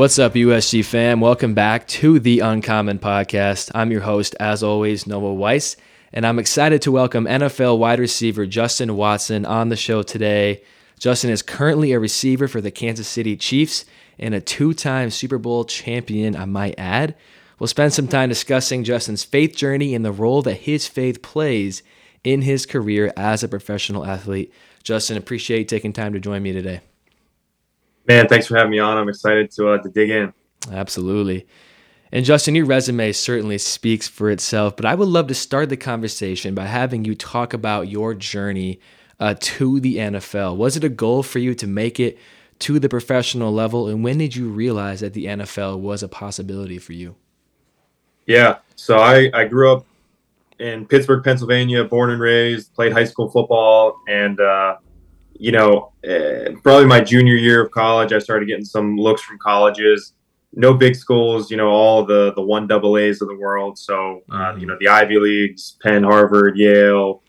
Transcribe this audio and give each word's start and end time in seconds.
What's 0.00 0.18
up, 0.18 0.32
USG 0.32 0.82
fam? 0.82 1.20
Welcome 1.20 1.52
back 1.52 1.86
to 1.88 2.18
the 2.18 2.40
Uncommon 2.40 3.00
Podcast. 3.00 3.70
I'm 3.74 3.92
your 3.92 4.00
host, 4.00 4.34
as 4.40 4.62
always, 4.62 5.06
Noah 5.06 5.34
Weiss, 5.34 5.76
and 6.10 6.26
I'm 6.26 6.38
excited 6.38 6.80
to 6.80 6.90
welcome 6.90 7.26
NFL 7.26 7.76
wide 7.76 8.00
receiver 8.00 8.46
Justin 8.46 8.96
Watson 8.96 9.44
on 9.44 9.68
the 9.68 9.76
show 9.76 10.02
today. 10.02 10.62
Justin 10.98 11.28
is 11.28 11.42
currently 11.42 11.92
a 11.92 12.00
receiver 12.00 12.48
for 12.48 12.62
the 12.62 12.70
Kansas 12.70 13.08
City 13.08 13.36
Chiefs 13.36 13.84
and 14.18 14.32
a 14.32 14.40
two 14.40 14.72
time 14.72 15.10
Super 15.10 15.36
Bowl 15.36 15.66
champion, 15.66 16.34
I 16.34 16.46
might 16.46 16.78
add. 16.78 17.14
We'll 17.58 17.66
spend 17.66 17.92
some 17.92 18.08
time 18.08 18.30
discussing 18.30 18.84
Justin's 18.84 19.24
faith 19.24 19.54
journey 19.54 19.94
and 19.94 20.02
the 20.02 20.12
role 20.12 20.40
that 20.40 20.62
his 20.62 20.88
faith 20.88 21.20
plays 21.20 21.82
in 22.24 22.40
his 22.40 22.64
career 22.64 23.12
as 23.18 23.42
a 23.42 23.48
professional 23.48 24.06
athlete. 24.06 24.50
Justin, 24.82 25.18
appreciate 25.18 25.68
taking 25.68 25.92
time 25.92 26.14
to 26.14 26.20
join 26.20 26.42
me 26.42 26.54
today. 26.54 26.80
Man, 28.06 28.28
thanks 28.28 28.46
for 28.46 28.56
having 28.56 28.70
me 28.70 28.78
on. 28.78 28.96
I'm 28.96 29.08
excited 29.08 29.50
to 29.52 29.70
uh, 29.70 29.78
to 29.78 29.88
dig 29.88 30.10
in. 30.10 30.32
Absolutely. 30.70 31.46
And 32.12 32.24
Justin, 32.24 32.56
your 32.56 32.66
resume 32.66 33.12
certainly 33.12 33.58
speaks 33.58 34.08
for 34.08 34.30
itself, 34.30 34.76
but 34.76 34.84
I 34.84 34.96
would 34.96 35.06
love 35.06 35.28
to 35.28 35.34
start 35.34 35.68
the 35.68 35.76
conversation 35.76 36.54
by 36.56 36.66
having 36.66 37.04
you 37.04 37.14
talk 37.14 37.54
about 37.54 37.88
your 37.88 38.14
journey 38.14 38.80
uh, 39.20 39.36
to 39.38 39.78
the 39.78 39.96
NFL. 39.96 40.56
Was 40.56 40.76
it 40.76 40.82
a 40.82 40.88
goal 40.88 41.22
for 41.22 41.38
you 41.38 41.54
to 41.54 41.68
make 41.68 42.00
it 42.00 42.18
to 42.60 42.78
the 42.78 42.88
professional 42.88 43.52
level, 43.52 43.88
and 43.88 44.02
when 44.02 44.18
did 44.18 44.34
you 44.34 44.48
realize 44.48 45.00
that 45.00 45.14
the 45.14 45.26
NFL 45.26 45.78
was 45.78 46.02
a 46.02 46.08
possibility 46.08 46.78
for 46.78 46.92
you? 46.92 47.14
Yeah, 48.26 48.58
so 48.74 48.98
I, 48.98 49.30
I 49.32 49.44
grew 49.44 49.72
up 49.72 49.86
in 50.58 50.86
Pittsburgh, 50.86 51.24
Pennsylvania, 51.24 51.84
born 51.84 52.10
and 52.10 52.20
raised, 52.20 52.74
played 52.74 52.92
high 52.92 53.04
school 53.04 53.30
football, 53.30 54.00
and 54.08 54.38
uh, 54.40 54.76
you 55.40 55.52
know, 55.52 55.90
uh, 56.06 56.50
probably 56.62 56.84
my 56.84 57.00
junior 57.00 57.34
year 57.34 57.62
of 57.64 57.70
college, 57.70 58.12
I 58.12 58.18
started 58.18 58.46
getting 58.46 58.64
some 58.64 58.98
looks 58.98 59.22
from 59.22 59.38
colleges. 59.38 60.12
No 60.52 60.74
big 60.74 60.94
schools, 60.94 61.50
you 61.50 61.56
know, 61.56 61.68
all 61.68 62.04
the 62.04 62.34
the 62.34 62.42
one 62.42 62.66
double 62.66 62.98
A's 62.98 63.22
of 63.22 63.28
the 63.28 63.36
world. 63.36 63.78
So, 63.78 64.22
uh, 64.30 64.34
mm-hmm. 64.34 64.60
you 64.60 64.66
know, 64.66 64.76
the 64.78 64.88
Ivy 64.88 65.18
Leagues, 65.18 65.78
Penn, 65.82 66.02
Harvard, 66.02 66.58
Yale, 66.58 67.22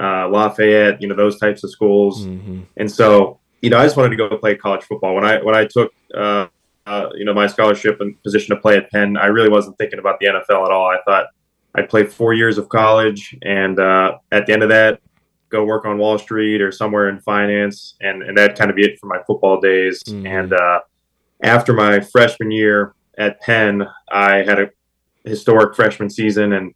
uh, 0.00 0.28
Lafayette, 0.28 1.02
you 1.02 1.08
know, 1.08 1.14
those 1.14 1.38
types 1.38 1.62
of 1.62 1.70
schools. 1.70 2.24
Mm-hmm. 2.24 2.62
And 2.78 2.90
so, 2.90 3.38
you 3.60 3.68
know, 3.68 3.78
I 3.78 3.84
just 3.84 3.98
wanted 3.98 4.10
to 4.10 4.16
go 4.16 4.34
play 4.38 4.54
college 4.54 4.84
football. 4.84 5.14
When 5.14 5.26
I 5.26 5.42
when 5.42 5.54
I 5.54 5.66
took, 5.66 5.92
uh, 6.14 6.46
uh, 6.86 7.10
you 7.16 7.26
know, 7.26 7.34
my 7.34 7.46
scholarship 7.46 8.00
and 8.00 8.20
position 8.22 8.56
to 8.56 8.62
play 8.62 8.78
at 8.78 8.90
Penn, 8.90 9.18
I 9.18 9.26
really 9.26 9.50
wasn't 9.50 9.76
thinking 9.76 9.98
about 9.98 10.20
the 10.20 10.28
NFL 10.28 10.64
at 10.64 10.72
all. 10.72 10.86
I 10.86 10.98
thought 11.04 11.26
I'd 11.74 11.90
play 11.90 12.04
four 12.04 12.32
years 12.32 12.56
of 12.56 12.70
college, 12.70 13.36
and 13.42 13.78
at 13.78 14.46
the 14.46 14.52
end 14.54 14.62
of 14.62 14.70
that, 14.70 15.02
go 15.48 15.64
work 15.64 15.84
on 15.84 15.98
Wall 15.98 16.18
Street 16.18 16.60
or 16.60 16.72
somewhere 16.72 17.08
in 17.08 17.20
finance, 17.20 17.94
and 18.00 18.22
and 18.22 18.36
that 18.36 18.58
kind 18.58 18.70
of 18.70 18.76
be 18.76 18.84
it 18.84 18.98
for 18.98 19.06
my 19.06 19.18
football 19.26 19.60
days. 19.60 20.02
Mm. 20.04 20.26
And 20.26 20.52
uh, 20.52 20.80
after 21.42 21.72
my 21.72 22.00
freshman 22.00 22.50
year 22.50 22.94
at 23.18 23.40
Penn, 23.40 23.86
I 24.10 24.36
had 24.36 24.60
a 24.60 24.70
historic 25.24 25.74
freshman 25.74 26.10
season, 26.10 26.52
and 26.52 26.66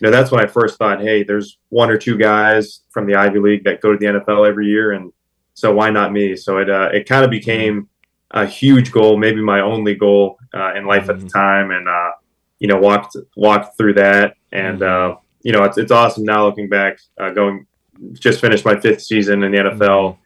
you 0.00 0.06
know 0.06 0.10
that's 0.10 0.30
when 0.30 0.42
I 0.42 0.46
first 0.46 0.78
thought, 0.78 1.00
hey, 1.00 1.22
there's 1.22 1.58
one 1.70 1.90
or 1.90 1.98
two 1.98 2.16
guys 2.16 2.80
from 2.90 3.06
the 3.06 3.16
Ivy 3.16 3.38
League 3.38 3.64
that 3.64 3.80
go 3.80 3.92
to 3.92 3.98
the 3.98 4.06
NFL 4.06 4.48
every 4.48 4.66
year, 4.66 4.92
and 4.92 5.12
so 5.54 5.74
why 5.74 5.90
not 5.90 6.12
me? 6.12 6.36
So 6.36 6.58
it 6.58 6.70
uh, 6.70 6.90
it 6.92 7.08
kind 7.08 7.24
of 7.24 7.30
became 7.30 7.88
a 8.32 8.46
huge 8.46 8.92
goal, 8.92 9.16
maybe 9.16 9.40
my 9.40 9.60
only 9.60 9.94
goal 9.94 10.38
uh, 10.54 10.74
in 10.74 10.86
life 10.86 11.06
mm. 11.06 11.10
at 11.10 11.20
the 11.20 11.26
mm. 11.26 11.32
time, 11.32 11.70
and 11.70 11.88
uh, 11.88 12.10
you 12.58 12.68
know 12.68 12.78
walked 12.78 13.16
walked 13.36 13.76
through 13.76 13.94
that, 13.94 14.34
and 14.52 14.80
mm. 14.80 15.12
uh, 15.14 15.16
you 15.42 15.52
know 15.52 15.64
it's 15.64 15.78
it's 15.78 15.92
awesome 15.92 16.24
now 16.24 16.44
looking 16.46 16.68
back, 16.68 16.98
uh, 17.20 17.30
going 17.30 17.66
just 18.14 18.40
finished 18.40 18.64
my 18.64 18.78
fifth 18.78 19.02
season 19.02 19.42
in 19.42 19.52
the 19.52 19.58
NFL 19.58 20.18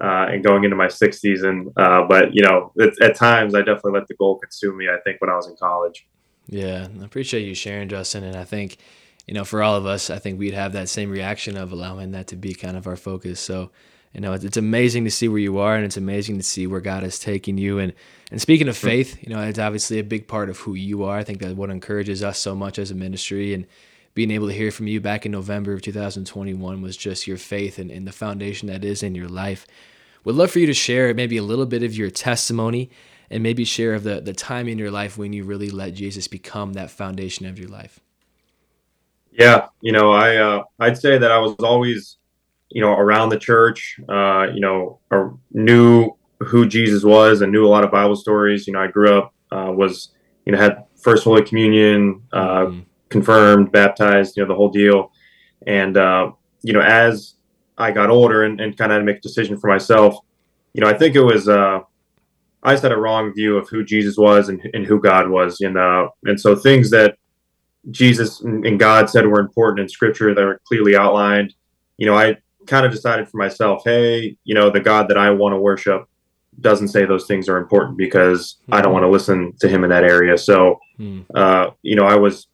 uh, 0.00 0.26
and 0.30 0.44
going 0.44 0.64
into 0.64 0.76
my 0.76 0.88
sixth 0.88 1.20
season. 1.20 1.72
Uh, 1.76 2.04
but 2.04 2.34
you 2.34 2.42
know, 2.42 2.72
at 3.02 3.14
times 3.14 3.54
I 3.54 3.60
definitely 3.60 3.92
let 3.92 4.08
the 4.08 4.14
goal 4.14 4.38
consume 4.38 4.76
me. 4.76 4.88
I 4.88 4.98
think 5.04 5.20
when 5.20 5.30
I 5.30 5.36
was 5.36 5.48
in 5.48 5.56
college. 5.56 6.06
Yeah, 6.48 6.88
I 7.00 7.04
appreciate 7.04 7.46
you 7.46 7.54
sharing, 7.54 7.88
Justin. 7.88 8.24
And 8.24 8.36
I 8.36 8.44
think, 8.44 8.78
you 9.26 9.34
know, 9.34 9.44
for 9.44 9.62
all 9.62 9.76
of 9.76 9.84
us, 9.84 10.08
I 10.08 10.18
think 10.18 10.38
we'd 10.38 10.54
have 10.54 10.72
that 10.72 10.88
same 10.88 11.10
reaction 11.10 11.56
of 11.56 11.72
allowing 11.72 12.12
that 12.12 12.28
to 12.28 12.36
be 12.36 12.54
kind 12.54 12.76
of 12.76 12.86
our 12.86 12.96
focus. 12.96 13.38
So, 13.38 13.70
you 14.14 14.22
know, 14.22 14.32
it's, 14.32 14.44
it's 14.44 14.56
amazing 14.56 15.04
to 15.04 15.10
see 15.10 15.28
where 15.28 15.38
you 15.38 15.58
are, 15.58 15.76
and 15.76 15.84
it's 15.84 15.98
amazing 15.98 16.38
to 16.38 16.42
see 16.42 16.66
where 16.66 16.80
God 16.80 17.04
is 17.04 17.18
taking 17.18 17.58
you. 17.58 17.78
And 17.78 17.92
and 18.30 18.40
speaking 18.40 18.68
of 18.68 18.76
faith, 18.76 19.22
you 19.22 19.34
know, 19.34 19.42
it's 19.42 19.58
obviously 19.58 19.98
a 19.98 20.04
big 20.04 20.26
part 20.26 20.48
of 20.48 20.58
who 20.58 20.74
you 20.74 21.04
are. 21.04 21.18
I 21.18 21.24
think 21.24 21.40
that 21.40 21.56
what 21.56 21.70
encourages 21.70 22.22
us 22.22 22.38
so 22.38 22.54
much 22.54 22.78
as 22.78 22.90
a 22.90 22.94
ministry 22.94 23.52
and 23.52 23.66
being 24.18 24.32
able 24.32 24.48
to 24.48 24.52
hear 24.52 24.72
from 24.72 24.88
you 24.88 25.00
back 25.00 25.24
in 25.24 25.30
November 25.30 25.72
of 25.72 25.80
2021 25.80 26.82
was 26.82 26.96
just 26.96 27.28
your 27.28 27.36
faith 27.36 27.78
and, 27.78 27.88
and 27.88 28.04
the 28.04 28.10
foundation 28.10 28.66
that 28.66 28.84
is 28.84 29.00
in 29.00 29.14
your 29.14 29.28
life. 29.28 29.64
Would 30.24 30.34
love 30.34 30.50
for 30.50 30.58
you 30.58 30.66
to 30.66 30.74
share 30.74 31.14
maybe 31.14 31.36
a 31.36 31.42
little 31.44 31.66
bit 31.66 31.84
of 31.84 31.96
your 31.96 32.10
testimony 32.10 32.90
and 33.30 33.44
maybe 33.44 33.64
share 33.64 33.94
of 33.94 34.02
the, 34.02 34.20
the 34.20 34.32
time 34.32 34.66
in 34.66 34.76
your 34.76 34.90
life 34.90 35.16
when 35.16 35.32
you 35.32 35.44
really 35.44 35.70
let 35.70 35.94
Jesus 35.94 36.26
become 36.26 36.72
that 36.72 36.90
foundation 36.90 37.46
of 37.46 37.60
your 37.60 37.68
life. 37.68 38.00
Yeah, 39.30 39.68
you 39.82 39.92
know, 39.92 40.10
I 40.10 40.34
uh, 40.34 40.64
I'd 40.80 40.98
say 40.98 41.16
that 41.16 41.30
I 41.30 41.38
was 41.38 41.54
always, 41.60 42.16
you 42.70 42.80
know, 42.80 42.94
around 42.94 43.28
the 43.28 43.38
church. 43.38 44.00
Uh, 44.08 44.48
you 44.52 44.58
know, 44.58 44.98
or 45.12 45.38
knew 45.52 46.10
who 46.40 46.66
Jesus 46.66 47.04
was 47.04 47.40
and 47.40 47.52
knew 47.52 47.64
a 47.64 47.70
lot 47.70 47.84
of 47.84 47.92
Bible 47.92 48.16
stories. 48.16 48.66
You 48.66 48.72
know, 48.72 48.80
I 48.80 48.88
grew 48.88 49.16
up 49.16 49.32
uh, 49.52 49.70
was 49.70 50.08
you 50.44 50.50
know 50.50 50.58
had 50.58 50.86
First 51.00 51.22
Holy 51.22 51.44
Communion, 51.44 52.24
uh, 52.32 52.66
mm 52.66 52.84
confirmed, 53.08 53.72
baptized, 53.72 54.36
you 54.36 54.42
know, 54.42 54.48
the 54.48 54.54
whole 54.54 54.70
deal. 54.70 55.12
And, 55.66 55.96
uh, 55.96 56.32
you 56.62 56.72
know, 56.72 56.80
as 56.80 57.34
I 57.76 57.90
got 57.90 58.10
older 58.10 58.44
and, 58.44 58.60
and 58.60 58.76
kind 58.76 58.92
of 58.92 58.96
had 58.96 59.00
to 59.00 59.04
make 59.04 59.18
a 59.18 59.20
decision 59.20 59.56
for 59.56 59.68
myself, 59.68 60.16
you 60.72 60.82
know, 60.82 60.88
I 60.88 60.94
think 60.94 61.14
it 61.14 61.22
was, 61.22 61.48
uh, 61.48 61.80
I 62.62 62.72
just 62.72 62.82
had 62.82 62.92
a 62.92 62.96
wrong 62.96 63.32
view 63.32 63.56
of 63.56 63.68
who 63.68 63.84
Jesus 63.84 64.16
was 64.16 64.48
and, 64.48 64.60
and 64.74 64.84
who 64.84 65.00
God 65.00 65.28
was. 65.30 65.60
And, 65.60 65.78
uh, 65.78 66.08
and 66.24 66.40
so 66.40 66.54
things 66.54 66.90
that 66.90 67.16
Jesus 67.90 68.40
and 68.40 68.78
God 68.78 69.08
said 69.08 69.26
were 69.26 69.40
important 69.40 69.80
in 69.80 69.88
scripture 69.88 70.34
that 70.34 70.44
were 70.44 70.60
clearly 70.66 70.96
outlined, 70.96 71.54
you 71.96 72.06
know, 72.06 72.16
I 72.16 72.36
kind 72.66 72.84
of 72.84 72.92
decided 72.92 73.28
for 73.28 73.38
myself, 73.38 73.82
hey, 73.84 74.36
you 74.44 74.54
know, 74.54 74.70
the 74.70 74.80
God 74.80 75.08
that 75.08 75.16
I 75.16 75.30
want 75.30 75.54
to 75.54 75.58
worship 75.58 76.08
doesn't 76.60 76.88
say 76.88 77.04
those 77.04 77.26
things 77.26 77.48
are 77.48 77.56
important 77.56 77.96
because 77.96 78.56
mm-hmm. 78.62 78.74
I 78.74 78.82
don't 78.82 78.92
want 78.92 79.04
to 79.04 79.10
listen 79.10 79.54
to 79.60 79.68
him 79.68 79.84
in 79.84 79.90
that 79.90 80.04
area. 80.04 80.36
So, 80.36 80.78
mm. 80.98 81.24
uh, 81.34 81.70
you 81.82 81.96
know, 81.96 82.04
I 82.04 82.16
was 82.16 82.48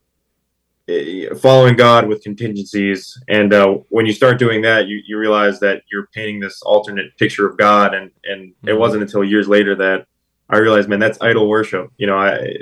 following 1.36 1.76
God 1.76 2.06
with 2.06 2.22
contingencies. 2.22 3.18
And 3.28 3.52
uh, 3.52 3.78
when 3.88 4.06
you 4.06 4.12
start 4.12 4.38
doing 4.38 4.62
that, 4.62 4.86
you, 4.86 5.00
you 5.06 5.18
realize 5.18 5.60
that 5.60 5.82
you're 5.90 6.08
painting 6.08 6.40
this 6.40 6.60
alternate 6.62 7.16
picture 7.16 7.48
of 7.48 7.56
God. 7.56 7.94
And, 7.94 8.10
and 8.24 8.50
mm-hmm. 8.50 8.68
it 8.68 8.78
wasn't 8.78 9.02
until 9.02 9.24
years 9.24 9.48
later 9.48 9.74
that 9.76 10.06
I 10.50 10.58
realized, 10.58 10.88
man, 10.88 10.98
that's 10.98 11.18
idol 11.22 11.48
worship. 11.48 11.90
You 11.96 12.06
know, 12.06 12.18
I 12.18 12.56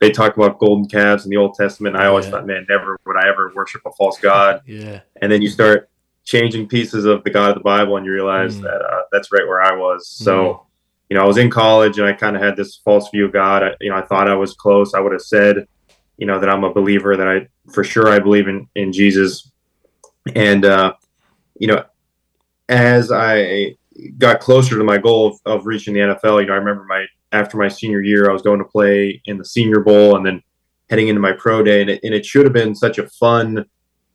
they 0.00 0.10
talk 0.10 0.36
about 0.36 0.58
golden 0.58 0.88
calves 0.88 1.24
in 1.24 1.30
the 1.30 1.36
Old 1.36 1.54
Testament. 1.54 1.96
I 1.96 2.06
always 2.06 2.24
yeah. 2.24 2.32
thought, 2.32 2.46
man, 2.46 2.66
never 2.68 2.98
would 3.06 3.16
I 3.16 3.28
ever 3.28 3.52
worship 3.54 3.82
a 3.86 3.92
false 3.92 4.18
god. 4.18 4.62
yeah. 4.66 5.00
And 5.22 5.30
then 5.30 5.40
you 5.40 5.48
start 5.48 5.88
changing 6.24 6.66
pieces 6.66 7.04
of 7.04 7.22
the 7.22 7.30
God 7.30 7.50
of 7.50 7.54
the 7.54 7.62
Bible, 7.62 7.96
and 7.96 8.04
you 8.04 8.12
realize 8.12 8.56
mm. 8.56 8.62
that 8.62 8.82
uh, 8.82 9.02
that's 9.12 9.30
right 9.32 9.46
where 9.46 9.62
I 9.62 9.74
was. 9.76 10.08
So. 10.08 10.32
Mm. 10.32 10.60
You 11.08 11.16
know, 11.16 11.22
I 11.22 11.26
was 11.28 11.36
in 11.36 11.50
college 11.50 12.00
and 12.00 12.08
I 12.08 12.14
kind 12.14 12.34
of 12.34 12.42
had 12.42 12.56
this 12.56 12.80
false 12.84 13.08
view 13.10 13.26
of 13.26 13.32
God. 13.32 13.62
I, 13.62 13.76
you 13.80 13.90
know, 13.90 13.96
I 13.96 14.02
thought 14.02 14.28
I 14.28 14.34
was 14.34 14.54
close. 14.54 14.92
I 14.92 14.98
would 14.98 15.12
have 15.12 15.22
said, 15.22 15.68
you 16.16 16.26
know 16.26 16.38
that 16.38 16.48
I'm 16.48 16.64
a 16.64 16.72
believer 16.72 17.16
that 17.16 17.28
I 17.28 17.48
for 17.72 17.84
sure 17.84 18.08
I 18.08 18.18
believe 18.18 18.48
in 18.48 18.68
in 18.74 18.92
Jesus, 18.92 19.50
and 20.34 20.64
uh, 20.64 20.94
you 21.58 21.66
know 21.66 21.84
as 22.68 23.12
I 23.12 23.76
got 24.18 24.40
closer 24.40 24.76
to 24.76 24.84
my 24.84 24.98
goal 24.98 25.28
of, 25.28 25.40
of, 25.46 25.66
reaching 25.66 25.94
the 25.94 26.00
NFL, 26.00 26.40
you 26.40 26.46
know 26.46 26.54
I 26.54 26.56
remember 26.56 26.84
my 26.84 27.06
after 27.32 27.56
my 27.56 27.68
senior 27.68 28.00
year 28.00 28.28
I 28.28 28.32
was 28.32 28.42
going 28.42 28.58
to 28.58 28.64
play 28.64 29.20
in 29.26 29.38
the 29.38 29.44
Senior 29.44 29.80
Bowl 29.80 30.16
and 30.16 30.26
then 30.26 30.42
heading 30.90 31.08
into 31.08 31.20
my 31.20 31.32
pro 31.32 31.62
day, 31.62 31.80
and 31.80 31.90
it, 31.90 32.00
and 32.02 32.14
it 32.14 32.24
should 32.24 32.44
have 32.44 32.52
been 32.52 32.74
such 32.74 32.98
a 32.98 33.08
fun 33.08 33.64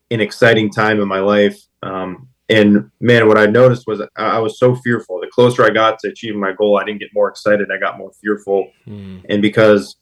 and 0.10 0.22
exciting 0.22 0.70
time 0.70 1.00
in 1.00 1.08
my 1.08 1.20
life. 1.20 1.60
Um, 1.84 2.28
and 2.50 2.92
man, 3.00 3.28
what 3.28 3.38
I 3.38 3.46
noticed 3.46 3.88
was 3.88 4.02
I 4.18 4.40
was 4.40 4.60
so 4.60 4.76
fearful. 4.76 5.22
The 5.22 5.28
closer 5.28 5.64
I 5.64 5.70
got 5.70 6.00
to 6.00 6.10
achieving 6.10 6.40
my 6.40 6.52
goal, 6.52 6.78
I 6.78 6.84
didn't 6.84 7.00
get 7.00 7.14
more 7.14 7.30
excited. 7.30 7.72
I 7.72 7.78
got 7.78 7.98
more 7.98 8.12
fearful. 8.22 8.70
Mm. 8.86 9.26
And 9.30 9.42
because, 9.42 9.96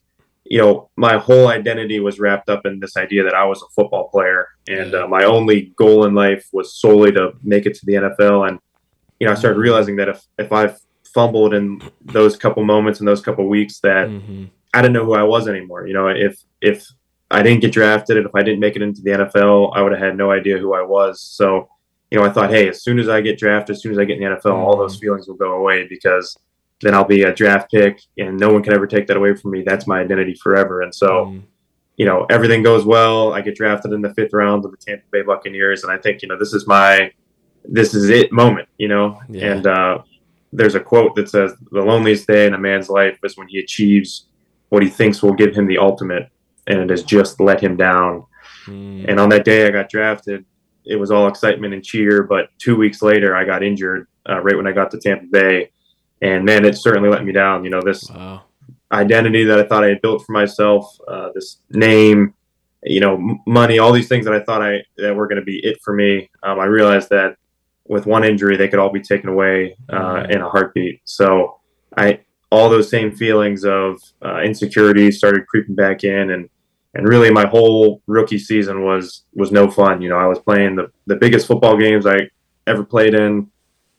you 0.50 0.58
know, 0.58 0.90
my 0.96 1.18
whole 1.18 1.48
identity 1.48 2.00
was 2.00 2.20
wrapped 2.20 2.50
up 2.50 2.66
in 2.66 2.80
this 2.80 2.98
idea 2.98 3.24
that 3.24 3.36
I 3.36 3.46
was 3.46 3.62
a 3.62 3.72
football 3.76 4.10
player. 4.10 4.48
And 4.68 4.96
uh, 4.96 5.08
my 5.08 5.24
only 5.24 5.74
goal 5.78 6.06
in 6.06 6.16
life 6.16 6.48
was 6.52 6.80
solely 6.82 7.12
to 7.12 7.34
make 7.44 7.68
it 7.68 7.76
to 7.76 7.86
the 7.86 7.94
NFL. 7.94 8.50
And, 8.50 8.60
you 9.20 9.28
know, 9.28 9.34
I 9.34 9.36
started 9.36 9.56
mm-hmm. 9.56 9.62
realizing 9.62 9.96
that 9.98 10.10
if, 10.10 10.26
if 10.40 10.52
I 10.52 10.74
fumbled 11.14 11.54
in 11.54 11.80
those 12.04 12.36
couple 12.36 12.64
moments 12.66 13.00
in 13.00 13.06
those 13.06 13.22
couple 13.22 13.48
weeks, 13.48 13.80
that 13.82 14.08
mm-hmm. 14.08 14.46
I 14.74 14.82
didn't 14.82 14.94
know 14.94 15.06
who 15.06 15.14
I 15.14 15.24
was 15.24 15.48
anymore. 15.48 15.86
You 15.86 15.94
know, 15.94 16.08
if, 16.08 16.42
if 16.62 16.88
I 17.30 17.44
didn't 17.44 17.62
get 17.62 17.72
drafted 17.72 18.18
and 18.18 18.26
if 18.26 18.34
I 18.34 18.42
didn't 18.42 18.60
make 18.60 18.76
it 18.76 18.82
into 18.82 19.04
the 19.04 19.12
NFL, 19.12 19.72
I 19.76 19.84
would 19.84 19.92
have 19.92 20.02
had 20.02 20.18
no 20.18 20.32
idea 20.32 20.58
who 20.58 20.74
I 20.74 20.82
was. 20.82 21.22
So, 21.22 21.70
you 22.10 22.18
know, 22.18 22.26
I 22.26 22.32
thought, 22.32 22.50
hey, 22.50 22.70
as 22.70 22.82
soon 22.82 22.98
as 22.98 23.08
I 23.08 23.22
get 23.22 23.38
drafted, 23.38 23.76
as 23.76 23.84
soon 23.84 23.92
as 23.92 24.00
I 24.00 24.06
get 24.06 24.20
in 24.20 24.24
the 24.24 24.36
NFL, 24.36 24.56
all 24.56 24.78
those 24.78 24.98
feelings 24.98 25.28
will 25.28 25.36
go 25.36 25.54
away 25.54 25.86
because 25.88 26.36
then 26.82 26.94
I'll 26.94 27.06
be 27.06 27.24
a 27.24 27.34
draft 27.34 27.72
pick 27.72 28.02
and 28.18 28.40
no 28.40 28.52
one 28.54 28.64
can 28.64 28.74
ever 28.74 28.88
take 28.88 29.08
that 29.08 29.18
away 29.18 29.36
from 29.36 29.52
me. 29.52 29.64
That's 29.64 29.88
my 29.88 30.00
identity 30.00 30.34
forever. 30.36 30.82
And 30.82 30.94
so, 30.94 31.26
mm. 31.26 31.44
you 31.98 32.06
know, 32.06 32.26
everything 32.30 32.64
goes 32.64 32.86
well. 32.86 33.34
I 33.34 33.42
get 33.42 33.56
drafted 33.56 33.92
in 33.92 34.02
the 34.02 34.14
fifth 34.14 34.34
round 34.34 34.66
of 34.66 34.72
the 34.72 34.78
Tampa 34.78 35.04
Bay 35.12 35.22
Buccaneers. 35.22 35.84
And 35.84 35.92
I 35.92 35.98
think, 35.98 36.22
you 36.22 36.28
know, 36.28 36.38
this 36.38 36.54
is 36.54 36.68
my, 36.68 37.12
this 37.66 37.94
is 37.94 38.10
it 38.10 38.32
moment, 38.32 38.70
you 38.78 38.88
know? 38.88 39.20
Yeah. 39.30 39.54
And 39.54 39.68
uh, 39.68 39.98
there's 40.54 40.76
a 40.76 40.80
quote 40.80 41.16
that 41.16 41.30
says, 41.30 41.54
the 41.72 41.82
loneliest 41.82 42.28
day 42.28 42.48
in 42.48 42.54
a 42.54 42.58
man's 42.58 42.90
life 42.90 43.20
is 43.24 43.38
when 43.38 43.48
he 43.48 43.60
achieves 43.60 44.28
what 44.70 44.84
he 44.84 44.90
thinks 44.90 45.22
will 45.22 45.34
give 45.34 45.54
him 45.54 45.68
the 45.68 45.78
ultimate 45.78 46.30
and 46.68 46.80
it 46.80 46.90
has 46.90 47.04
just 47.04 47.40
let 47.42 47.62
him 47.62 47.76
down. 47.76 48.26
Mm. 48.66 49.06
And 49.10 49.20
on 49.20 49.30
that 49.30 49.44
day 49.44 49.68
I 49.68 49.72
got 49.72 49.90
drafted, 49.90 50.46
it 50.86 50.96
was 50.96 51.12
all 51.12 51.28
excitement 51.28 51.74
and 51.74 51.84
cheer. 51.84 52.24
But 52.24 52.50
two 52.58 52.76
weeks 52.76 53.02
later, 53.02 53.36
I 53.36 53.44
got 53.44 53.64
injured 53.64 54.08
uh, 54.30 54.40
right 54.42 54.56
when 54.56 54.68
I 54.68 54.72
got 54.72 54.92
to 54.92 55.00
Tampa 55.00 55.26
Bay, 55.26 55.72
and 56.22 56.46
man, 56.46 56.66
it 56.66 56.78
certainly 56.78 57.10
let 57.10 57.24
me 57.24 57.32
down. 57.32 57.64
You 57.64 57.70
know, 57.70 57.82
this 57.82 58.10
wow. 58.10 58.44
identity 58.92 59.44
that 59.46 59.60
I 59.60 59.64
thought 59.64 59.84
I 59.84 59.90
had 59.90 60.02
built 60.02 60.26
for 60.26 60.32
myself, 60.34 60.98
uh, 61.08 61.30
this 61.34 61.60
name, 61.70 62.34
you 62.84 63.00
know, 63.00 63.38
money, 63.46 63.80
all 63.80 63.92
these 63.92 64.08
things 64.08 64.26
that 64.26 64.34
I 64.34 64.42
thought 64.42 64.62
I 64.62 64.84
that 64.98 65.16
were 65.16 65.28
going 65.28 65.40
to 65.40 65.46
be 65.46 65.60
it 65.64 65.80
for 65.84 65.94
me. 65.94 66.30
Um, 66.44 66.60
I 66.60 66.66
realized 66.66 67.10
that 67.10 67.36
with 67.88 68.06
one 68.06 68.24
injury, 68.24 68.56
they 68.56 68.68
could 68.68 68.80
all 68.80 68.92
be 68.92 69.02
taken 69.02 69.30
away 69.30 69.76
uh, 69.90 69.96
mm. 69.96 70.32
in 70.32 70.42
a 70.42 70.50
heartbeat. 70.50 71.02
So 71.06 71.60
I 71.98 72.22
all 72.52 72.70
those 72.70 72.90
same 72.90 73.16
feelings 73.16 73.64
of 73.64 74.02
uh, 74.26 74.42
insecurity 74.42 75.12
started 75.12 75.46
creeping 75.48 75.76
back 75.76 76.04
in 76.04 76.32
and 76.32 76.50
and 76.96 77.08
really 77.08 77.30
my 77.30 77.46
whole 77.46 78.02
rookie 78.08 78.40
season 78.40 78.84
was 78.84 79.26
was 79.34 79.52
no 79.52 79.70
fun. 79.70 80.02
You 80.02 80.10
know, 80.10 80.18
I 80.18 80.26
was 80.26 80.40
playing 80.40 80.76
the 80.76 80.92
the 81.06 81.16
biggest 81.16 81.48
football 81.48 81.78
games 81.78 82.06
I 82.06 82.30
ever 82.66 82.84
played 82.84 83.14
in, 83.14 83.50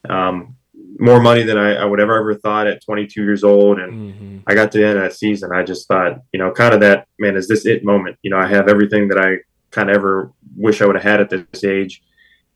um, 0.08 0.56
more 1.00 1.20
money 1.20 1.42
than 1.42 1.56
I, 1.56 1.76
I, 1.76 1.84
would 1.84 2.00
ever 2.00 2.18
ever 2.18 2.34
thought 2.34 2.66
at 2.66 2.84
22 2.84 3.22
years 3.22 3.42
old, 3.42 3.78
and 3.78 3.92
mm-hmm. 3.92 4.38
I 4.46 4.54
got 4.54 4.70
to 4.72 4.78
the 4.78 4.86
end 4.86 4.98
of 4.98 5.04
that 5.04 5.14
season. 5.14 5.50
I 5.52 5.62
just 5.62 5.88
thought, 5.88 6.20
you 6.32 6.38
know, 6.38 6.50
kind 6.52 6.74
of 6.74 6.80
that 6.80 7.06
man, 7.18 7.36
is 7.36 7.48
this 7.48 7.66
it 7.66 7.84
moment? 7.84 8.16
You 8.22 8.30
know, 8.30 8.38
I 8.38 8.46
have 8.46 8.68
everything 8.68 9.08
that 9.08 9.18
I 9.18 9.38
kind 9.70 9.90
of 9.90 9.96
ever 9.96 10.32
wish 10.56 10.82
I 10.82 10.86
would 10.86 10.96
have 10.96 11.04
had 11.04 11.20
at 11.20 11.30
this 11.30 11.64
age, 11.64 12.02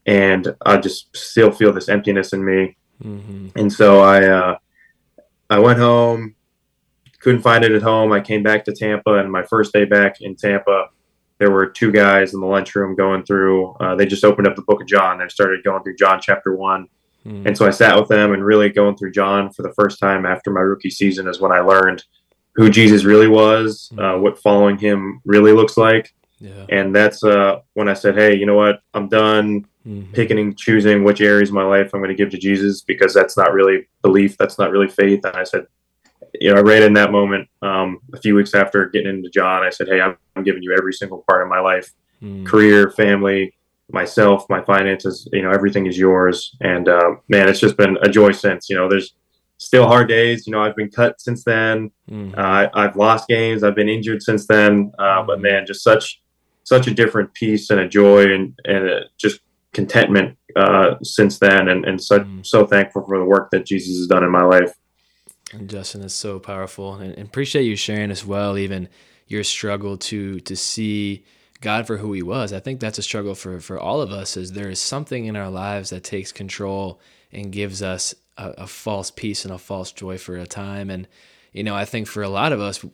and 0.06 0.54
I 0.64 0.76
just 0.76 1.16
still 1.16 1.50
feel 1.50 1.72
this 1.72 1.88
emptiness 1.88 2.32
in 2.32 2.44
me. 2.44 2.76
Mm-hmm. 3.02 3.48
And 3.56 3.72
so 3.72 4.00
I 4.00 4.28
uh, 4.28 4.58
I 5.50 5.58
went 5.58 5.78
home 5.78 6.36
couldn't 7.24 7.40
find 7.40 7.64
it 7.64 7.72
at 7.72 7.80
home. 7.80 8.12
I 8.12 8.20
came 8.20 8.42
back 8.42 8.66
to 8.66 8.72
Tampa, 8.72 9.14
and 9.14 9.32
my 9.32 9.42
first 9.42 9.72
day 9.72 9.86
back 9.86 10.20
in 10.20 10.36
Tampa, 10.36 10.88
there 11.38 11.50
were 11.50 11.66
two 11.66 11.90
guys 11.90 12.34
in 12.34 12.40
the 12.40 12.46
lunchroom 12.46 12.94
going 12.94 13.24
through. 13.24 13.72
Uh, 13.80 13.94
they 13.94 14.04
just 14.04 14.24
opened 14.24 14.46
up 14.46 14.56
the 14.56 14.62
Book 14.62 14.82
of 14.82 14.86
John. 14.86 15.18
They 15.18 15.28
started 15.28 15.64
going 15.64 15.82
through 15.82 15.96
John 15.96 16.20
chapter 16.20 16.54
one, 16.54 16.86
mm. 17.26 17.46
and 17.46 17.56
so 17.56 17.66
I 17.66 17.70
sat 17.70 17.98
with 17.98 18.08
them 18.08 18.32
and 18.32 18.44
really 18.44 18.68
going 18.68 18.96
through 18.96 19.12
John 19.12 19.50
for 19.50 19.62
the 19.62 19.72
first 19.74 19.98
time 19.98 20.26
after 20.26 20.50
my 20.50 20.60
rookie 20.60 20.90
season 20.90 21.28
is 21.28 21.40
when 21.40 21.52
I 21.52 21.60
learned 21.60 22.04
who 22.54 22.70
Jesus 22.70 23.04
really 23.04 23.28
was, 23.28 23.90
mm. 23.92 24.00
uh, 24.00 24.18
what 24.18 24.38
following 24.38 24.78
him 24.78 25.20
really 25.24 25.52
looks 25.52 25.76
like. 25.76 26.14
Yeah. 26.38 26.66
And 26.68 26.94
that's 26.94 27.24
uh, 27.24 27.60
when 27.74 27.88
I 27.88 27.94
said, 27.94 28.16
"Hey, 28.16 28.36
you 28.36 28.44
know 28.44 28.56
what? 28.56 28.80
I'm 28.92 29.08
done 29.08 29.66
mm-hmm. 29.86 30.12
picking 30.12 30.38
and 30.38 30.56
choosing 30.56 31.04
which 31.04 31.20
areas 31.20 31.48
of 31.48 31.54
my 31.54 31.64
life 31.64 31.90
I'm 31.92 32.00
going 32.00 32.10
to 32.10 32.14
give 32.14 32.30
to 32.30 32.38
Jesus 32.38 32.82
because 32.82 33.14
that's 33.14 33.36
not 33.36 33.52
really 33.52 33.88
belief. 34.02 34.36
That's 34.36 34.58
not 34.58 34.70
really 34.70 34.88
faith." 34.88 35.24
And 35.24 35.36
I 35.36 35.44
said, 35.44 35.66
you 36.40 36.52
know, 36.52 36.58
I 36.58 36.62
ran 36.62 36.82
in 36.82 36.92
that 36.94 37.12
moment 37.12 37.48
um, 37.62 38.00
a 38.12 38.20
few 38.20 38.34
weeks 38.34 38.54
after 38.54 38.88
getting 38.88 39.08
into 39.08 39.30
John. 39.30 39.62
I 39.62 39.70
said, 39.70 39.88
"Hey, 39.88 40.00
I'm, 40.00 40.16
I'm 40.36 40.42
giving 40.42 40.62
you 40.62 40.74
every 40.76 40.92
single 40.92 41.24
part 41.28 41.42
of 41.42 41.48
my 41.48 41.60
life, 41.60 41.92
mm. 42.22 42.44
career, 42.44 42.90
family, 42.90 43.54
myself, 43.92 44.46
my 44.48 44.62
finances. 44.62 45.28
You 45.32 45.42
know, 45.42 45.50
everything 45.50 45.86
is 45.86 45.98
yours." 45.98 46.56
And 46.60 46.88
uh, 46.88 47.16
man, 47.28 47.48
it's 47.48 47.60
just 47.60 47.76
been 47.76 47.96
a 48.02 48.08
joy 48.08 48.32
since. 48.32 48.68
You 48.68 48.76
know, 48.76 48.88
there's 48.88 49.14
still 49.58 49.86
hard 49.86 50.08
days. 50.08 50.46
You 50.46 50.52
know, 50.52 50.62
I've 50.62 50.76
been 50.76 50.90
cut 50.90 51.20
since 51.20 51.44
then. 51.44 51.90
Mm. 52.10 52.36
Uh, 52.36 52.68
I, 52.74 52.82
have 52.82 52.96
lost 52.96 53.28
games. 53.28 53.62
I've 53.62 53.74
been 53.74 53.88
injured 53.88 54.22
since 54.22 54.46
then. 54.46 54.92
Uh, 54.98 55.22
but 55.22 55.40
man, 55.40 55.66
just 55.66 55.82
such 55.82 56.20
such 56.64 56.86
a 56.86 56.94
different 56.94 57.32
peace 57.34 57.70
and 57.70 57.80
a 57.80 57.88
joy 57.88 58.32
and 58.32 58.58
and 58.64 58.88
a, 58.88 59.00
just 59.18 59.40
contentment 59.72 60.38
uh, 60.56 60.96
since 61.02 61.38
then. 61.38 61.68
And 61.68 61.84
and 61.84 62.02
so 62.02 62.20
mm. 62.20 62.46
so 62.46 62.66
thankful 62.66 63.04
for 63.04 63.18
the 63.18 63.24
work 63.24 63.50
that 63.50 63.66
Jesus 63.66 63.96
has 63.98 64.06
done 64.06 64.24
in 64.24 64.30
my 64.30 64.44
life. 64.44 64.72
And 65.52 65.68
Justin 65.70 66.02
is 66.02 66.14
so 66.14 66.40
powerful, 66.40 66.94
and, 66.94 67.14
and 67.14 67.28
appreciate 67.28 67.62
you 67.62 67.76
sharing 67.76 68.10
as 68.10 68.24
well. 68.24 68.58
Even 68.58 68.88
your 69.28 69.44
struggle 69.44 69.96
to 69.96 70.40
to 70.40 70.56
see 70.56 71.24
God 71.64 71.86
for 71.86 71.96
who 71.96 72.12
He 72.12 72.22
was. 72.22 72.52
I 72.52 72.60
think 72.60 72.78
that's 72.78 72.98
a 72.98 73.02
struggle 73.02 73.34
for 73.34 73.58
for 73.60 73.78
all 73.78 74.00
of 74.00 74.12
us. 74.12 74.36
Is 74.36 74.52
there 74.52 74.70
is 74.70 74.80
something 74.80 75.24
in 75.24 75.34
our 75.34 75.50
lives 75.50 75.90
that 75.90 76.04
takes 76.04 76.30
control 76.30 77.00
and 77.32 77.50
gives 77.50 77.82
us 77.82 78.14
a, 78.38 78.50
a 78.50 78.66
false 78.66 79.10
peace 79.10 79.44
and 79.44 79.52
a 79.52 79.58
false 79.58 79.92
joy 79.92 80.18
for 80.18 80.36
a 80.36 80.46
time. 80.46 80.90
And 80.90 81.08
you 81.52 81.62
know, 81.62 81.74
I 81.74 81.84
think 81.84 82.06
for 82.06 82.22
a 82.22 82.28
lot 82.28 82.52
of 82.52 82.60
us, 82.60 82.84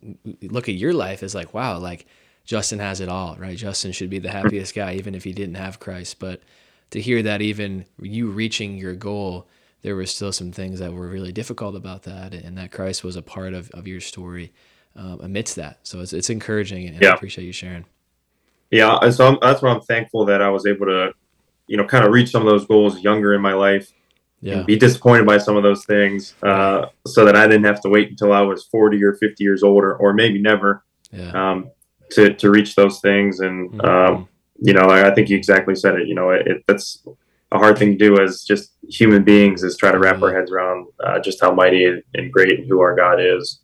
look 0.42 0.68
at 0.68 0.74
your 0.74 0.92
life 0.92 1.22
as 1.22 1.34
like, 1.34 1.54
wow, 1.54 1.78
like 1.78 2.06
Justin 2.44 2.78
has 2.78 3.00
it 3.00 3.08
all, 3.08 3.36
right? 3.36 3.56
Justin 3.56 3.92
should 3.92 4.10
be 4.10 4.18
the 4.18 4.30
happiest 4.30 4.74
guy, 4.74 4.94
even 4.94 5.14
if 5.14 5.24
he 5.24 5.32
didn't 5.32 5.54
have 5.54 5.80
Christ. 5.80 6.18
But 6.18 6.42
to 6.90 7.00
hear 7.00 7.22
that 7.22 7.40
even 7.40 7.86
you 8.00 8.30
reaching 8.30 8.76
your 8.76 8.94
goal 8.94 9.48
there 9.82 9.96
were 9.96 10.06
still 10.06 10.32
some 10.32 10.52
things 10.52 10.78
that 10.78 10.92
were 10.92 11.08
really 11.08 11.32
difficult 11.32 11.74
about 11.74 12.02
that, 12.02 12.34
and 12.34 12.58
that 12.58 12.70
Christ 12.70 13.02
was 13.02 13.16
a 13.16 13.22
part 13.22 13.54
of, 13.54 13.70
of 13.70 13.88
your 13.88 14.00
story 14.00 14.52
um, 14.94 15.20
amidst 15.22 15.56
that. 15.56 15.78
So 15.84 16.00
it's, 16.00 16.12
it's 16.12 16.30
encouraging, 16.30 16.86
and 16.86 17.00
yeah. 17.00 17.10
I 17.10 17.14
appreciate 17.14 17.44
you 17.44 17.52
sharing. 17.52 17.86
Yeah, 18.70 18.98
and 19.02 19.12
so 19.12 19.26
I'm, 19.26 19.38
that's 19.40 19.62
why 19.62 19.70
I'm 19.70 19.80
thankful 19.80 20.24
that 20.26 20.40
I 20.40 20.48
was 20.48 20.66
able 20.66 20.86
to, 20.86 21.12
you 21.66 21.76
know, 21.76 21.84
kind 21.84 22.04
of 22.04 22.12
reach 22.12 22.30
some 22.30 22.42
of 22.42 22.48
those 22.48 22.66
goals 22.66 23.00
younger 23.00 23.34
in 23.34 23.40
my 23.40 23.52
life. 23.52 23.92
Yeah. 24.42 24.54
And 24.54 24.66
be 24.66 24.78
disappointed 24.78 25.26
by 25.26 25.36
some 25.36 25.58
of 25.58 25.62
those 25.62 25.84
things, 25.84 26.34
uh, 26.42 26.86
so 27.06 27.26
that 27.26 27.36
I 27.36 27.46
didn't 27.46 27.64
have 27.64 27.82
to 27.82 27.90
wait 27.90 28.08
until 28.08 28.32
I 28.32 28.40
was 28.40 28.64
40 28.64 29.04
or 29.04 29.12
50 29.12 29.44
years 29.44 29.62
older, 29.62 29.94
or 29.94 30.14
maybe 30.14 30.40
never, 30.40 30.82
yeah. 31.12 31.30
um, 31.32 31.70
to 32.12 32.32
to 32.32 32.50
reach 32.50 32.74
those 32.74 33.00
things. 33.00 33.40
And 33.40 33.70
mm-hmm. 33.70 33.80
um, 33.82 34.28
you 34.58 34.72
know, 34.72 34.86
I, 34.86 35.10
I, 35.10 35.14
think 35.14 35.28
you 35.28 35.36
exactly 35.36 35.74
said 35.74 35.96
it. 35.96 36.08
You 36.08 36.14
know, 36.14 36.30
it, 36.30 36.46
it, 36.46 36.64
that's 36.66 37.06
a 37.52 37.58
hard 37.58 37.76
thing 37.76 37.90
to 37.90 37.98
do 37.98 38.18
as 38.18 38.42
just 38.44 38.72
human 38.88 39.24
beings 39.24 39.62
is 39.62 39.76
try 39.76 39.92
to 39.92 39.98
wrap 39.98 40.22
our 40.22 40.32
heads 40.32 40.50
around 40.50 40.86
uh, 41.04 41.18
just 41.18 41.38
how 41.40 41.52
mighty 41.52 41.84
and 42.14 42.32
great 42.32 42.60
and 42.60 42.66
who 42.66 42.80
our 42.80 42.94
God 42.94 43.20
is. 43.20 43.60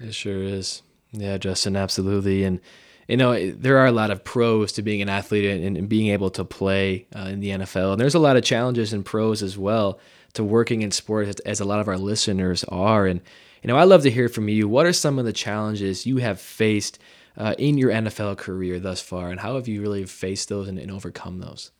It 0.00 0.14
sure 0.14 0.42
is. 0.42 0.82
Yeah, 1.12 1.38
Justin, 1.38 1.76
absolutely. 1.76 2.42
And, 2.44 2.60
you 3.08 3.16
know, 3.16 3.50
there 3.52 3.78
are 3.78 3.86
a 3.86 3.92
lot 3.92 4.10
of 4.10 4.22
pros 4.22 4.72
to 4.72 4.82
being 4.82 5.00
an 5.00 5.08
athlete 5.08 5.46
and, 5.46 5.78
and 5.78 5.88
being 5.88 6.08
able 6.08 6.28
to 6.30 6.44
play 6.44 7.06
uh, 7.16 7.20
in 7.20 7.40
the 7.40 7.48
NFL. 7.48 7.92
And 7.92 8.00
there's 8.00 8.14
a 8.14 8.18
lot 8.18 8.36
of 8.36 8.44
challenges 8.44 8.92
and 8.92 9.04
pros 9.04 9.42
as 9.42 9.56
well 9.56 9.98
to 10.34 10.44
working 10.44 10.82
in 10.82 10.90
sports, 10.90 11.30
as, 11.30 11.40
as 11.40 11.60
a 11.60 11.64
lot 11.64 11.80
of 11.80 11.88
our 11.88 11.96
listeners 11.96 12.64
are. 12.64 13.06
And, 13.06 13.22
you 13.62 13.68
know, 13.68 13.78
I 13.78 13.84
love 13.84 14.02
to 14.02 14.10
hear 14.10 14.28
from 14.28 14.50
you. 14.50 14.68
What 14.68 14.84
are 14.84 14.92
some 14.92 15.18
of 15.18 15.24
the 15.24 15.32
challenges 15.32 16.04
you 16.04 16.18
have 16.18 16.38
faced 16.38 16.98
uh, 17.38 17.54
in 17.58 17.78
your 17.78 17.90
NFL 17.90 18.36
career 18.36 18.78
thus 18.78 19.00
far? 19.00 19.30
And 19.30 19.40
how 19.40 19.54
have 19.54 19.68
you 19.68 19.80
really 19.80 20.04
faced 20.04 20.50
those 20.50 20.68
and, 20.68 20.78
and 20.78 20.90
overcome 20.90 21.38
those? 21.38 21.70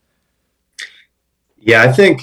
Yeah, 1.59 1.83
I 1.83 1.93
think 1.93 2.23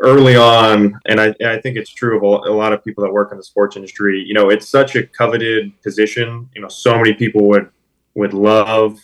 early 0.00 0.34
on, 0.34 0.98
and 1.06 1.20
I, 1.20 1.34
I 1.46 1.60
think 1.60 1.76
it's 1.76 1.90
true 1.90 2.16
of 2.16 2.22
a 2.22 2.52
lot 2.52 2.72
of 2.72 2.82
people 2.82 3.04
that 3.04 3.12
work 3.12 3.30
in 3.30 3.38
the 3.38 3.44
sports 3.44 3.76
industry. 3.76 4.24
You 4.26 4.34
know, 4.34 4.50
it's 4.50 4.68
such 4.68 4.96
a 4.96 5.06
coveted 5.06 5.80
position. 5.82 6.48
You 6.56 6.62
know, 6.62 6.68
so 6.68 6.96
many 6.96 7.14
people 7.14 7.46
would 7.48 7.70
would 8.14 8.34
love 8.34 8.98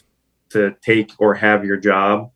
to 0.50 0.75
take 0.83 1.12
or 1.19 1.35
have 1.35 1.65
your 1.65 1.77
job, 1.77 2.31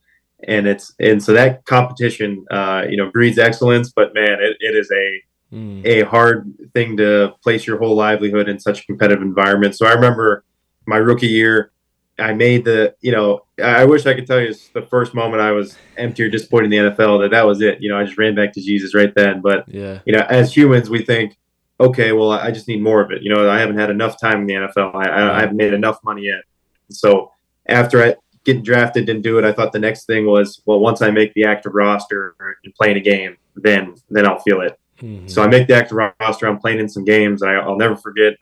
and 0.46 0.66
it's 0.66 0.94
and 0.98 1.22
so 1.22 1.32
that 1.32 1.64
competition, 1.64 2.44
uh, 2.50 2.84
you 2.88 2.96
know, 2.96 3.10
breeds 3.10 3.38
excellence. 3.38 3.92
But 3.94 4.14
man, 4.14 4.38
it, 4.40 4.56
it 4.60 4.76
is 4.76 4.90
a 4.90 5.54
mm. 5.54 5.86
a 5.86 6.02
hard 6.02 6.52
thing 6.74 6.96
to 6.98 7.34
place 7.42 7.66
your 7.66 7.78
whole 7.78 7.94
livelihood 7.94 8.48
in 8.48 8.58
such 8.58 8.82
a 8.82 8.86
competitive 8.86 9.22
environment. 9.22 9.76
So 9.76 9.86
I 9.86 9.92
remember 9.92 10.44
my 10.86 10.96
rookie 10.96 11.28
year. 11.28 11.70
I 12.18 12.34
made 12.34 12.66
the, 12.66 12.94
you 13.00 13.10
know, 13.10 13.46
I 13.62 13.86
wish 13.86 14.04
I 14.04 14.12
could 14.12 14.26
tell 14.26 14.40
you 14.40 14.54
the 14.74 14.82
first 14.82 15.14
moment 15.14 15.40
I 15.40 15.52
was 15.52 15.76
empty 15.96 16.22
or 16.22 16.28
disappointed 16.28 16.72
in 16.72 16.84
the 16.84 16.90
NFL 16.90 17.22
that 17.22 17.30
that 17.30 17.46
was 17.46 17.62
it. 17.62 17.80
You 17.80 17.88
know, 17.88 17.98
I 17.98 18.04
just 18.04 18.18
ran 18.18 18.34
back 18.34 18.52
to 18.52 18.60
Jesus 18.60 18.94
right 18.94 19.12
then. 19.14 19.40
But 19.40 19.64
yeah, 19.66 20.00
you 20.04 20.12
know, 20.12 20.20
as 20.28 20.54
humans, 20.54 20.90
we 20.90 21.02
think, 21.02 21.38
okay, 21.80 22.12
well, 22.12 22.30
I 22.30 22.50
just 22.50 22.68
need 22.68 22.82
more 22.82 23.00
of 23.00 23.10
it. 23.10 23.22
You 23.22 23.34
know, 23.34 23.48
I 23.48 23.58
haven't 23.58 23.78
had 23.78 23.90
enough 23.90 24.20
time 24.20 24.42
in 24.42 24.46
the 24.46 24.54
NFL. 24.54 24.94
I, 24.94 25.08
I, 25.08 25.36
I 25.38 25.40
haven't 25.40 25.56
made 25.56 25.72
enough 25.72 25.98
money 26.04 26.22
yet. 26.22 26.42
So 26.92 27.30
after 27.66 28.02
I 28.02 28.16
getting 28.44 28.62
drafted 28.62 29.06
didn't 29.06 29.22
do 29.22 29.38
it. 29.38 29.44
I 29.44 29.52
thought 29.52 29.72
the 29.72 29.78
next 29.78 30.06
thing 30.06 30.26
was, 30.26 30.62
well, 30.66 30.80
once 30.80 31.02
I 31.02 31.10
make 31.10 31.32
the 31.34 31.44
active 31.44 31.74
roster 31.74 32.34
and 32.64 32.74
playing 32.74 32.96
a 32.96 33.00
game, 33.00 33.36
then 33.56 33.94
then 34.10 34.26
I'll 34.26 34.40
feel 34.40 34.60
it. 34.60 34.78
Mm-hmm. 35.00 35.28
So 35.28 35.42
I 35.42 35.46
make 35.46 35.66
the 35.66 35.74
active 35.74 35.98
roster. 36.20 36.46
I'm 36.46 36.58
playing 36.58 36.80
in 36.80 36.88
some 36.88 37.04
games. 37.04 37.42
I, 37.42 37.54
I'll 37.54 37.76
never 37.76 37.96
forget. 37.96 38.34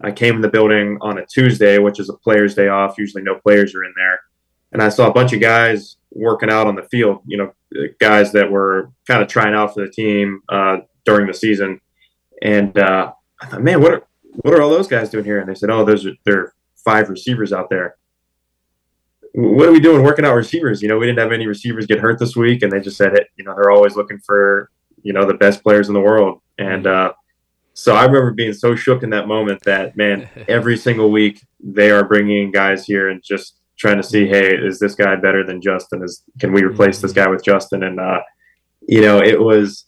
I 0.00 0.10
came 0.10 0.36
in 0.36 0.42
the 0.42 0.48
building 0.48 0.98
on 1.00 1.18
a 1.18 1.26
Tuesday, 1.26 1.78
which 1.78 2.00
is 2.00 2.08
a 2.08 2.14
player's 2.14 2.54
day 2.54 2.68
off. 2.68 2.98
Usually, 2.98 3.22
no 3.22 3.36
players 3.36 3.74
are 3.74 3.84
in 3.84 3.92
there, 3.96 4.20
and 4.72 4.82
I 4.82 4.88
saw 4.88 5.08
a 5.08 5.12
bunch 5.12 5.32
of 5.32 5.40
guys 5.40 5.96
working 6.10 6.50
out 6.50 6.66
on 6.66 6.74
the 6.74 6.82
field. 6.82 7.20
You 7.26 7.38
know, 7.38 7.88
guys 8.00 8.32
that 8.32 8.50
were 8.50 8.90
kind 9.06 9.22
of 9.22 9.28
trying 9.28 9.54
out 9.54 9.74
for 9.74 9.84
the 9.84 9.90
team 9.90 10.42
uh, 10.48 10.78
during 11.04 11.26
the 11.26 11.34
season, 11.34 11.80
and 12.42 12.76
uh, 12.76 13.12
I 13.40 13.46
thought, 13.46 13.62
man, 13.62 13.80
what 13.80 13.92
are 13.92 14.06
what 14.42 14.54
are 14.54 14.62
all 14.62 14.70
those 14.70 14.88
guys 14.88 15.10
doing 15.10 15.24
here? 15.24 15.38
And 15.38 15.48
they 15.48 15.54
said, 15.54 15.70
oh, 15.70 15.84
those 15.84 16.04
are 16.06 16.12
there 16.24 16.40
are 16.40 16.54
five 16.84 17.08
receivers 17.08 17.52
out 17.52 17.70
there 17.70 17.96
what 19.34 19.68
are 19.68 19.72
we 19.72 19.80
doing 19.80 20.02
working 20.02 20.24
out 20.24 20.36
receivers? 20.36 20.80
You 20.80 20.88
know, 20.88 20.96
we 20.96 21.06
didn't 21.06 21.18
have 21.18 21.32
any 21.32 21.48
receivers 21.48 21.86
get 21.86 21.98
hurt 21.98 22.20
this 22.20 22.36
week, 22.36 22.62
and 22.62 22.70
they 22.70 22.80
just 22.80 22.96
said 22.96 23.14
it. 23.14 23.28
You 23.36 23.44
know, 23.44 23.54
they're 23.54 23.70
always 23.70 23.96
looking 23.96 24.18
for 24.20 24.70
you 25.02 25.12
know 25.12 25.26
the 25.26 25.34
best 25.34 25.62
players 25.62 25.88
in 25.88 25.94
the 25.94 26.00
world, 26.00 26.40
and 26.58 26.86
uh, 26.86 27.12
so 27.74 27.96
I 27.96 28.04
remember 28.04 28.30
being 28.30 28.52
so 28.52 28.76
shook 28.76 29.02
in 29.02 29.10
that 29.10 29.26
moment 29.26 29.60
that 29.64 29.96
man, 29.96 30.28
every 30.48 30.76
single 30.76 31.10
week 31.10 31.44
they 31.58 31.90
are 31.90 32.04
bringing 32.04 32.52
guys 32.52 32.86
here 32.86 33.08
and 33.08 33.22
just 33.24 33.58
trying 33.76 33.96
to 33.96 34.04
see, 34.04 34.28
hey, 34.28 34.54
is 34.56 34.78
this 34.78 34.94
guy 34.94 35.16
better 35.16 35.44
than 35.44 35.60
Justin? 35.60 36.04
Is 36.04 36.22
can 36.38 36.52
we 36.52 36.62
replace 36.62 37.00
this 37.00 37.12
guy 37.12 37.28
with 37.28 37.44
Justin? 37.44 37.82
And 37.82 37.98
uh, 37.98 38.20
you 38.86 39.00
know, 39.00 39.20
it 39.20 39.40
was, 39.40 39.86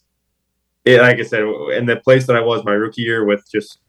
it, 0.83 0.99
like 0.99 1.19
I 1.19 1.23
said, 1.23 1.43
in 1.73 1.85
the 1.85 2.01
place 2.03 2.27
that 2.27 2.35
I 2.35 2.41
was 2.41 2.65
my 2.65 2.73
rookie 2.73 3.03
year 3.03 3.23
with 3.23 3.49
just 3.49 3.79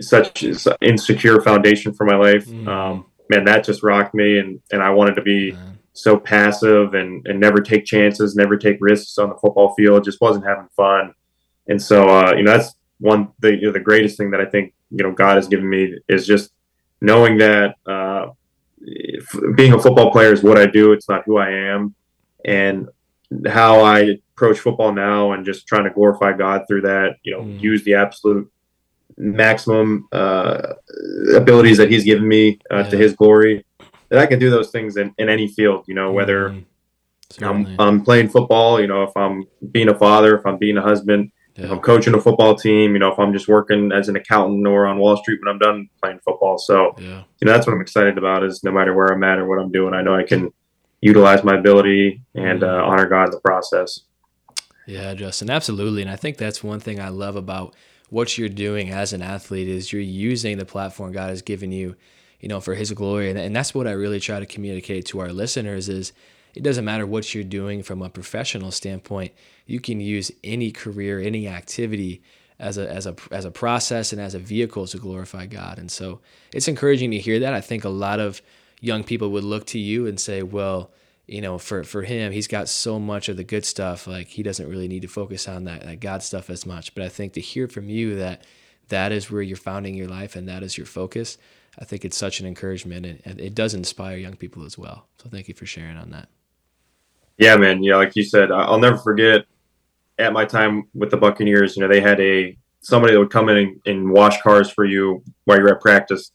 such 0.00 0.42
an 0.42 0.56
insecure 0.80 1.40
foundation 1.40 1.92
for 1.92 2.04
my 2.04 2.16
life. 2.16 2.46
Mm. 2.46 2.68
Um, 2.68 3.06
man, 3.28 3.44
that 3.44 3.64
just 3.64 3.82
rocked 3.82 4.14
me. 4.14 4.38
And, 4.38 4.60
and 4.70 4.82
I 4.82 4.90
wanted 4.90 5.16
to 5.16 5.22
be 5.22 5.52
Man. 5.52 5.78
so 5.92 6.18
passive 6.18 6.94
and, 6.94 7.26
and 7.26 7.40
never 7.40 7.60
take 7.60 7.84
chances, 7.84 8.36
never 8.36 8.56
take 8.56 8.76
risks 8.80 9.18
on 9.18 9.28
the 9.28 9.36
football 9.36 9.74
field. 9.74 10.04
Just 10.04 10.20
wasn't 10.20 10.46
having 10.46 10.68
fun. 10.76 11.12
And 11.68 11.82
so, 11.82 12.08
uh, 12.08 12.34
you 12.36 12.44
know, 12.44 12.56
that's 12.56 12.74
one, 13.00 13.28
the, 13.40 13.54
you 13.54 13.62
know, 13.62 13.72
the 13.72 13.80
greatest 13.80 14.16
thing 14.16 14.30
that 14.30 14.40
I 14.40 14.44
think, 14.46 14.72
you 14.90 15.02
know, 15.02 15.12
God 15.12 15.36
has 15.36 15.48
given 15.48 15.68
me 15.68 15.98
is 16.08 16.26
just 16.26 16.52
knowing 17.00 17.38
that, 17.38 17.74
uh, 17.86 18.26
being 19.56 19.72
a 19.72 19.78
football 19.78 20.12
player 20.12 20.32
is 20.32 20.42
what 20.42 20.58
I 20.58 20.66
do. 20.66 20.92
It's 20.92 21.08
not 21.08 21.24
who 21.26 21.38
I 21.38 21.50
am. 21.50 21.94
And 22.44 22.88
how 23.48 23.80
I 23.80 24.18
approach 24.34 24.60
football 24.60 24.92
now 24.92 25.32
and 25.32 25.44
just 25.44 25.66
trying 25.66 25.84
to 25.84 25.90
glorify 25.90 26.32
God 26.32 26.62
through 26.68 26.82
that, 26.82 27.16
you 27.24 27.32
know, 27.32 27.42
mm. 27.42 27.60
use 27.60 27.82
the 27.82 27.94
absolute 27.94 28.48
maximum 29.18 30.08
uh, 30.12 30.74
abilities 31.34 31.78
that 31.78 31.90
he's 31.90 32.04
given 32.04 32.26
me 32.26 32.58
uh, 32.70 32.78
yeah. 32.78 32.88
to 32.90 32.96
his 32.96 33.14
glory, 33.14 33.64
that 34.08 34.18
I 34.18 34.26
can 34.26 34.38
do 34.38 34.50
those 34.50 34.70
things 34.70 34.96
in, 34.96 35.14
in 35.18 35.28
any 35.28 35.48
field, 35.48 35.84
you 35.88 35.94
know, 35.94 36.12
whether 36.12 36.50
mm-hmm. 36.50 37.44
I'm, 37.44 37.80
I'm, 37.80 38.04
playing 38.04 38.28
football, 38.28 38.80
you 38.80 38.86
know, 38.86 39.02
if 39.02 39.16
I'm 39.16 39.44
being 39.70 39.88
a 39.88 39.94
father, 39.94 40.36
if 40.36 40.46
I'm 40.46 40.58
being 40.58 40.76
a 40.76 40.82
husband, 40.82 41.32
yeah. 41.56 41.64
if 41.64 41.70
I'm 41.72 41.80
coaching 41.80 42.14
a 42.14 42.20
football 42.20 42.54
team, 42.54 42.92
you 42.92 42.98
know, 42.98 43.10
if 43.10 43.18
I'm 43.18 43.32
just 43.32 43.48
working 43.48 43.90
as 43.90 44.08
an 44.08 44.16
accountant 44.16 44.66
or 44.66 44.86
on 44.86 44.98
Wall 44.98 45.16
Street 45.16 45.40
when 45.42 45.52
I'm 45.52 45.58
done 45.58 45.88
playing 46.02 46.20
football. 46.24 46.58
So, 46.58 46.94
yeah. 46.98 47.22
you 47.40 47.46
know, 47.46 47.52
that's 47.52 47.66
what 47.66 47.74
I'm 47.74 47.80
excited 47.80 48.18
about 48.18 48.44
is 48.44 48.62
no 48.62 48.70
matter 48.70 48.94
where 48.94 49.06
I'm 49.06 49.24
at 49.24 49.38
or 49.38 49.46
what 49.46 49.58
I'm 49.58 49.72
doing, 49.72 49.94
I 49.94 50.02
know 50.02 50.14
I 50.14 50.22
can 50.22 50.52
utilize 51.00 51.42
my 51.42 51.56
ability 51.56 52.22
and 52.34 52.62
uh, 52.62 52.66
mm-hmm. 52.66 52.90
honor 52.90 53.06
God 53.06 53.24
in 53.24 53.30
the 53.30 53.40
process. 53.40 54.00
Yeah, 54.86 55.14
Justin, 55.14 55.50
absolutely. 55.50 56.02
And 56.02 56.10
I 56.10 56.16
think 56.16 56.36
that's 56.36 56.62
one 56.62 56.80
thing 56.80 57.00
I 57.00 57.08
love 57.08 57.34
about– 57.34 57.74
what 58.08 58.38
you're 58.38 58.48
doing 58.48 58.90
as 58.90 59.12
an 59.12 59.22
athlete 59.22 59.68
is 59.68 59.92
you're 59.92 60.02
using 60.02 60.58
the 60.58 60.64
platform 60.64 61.12
God 61.12 61.30
has 61.30 61.42
given 61.42 61.72
you, 61.72 61.96
you 62.40 62.48
know, 62.48 62.60
for 62.60 62.74
His 62.74 62.92
glory, 62.92 63.30
and, 63.30 63.38
and 63.38 63.54
that's 63.54 63.74
what 63.74 63.86
I 63.86 63.92
really 63.92 64.20
try 64.20 64.40
to 64.40 64.46
communicate 64.46 65.06
to 65.06 65.20
our 65.20 65.32
listeners 65.32 65.88
is 65.88 66.12
it 66.54 66.62
doesn't 66.62 66.84
matter 66.84 67.06
what 67.06 67.34
you're 67.34 67.44
doing 67.44 67.82
from 67.82 68.00
a 68.00 68.08
professional 68.08 68.70
standpoint. 68.70 69.32
You 69.66 69.78
can 69.78 70.00
use 70.00 70.32
any 70.42 70.72
career, 70.72 71.20
any 71.20 71.46
activity 71.46 72.22
as 72.58 72.78
a 72.78 72.90
as 72.90 73.06
a 73.06 73.14
as 73.30 73.44
a 73.44 73.50
process 73.50 74.12
and 74.12 74.20
as 74.20 74.34
a 74.34 74.38
vehicle 74.38 74.86
to 74.86 74.98
glorify 74.98 75.44
God. 75.44 75.78
And 75.78 75.90
so 75.90 76.20
it's 76.54 76.68
encouraging 76.68 77.10
to 77.10 77.18
hear 77.18 77.40
that. 77.40 77.52
I 77.52 77.60
think 77.60 77.84
a 77.84 77.90
lot 77.90 78.20
of 78.20 78.40
young 78.80 79.04
people 79.04 79.30
would 79.30 79.44
look 79.44 79.66
to 79.66 79.78
you 79.78 80.06
and 80.06 80.18
say, 80.18 80.42
well, 80.42 80.90
you 81.26 81.40
know, 81.40 81.58
for 81.58 81.82
for 81.82 82.02
him, 82.02 82.32
he's 82.32 82.46
got 82.46 82.68
so 82.68 82.98
much 82.98 83.28
of 83.28 83.36
the 83.36 83.44
good 83.44 83.64
stuff. 83.64 84.06
Like 84.06 84.28
he 84.28 84.42
doesn't 84.42 84.68
really 84.68 84.88
need 84.88 85.02
to 85.02 85.08
focus 85.08 85.48
on 85.48 85.64
that 85.64 85.82
that 85.82 86.00
God 86.00 86.22
stuff 86.22 86.50
as 86.50 86.64
much. 86.64 86.94
But 86.94 87.04
I 87.04 87.08
think 87.08 87.32
to 87.34 87.40
hear 87.40 87.68
from 87.68 87.88
you 87.88 88.16
that 88.16 88.44
that 88.88 89.10
is 89.12 89.30
where 89.30 89.42
you're 89.42 89.56
founding 89.56 89.94
your 89.94 90.08
life 90.08 90.36
and 90.36 90.48
that 90.48 90.62
is 90.62 90.78
your 90.78 90.86
focus, 90.86 91.38
I 91.78 91.84
think 91.84 92.04
it's 92.04 92.16
such 92.16 92.38
an 92.40 92.46
encouragement 92.46 93.22
and 93.24 93.40
it 93.40 93.54
does 93.54 93.74
inspire 93.74 94.16
young 94.16 94.36
people 94.36 94.64
as 94.64 94.78
well. 94.78 95.08
So 95.20 95.28
thank 95.28 95.48
you 95.48 95.54
for 95.54 95.66
sharing 95.66 95.96
on 95.96 96.10
that. 96.10 96.28
Yeah, 97.38 97.56
man. 97.56 97.82
Yeah, 97.82 97.96
like 97.96 98.14
you 98.14 98.22
said, 98.22 98.50
I'll 98.50 98.78
never 98.78 98.96
forget 98.96 99.44
at 100.18 100.32
my 100.32 100.44
time 100.44 100.84
with 100.94 101.10
the 101.10 101.16
Buccaneers. 101.16 101.76
You 101.76 101.82
know, 101.82 101.88
they 101.88 102.00
had 102.00 102.20
a 102.20 102.56
somebody 102.80 103.14
that 103.14 103.18
would 103.18 103.30
come 103.30 103.48
in 103.48 103.56
and, 103.56 103.80
and 103.84 104.10
wash 104.10 104.40
cars 104.42 104.70
for 104.70 104.84
you 104.84 105.22
while 105.44 105.58
you're 105.58 105.74
at 105.74 105.80
practice, 105.80 106.30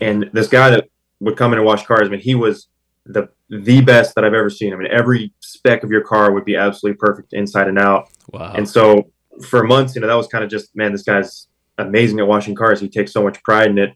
and 0.00 0.28
this 0.32 0.48
guy 0.48 0.70
that 0.70 0.88
would 1.20 1.36
come 1.36 1.52
in 1.52 1.58
and 1.58 1.66
wash 1.66 1.86
cars. 1.86 2.08
I 2.08 2.10
mean, 2.10 2.20
he 2.20 2.34
was 2.34 2.68
the 3.06 3.28
the 3.62 3.80
best 3.80 4.14
that 4.14 4.24
I've 4.24 4.34
ever 4.34 4.50
seen. 4.50 4.72
I 4.72 4.76
mean, 4.76 4.88
every 4.90 5.32
speck 5.40 5.84
of 5.84 5.90
your 5.90 6.00
car 6.00 6.32
would 6.32 6.44
be 6.44 6.56
absolutely 6.56 6.96
perfect 6.98 7.32
inside 7.32 7.68
and 7.68 7.78
out. 7.78 8.08
Wow. 8.32 8.52
And 8.54 8.68
so 8.68 9.10
for 9.48 9.62
months, 9.62 9.94
you 9.94 10.00
know, 10.00 10.08
that 10.08 10.14
was 10.14 10.26
kind 10.26 10.42
of 10.42 10.50
just, 10.50 10.74
man, 10.74 10.92
this 10.92 11.02
guy's 11.02 11.46
amazing 11.78 12.18
at 12.18 12.26
washing 12.26 12.54
cars. 12.54 12.80
He 12.80 12.88
takes 12.88 13.12
so 13.12 13.22
much 13.22 13.42
pride 13.42 13.70
in 13.70 13.78
it. 13.78 13.90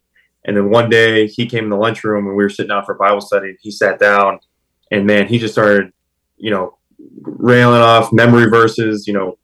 And 0.45 0.57
then 0.57 0.71
one 0.71 0.89
day 0.89 1.27
he 1.27 1.47
came 1.47 1.65
in 1.65 1.71
the 1.71 1.77
lunchroom 1.77 2.27
and 2.27 2.37
we 2.37 2.45
were 2.45 2.49
sitting 2.49 2.69
down 2.69 2.85
for 2.85 2.95
Bible 2.95 3.21
study. 3.21 3.57
He 3.61 3.71
sat 3.71 3.99
down 3.99 4.39
and 4.91 5.07
man, 5.07 5.27
he 5.27 5.39
just 5.39 5.55
started, 5.55 5.93
you 6.37 6.51
know, 6.51 6.79
railing 7.23 7.81
off 7.81 8.13
memory 8.13 8.49
verses, 8.49 9.07
you 9.07 9.13
know, 9.13 9.39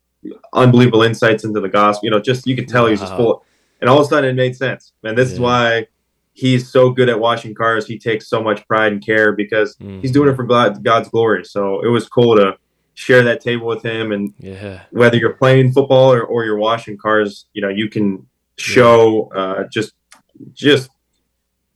unbelievable 0.53 1.03
insights 1.03 1.45
into 1.45 1.61
the 1.61 1.69
gospel. 1.69 2.07
You 2.07 2.11
know, 2.13 2.21
just 2.21 2.47
you 2.47 2.55
could 2.55 2.69
tell 2.69 2.83
wow. 2.83 2.87
he 2.87 2.93
was 2.93 3.01
just 3.01 3.15
full. 3.17 3.45
And 3.81 3.91
all 3.91 3.99
of 3.99 4.07
a 4.07 4.09
sudden 4.09 4.31
it 4.31 4.35
made 4.35 4.57
sense. 4.57 4.93
And 5.03 5.19
this 5.19 5.31
yeah. 5.31 5.35
is 5.35 5.41
why 5.41 5.87
he's 6.35 6.71
so 6.71 6.91
good 6.91 7.09
at 7.09 7.19
washing 7.19 7.55
cars. 7.55 7.87
He 7.87 7.99
takes 7.99 8.29
so 8.29 8.43
much 8.43 8.67
pride 8.67 8.93
and 8.93 9.05
care 9.05 9.33
because 9.33 9.77
mm. 9.77 10.01
he's 10.03 10.13
doing 10.13 10.29
it 10.29 10.37
for 10.37 10.45
God's 10.45 11.09
glory. 11.09 11.45
So 11.45 11.81
it 11.83 11.89
was 11.89 12.09
cool 12.09 12.37
to 12.37 12.57
share 12.95 13.23
that 13.23 13.41
table 13.41 13.67
with 13.67 13.83
him. 13.83 14.13
And 14.13 14.35
yeah. 14.39 14.83
whether 14.91 15.17
you're 15.17 15.35
playing 15.35 15.73
football 15.73 16.13
or, 16.13 16.23
or 16.23 16.45
you're 16.45 16.59
washing 16.59 16.99
cars, 16.99 17.47
you 17.55 17.63
know, 17.63 17.69
you 17.69 17.89
can 17.89 18.27
show 18.59 19.31
yeah. 19.35 19.41
uh, 19.41 19.65
just 19.69 19.95
just 20.53 20.91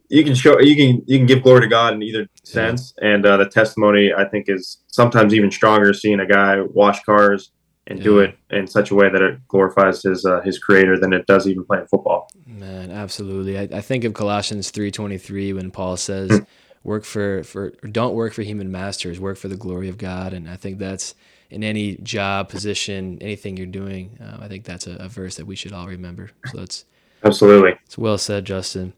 you 0.08 0.24
can 0.24 0.34
show 0.34 0.60
you 0.60 0.74
can 0.74 1.02
you 1.06 1.18
can 1.18 1.26
give 1.26 1.42
glory 1.42 1.62
to 1.62 1.68
God 1.68 1.94
in 1.94 2.02
either 2.02 2.28
sense. 2.42 2.94
Yeah. 3.00 3.08
And 3.08 3.26
uh, 3.26 3.36
the 3.38 3.46
testimony 3.46 4.12
I 4.12 4.24
think 4.24 4.46
is 4.48 4.78
sometimes 4.88 5.34
even 5.34 5.50
stronger 5.50 5.92
seeing 5.94 6.20
a 6.20 6.26
guy 6.26 6.60
wash 6.60 7.02
cars 7.04 7.52
and 7.88 7.98
yeah. 7.98 8.04
do 8.04 8.18
it 8.20 8.38
in 8.50 8.66
such 8.66 8.90
a 8.90 8.94
way 8.94 9.10
that 9.10 9.20
it 9.20 9.48
glorifies 9.48 10.02
his 10.02 10.24
uh, 10.24 10.40
his 10.42 10.58
creator 10.58 10.98
than 10.98 11.12
it 11.12 11.26
does 11.26 11.48
even 11.48 11.64
playing 11.64 11.86
football. 11.86 12.30
Man, 12.46 12.90
absolutely. 12.90 13.58
I, 13.58 13.62
I 13.62 13.80
think 13.80 14.04
of 14.04 14.14
Colossians 14.14 14.70
three 14.70 14.90
twenty 14.90 15.18
three 15.18 15.52
when 15.52 15.70
Paul 15.70 15.96
says, 15.96 16.30
mm-hmm. 16.30 16.44
"Work 16.84 17.04
for 17.04 17.42
for 17.42 17.70
don't 17.70 18.14
work 18.14 18.34
for 18.34 18.42
human 18.42 18.70
masters, 18.70 19.18
work 19.18 19.38
for 19.38 19.48
the 19.48 19.56
glory 19.56 19.88
of 19.88 19.98
God." 19.98 20.32
And 20.32 20.48
I 20.48 20.56
think 20.56 20.78
that's 20.78 21.14
in 21.50 21.64
any 21.64 21.96
job 21.96 22.50
position, 22.50 23.18
anything 23.22 23.56
you're 23.56 23.66
doing. 23.66 24.18
Uh, 24.20 24.44
I 24.44 24.48
think 24.48 24.64
that's 24.64 24.86
a, 24.86 24.92
a, 24.96 25.08
verse 25.08 25.36
that 25.36 25.46
we 25.46 25.56
should 25.56 25.72
all 25.72 25.86
remember. 25.86 26.30
So 26.52 26.60
it's 26.60 26.84
absolutely 27.24 27.74
it's 27.86 27.96
well 27.96 28.18
said, 28.18 28.44
Justin. 28.44 28.92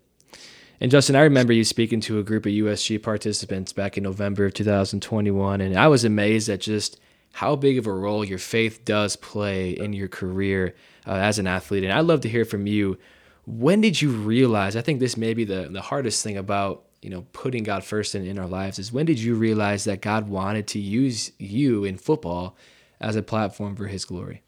And 0.81 0.91
Justin, 0.91 1.15
I 1.15 1.21
remember 1.21 1.53
you 1.53 1.63
speaking 1.63 2.01
to 2.01 2.19
a 2.19 2.25
group 2.25 2.47
of 2.47 2.53
USG 2.53 3.03
participants 3.03 3.73
back 3.73 3.99
in 3.99 4.03
November 4.03 4.47
of 4.47 4.55
2021, 4.55 5.61
and 5.61 5.79
I 5.79 5.87
was 5.89 6.05
amazed 6.05 6.49
at 6.49 6.61
just 6.61 6.99
how 7.33 7.57
big 7.57 7.79
of 7.79 7.87
a 7.87 7.93
role 7.93 8.25
your 8.25 8.39
faith 8.39 8.85
does 8.85 9.17
play 9.17 9.71
in 9.71 9.93
your 9.93 10.09
career 10.09 10.75
uh, 11.07 11.13
as 11.13 11.39
an 11.39 11.47
athlete. 11.47 11.85
And 11.85 11.93
I'd 11.93 12.05
love 12.05 12.21
to 12.23 12.29
hear 12.29 12.45
from 12.45 12.67
you. 12.67 12.99
When 13.47 13.81
did 13.81 14.01
you 14.01 14.11
realize? 14.11 14.77
I 14.77 14.83
think 14.83 15.01
this 15.01 15.17
may 15.17 15.35
be 15.35 15.45
the, 15.45 15.69
the 15.71 15.81
hardest 15.81 16.23
thing 16.23 16.37
about 16.37 16.85
you 17.03 17.11
know 17.11 17.27
putting 17.33 17.63
God 17.63 17.83
first 17.85 18.15
in, 18.15 18.27
in 18.27 18.39
our 18.39 18.47
lives 18.47 18.79
is 18.79 18.93
when 18.93 19.07
did 19.07 19.19
you 19.19 19.35
realize 19.35 19.85
that 19.85 20.03
God 20.03 20.29
wanted 20.29 20.67
to 20.69 20.79
use 20.79 21.33
you 21.39 21.85
in 21.85 21.97
football 21.97 22.57
as 23.01 23.17
a 23.17 23.23
platform 23.23 23.75
for 23.75 23.87
His 23.87 24.05
glory? 24.05 24.43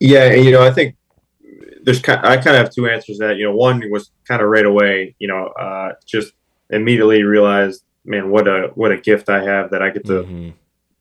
Yeah, 0.00 0.32
you 0.34 0.50
know 0.50 0.62
I 0.62 0.72
think 0.72 0.96
there's. 1.82 2.00
I 2.00 2.36
kind 2.36 2.48
of 2.48 2.56
have 2.56 2.74
two 2.74 2.88
answers 2.88 3.18
to 3.18 3.26
that. 3.28 3.36
You 3.36 3.44
know, 3.44 3.54
one 3.54 3.82
was 3.90 4.10
kind 4.26 4.42
of 4.42 4.48
right 4.48 4.66
away. 4.66 5.14
You 5.18 5.28
know, 5.28 5.46
uh, 5.46 5.92
just 6.04 6.32
immediately 6.70 7.22
realized 7.22 7.84
man, 8.06 8.30
what 8.30 8.48
a 8.48 8.70
what 8.74 8.92
a 8.92 8.96
gift 8.96 9.28
I 9.28 9.42
have 9.42 9.70
that 9.70 9.82
I 9.82 9.90
get 9.90 10.06
to 10.06 10.22
mm-hmm. 10.22 10.50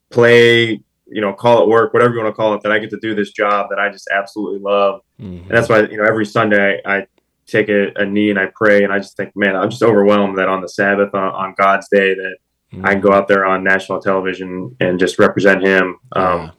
play, 0.09 0.81
you 1.07 1.21
know, 1.21 1.33
call 1.33 1.63
it 1.63 1.69
work, 1.69 1.93
whatever 1.93 2.13
you 2.13 2.21
want 2.21 2.33
to 2.33 2.35
call 2.35 2.53
it, 2.55 2.62
that 2.63 2.71
I 2.71 2.79
get 2.79 2.89
to 2.91 3.00
do 3.00 3.15
this 3.15 3.31
job 3.31 3.67
that 3.69 3.79
I 3.79 3.89
just 3.89 4.07
absolutely 4.12 4.59
love. 4.59 5.01
Mm-hmm. 5.21 5.47
And 5.47 5.51
that's 5.51 5.69
why, 5.69 5.81
you 5.81 5.97
know, 5.97 6.03
every 6.03 6.25
Sunday 6.25 6.81
I, 6.85 6.97
I 6.97 7.07
take 7.45 7.69
a, 7.69 7.91
a, 7.95 8.05
knee 8.05 8.31
and 8.31 8.39
I 8.39 8.47
pray 8.55 8.83
and 8.83 8.91
I 8.91 8.97
just 8.97 9.15
think, 9.15 9.31
man, 9.35 9.55
I'm 9.55 9.69
just 9.69 9.83
overwhelmed 9.83 10.38
that 10.39 10.50
on 10.50 10.62
the 10.62 10.69
Sabbath, 10.69 11.13
on, 11.13 11.27
on 11.27 11.53
God's 11.57 11.88
day, 11.89 12.15
that 12.15 12.35
mm-hmm. 12.74 12.85
I 12.85 12.93
can 12.93 13.01
go 13.01 13.13
out 13.13 13.27
there 13.27 13.45
on 13.45 13.63
national 13.63 14.01
television 14.01 14.75
and 14.79 15.00
just 15.00 15.19
represent 15.19 15.63
Him. 15.63 15.97
Um, 16.13 16.51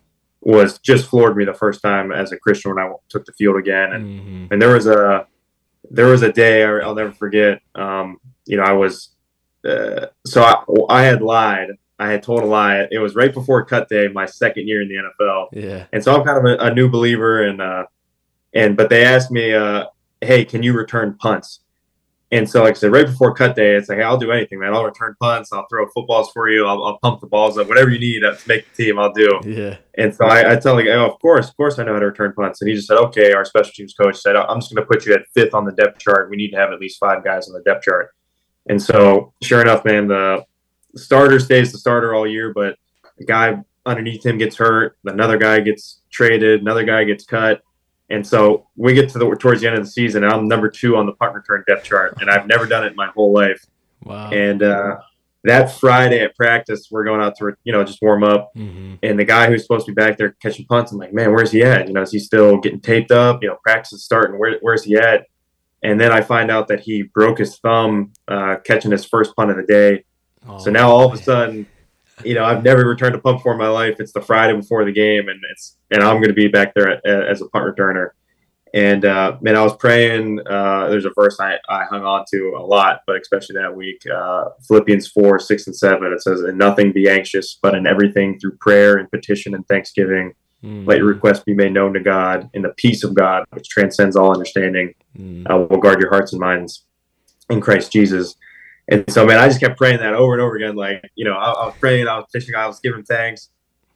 Was 0.43 0.79
just 0.79 1.09
floored 1.09 1.37
me 1.37 1.45
the 1.45 1.55
first 1.55 1.83
time 1.83 2.13
as 2.13 2.31
a 2.31 2.39
Christian 2.39 2.73
when 2.73 2.85
I 2.85 2.93
took 3.09 3.25
the 3.25 3.33
field 3.33 3.57
again, 3.57 3.93
and 3.93 4.05
mm-hmm. 4.05 4.53
and 4.53 4.63
there 4.63 4.73
was 4.73 4.87
a 4.87 5.27
there 5.91 6.07
was 6.07 6.23
a 6.23 6.33
day 6.33 6.63
I'll 6.63 6.95
never 6.95 7.11
forget. 7.11 7.61
Um, 7.75 8.19
you 8.45 8.57
know, 8.57 8.63
I 8.63 8.73
was 8.73 9.16
uh, 9.67 10.07
so 10.27 10.43
I, 10.43 10.63
I 10.89 11.03
had 11.03 11.23
lied. 11.23 11.69
I 11.99 12.11
had 12.11 12.23
told 12.23 12.43
a 12.43 12.47
lie. 12.47 12.87
It 12.91 12.99
was 12.99 13.15
right 13.15 13.33
before 13.33 13.65
cut 13.65 13.89
day, 13.89 14.09
my 14.09 14.27
second 14.27 14.69
year 14.69 14.83
in 14.83 14.89
the 14.89 14.97
NFL. 14.97 15.49
Yeah. 15.53 15.87
And 15.93 16.05
so 16.05 16.15
I'm 16.15 16.25
kind 16.27 16.39
of 16.39 16.45
a, 16.45 16.65
a 16.65 16.75
new 16.75 16.89
believer, 16.89 17.45
and 17.45 17.61
uh, 17.61 17.87
and 18.55 18.77
but 18.77 18.91
they 18.91 19.05
asked 19.05 19.31
me, 19.31 19.55
uh, 19.55 19.87
"Hey, 20.21 20.45
can 20.45 20.63
you 20.63 20.75
return 20.75 21.17
punts?" 21.19 21.61
And 22.33 22.49
so, 22.49 22.65
like 22.65 22.75
I 22.75 22.79
said, 22.79 22.91
right 22.91 23.07
before 23.07 23.33
cut 23.35 23.55
day, 23.55 23.77
it's 23.77 23.89
like, 23.89 23.99
hey, 23.99 24.05
I'll 24.05 24.19
do 24.19 24.33
anything, 24.33 24.59
man. 24.59 24.75
I'll 24.75 24.85
return 24.85 25.15
punts. 25.21 25.53
I'll 25.53 25.67
throw 25.71 25.87
footballs 25.95 26.31
for 26.33 26.51
you. 26.51 26.67
I'll, 26.67 26.83
I'll 26.85 26.99
pump 26.99 27.21
the 27.21 27.29
balls 27.29 27.57
up. 27.57 27.69
Whatever 27.69 27.91
you 27.91 28.01
need 28.01 28.21
to 28.21 28.37
make 28.49 28.67
the 28.69 28.85
team, 28.85 28.99
I'll 28.99 29.13
do. 29.13 29.41
Yeah. 29.45 29.77
And 29.97 30.13
so 30.13 30.27
I, 30.27 30.53
I 30.53 30.57
tell 30.57 30.75
like, 30.75 30.87
oh, 30.87 31.09
of 31.09 31.21
course, 31.21 31.49
of 31.49 31.57
course, 31.57 31.79
I 31.79 31.85
know 31.85 31.93
how 31.93 32.01
to 32.01 32.07
return 32.07 32.33
punts. 32.33 32.61
And 32.61 32.69
he 32.69 32.75
just 32.75 32.89
said, 32.89 32.99
okay. 32.99 33.33
Our 33.33 33.45
special 33.45 33.71
teams 33.73 33.95
coach 33.95 34.17
said, 34.17 34.35
I'm 34.35 34.59
just 34.61 34.75
going 34.75 34.85
to 34.85 34.89
put 34.89 35.07
you 35.07 35.15
at 35.15 35.23
fifth 35.35 35.55
on 35.55 35.65
the 35.65 35.73
depth 35.73 36.01
chart. 36.01 36.29
We 36.29 36.37
need 36.37 36.51
to 36.51 36.57
have 36.57 36.73
at 36.73 36.81
least 36.81 36.99
five 36.99 37.23
guys 37.23 37.47
on 37.49 37.55
the 37.55 37.63
depth 37.63 37.85
chart. 37.85 38.11
And 38.69 38.83
so, 38.83 39.33
sure 39.43 39.61
enough, 39.61 39.85
man, 39.85 40.09
the 40.09 40.45
starter 40.97 41.39
stays 41.39 41.73
the 41.73 41.79
starter 41.79 42.15
all 42.15 42.27
year, 42.27 42.53
but 42.53 42.77
the 43.19 43.25
guy 43.25 43.63
underneath 43.85 44.25
him 44.25 44.39
gets 44.39 44.57
hurt. 44.57 44.99
Another 45.05 45.39
guy 45.39 45.61
gets 45.61 46.03
traded. 46.11 46.61
Another 46.61 46.85
guy 46.85 47.05
gets 47.05 47.25
cut. 47.25 47.63
And 48.09 48.25
so 48.27 48.69
we 48.77 48.95
get 48.95 49.09
to 49.11 49.19
the 49.19 49.29
towards 49.37 49.61
the 49.61 49.67
end 49.67 49.77
of 49.77 49.85
the 49.85 49.91
season, 49.91 50.23
and 50.23 50.33
I'm 50.33 50.47
number 50.47 50.71
two 50.71 50.97
on 50.97 51.07
the 51.07 51.13
punt 51.13 51.35
return 51.35 51.65
depth 51.67 51.85
chart, 51.85 52.19
and 52.21 52.31
I've 52.31 52.47
never 52.47 52.67
done 52.67 52.85
it 52.85 52.89
in 52.89 52.97
my 52.97 53.09
whole 53.09 53.33
life. 53.33 53.67
Wow. 54.05 54.31
And 54.31 54.63
uh, 54.63 54.99
that 55.43 55.73
Friday 55.73 56.21
at 56.21 56.37
practice, 56.37 56.87
we're 56.89 57.03
going 57.03 57.21
out 57.21 57.37
to 57.39 57.55
you 57.65 57.73
know 57.73 57.83
just 57.83 58.01
warm 58.01 58.23
up, 58.23 58.55
mm-hmm. 58.55 58.95
and 59.03 59.19
the 59.19 59.25
guy 59.25 59.49
who's 59.49 59.63
supposed 59.63 59.87
to 59.87 59.93
be 59.93 60.01
back 60.01 60.19
there 60.19 60.37
catching 60.41 60.67
punts, 60.67 60.93
I'm 60.93 60.99
like, 60.99 61.13
man, 61.13 61.33
where's 61.33 61.51
he 61.51 61.65
at? 61.65 61.89
You 61.89 61.95
know, 61.95 62.03
is 62.03 62.13
he 62.13 62.21
still 62.21 62.59
getting 62.59 62.81
taped 62.81 63.11
up? 63.11 63.43
You 63.43 63.49
know, 63.49 63.59
practice 63.65 63.93
is 63.93 64.05
starting. 64.05 64.39
Where, 64.39 64.59
where's 64.61 64.85
he 64.85 64.95
at? 64.95 65.27
And 65.83 66.01
then 66.01 66.13
I 66.13 66.21
find 66.21 66.51
out 66.51 66.69
that 66.69 66.81
he 66.81 67.03
broke 67.03 67.39
his 67.39 67.59
thumb 67.59 68.13
uh, 68.29 68.57
catching 68.65 68.91
his 68.91 69.05
first 69.05 69.37
punt 69.37 69.51
of 69.51 69.57
the 69.57 69.63
day. 69.63 70.05
Oh, 70.49 70.59
so 70.59 70.71
now 70.71 70.91
all 70.91 71.07
of 71.07 71.13
a 71.13 71.23
sudden, 71.23 71.67
you 72.25 72.35
know, 72.35 72.45
I've 72.45 72.65
never 72.65 72.87
returned 72.87 73.15
a 73.15 73.19
punt 73.19 73.39
before 73.39 73.53
in 73.53 73.59
my 73.59 73.69
life. 73.69 73.97
It's 74.01 74.13
the 74.13 74.23
Friday 74.23 74.57
before 74.57 74.85
the 74.85 74.93
game, 74.93 75.29
and 75.29 75.41
it's 75.51 75.77
and 75.91 76.03
I'm 76.03 76.17
going 76.17 76.29
to 76.29 76.35
be 76.35 76.49
back 76.49 76.75
there 76.75 77.07
as 77.07 77.43
a 77.43 77.49
punt 77.49 77.65
returner. 77.65 78.11
And 78.75 79.05
uh, 79.05 79.37
man, 79.41 79.57
I 79.57 79.63
was 79.63 79.77
praying. 79.77 80.41
Uh, 80.47 80.89
there's 80.89 81.05
a 81.05 81.13
verse 81.15 81.39
I, 81.41 81.57
I 81.69 81.85
hung 81.85 82.05
on 82.05 82.25
to 82.33 82.57
a 82.59 82.63
lot, 82.63 83.01
but 83.07 83.21
especially 83.21 83.55
that 83.57 83.75
week, 83.75 84.03
uh, 84.13 84.47
Philippians 84.67 85.09
four, 85.09 85.39
six, 85.39 85.67
and 85.67 85.77
seven. 85.77 86.13
It 86.13 86.23
says, 86.23 86.43
"In 86.43 86.59
nothing 86.59 86.93
be 86.93 87.09
anxious, 87.09 87.59
but 87.63 87.75
in 87.75 87.87
everything 87.87 88.39
through 88.39 88.57
prayer 88.57 88.97
and 88.97 89.11
petition 89.11 89.55
and 89.55 89.67
thanksgiving, 89.69 90.35
mm. 90.63 90.87
let 90.87 90.99
your 90.99 91.07
requests 91.07 91.41
be 91.45 91.55
made 91.55 91.73
known 91.73 91.93
to 91.95 92.01
God. 92.01 92.49
And 92.55 92.65
the 92.65 92.75
peace 92.77 93.05
of 93.05 93.15
God, 93.15 93.45
which 93.51 93.69
transcends 93.69 94.17
all 94.17 94.33
understanding, 94.33 94.95
Mm. 95.19 95.51
uh, 95.51 95.67
will 95.71 95.79
guard 95.79 96.01
your 96.01 96.11
hearts 96.11 96.33
and 96.33 96.41
minds 96.41 96.85
in 97.49 97.61
Christ 97.61 97.91
Jesus." 97.93 98.37
And 98.89 99.11
so, 99.11 99.27
man, 99.27 99.39
I 99.39 99.49
just 99.49 99.61
kept 99.61 99.79
praying 99.79 99.99
that 100.01 100.15
over 100.15 100.35
and 100.35 100.43
over 100.43 100.57
again. 100.57 100.77
Like, 100.77 101.11
you 101.15 101.25
know, 101.25 101.33
I, 101.35 101.51
I 101.51 101.67
was 101.67 101.75
praying, 101.81 102.07
I 102.07 102.17
was 102.17 102.27
fishing, 102.33 102.55
I 102.55 102.67
was 102.67 102.79
giving 102.81 103.03
thanks, 103.03 103.51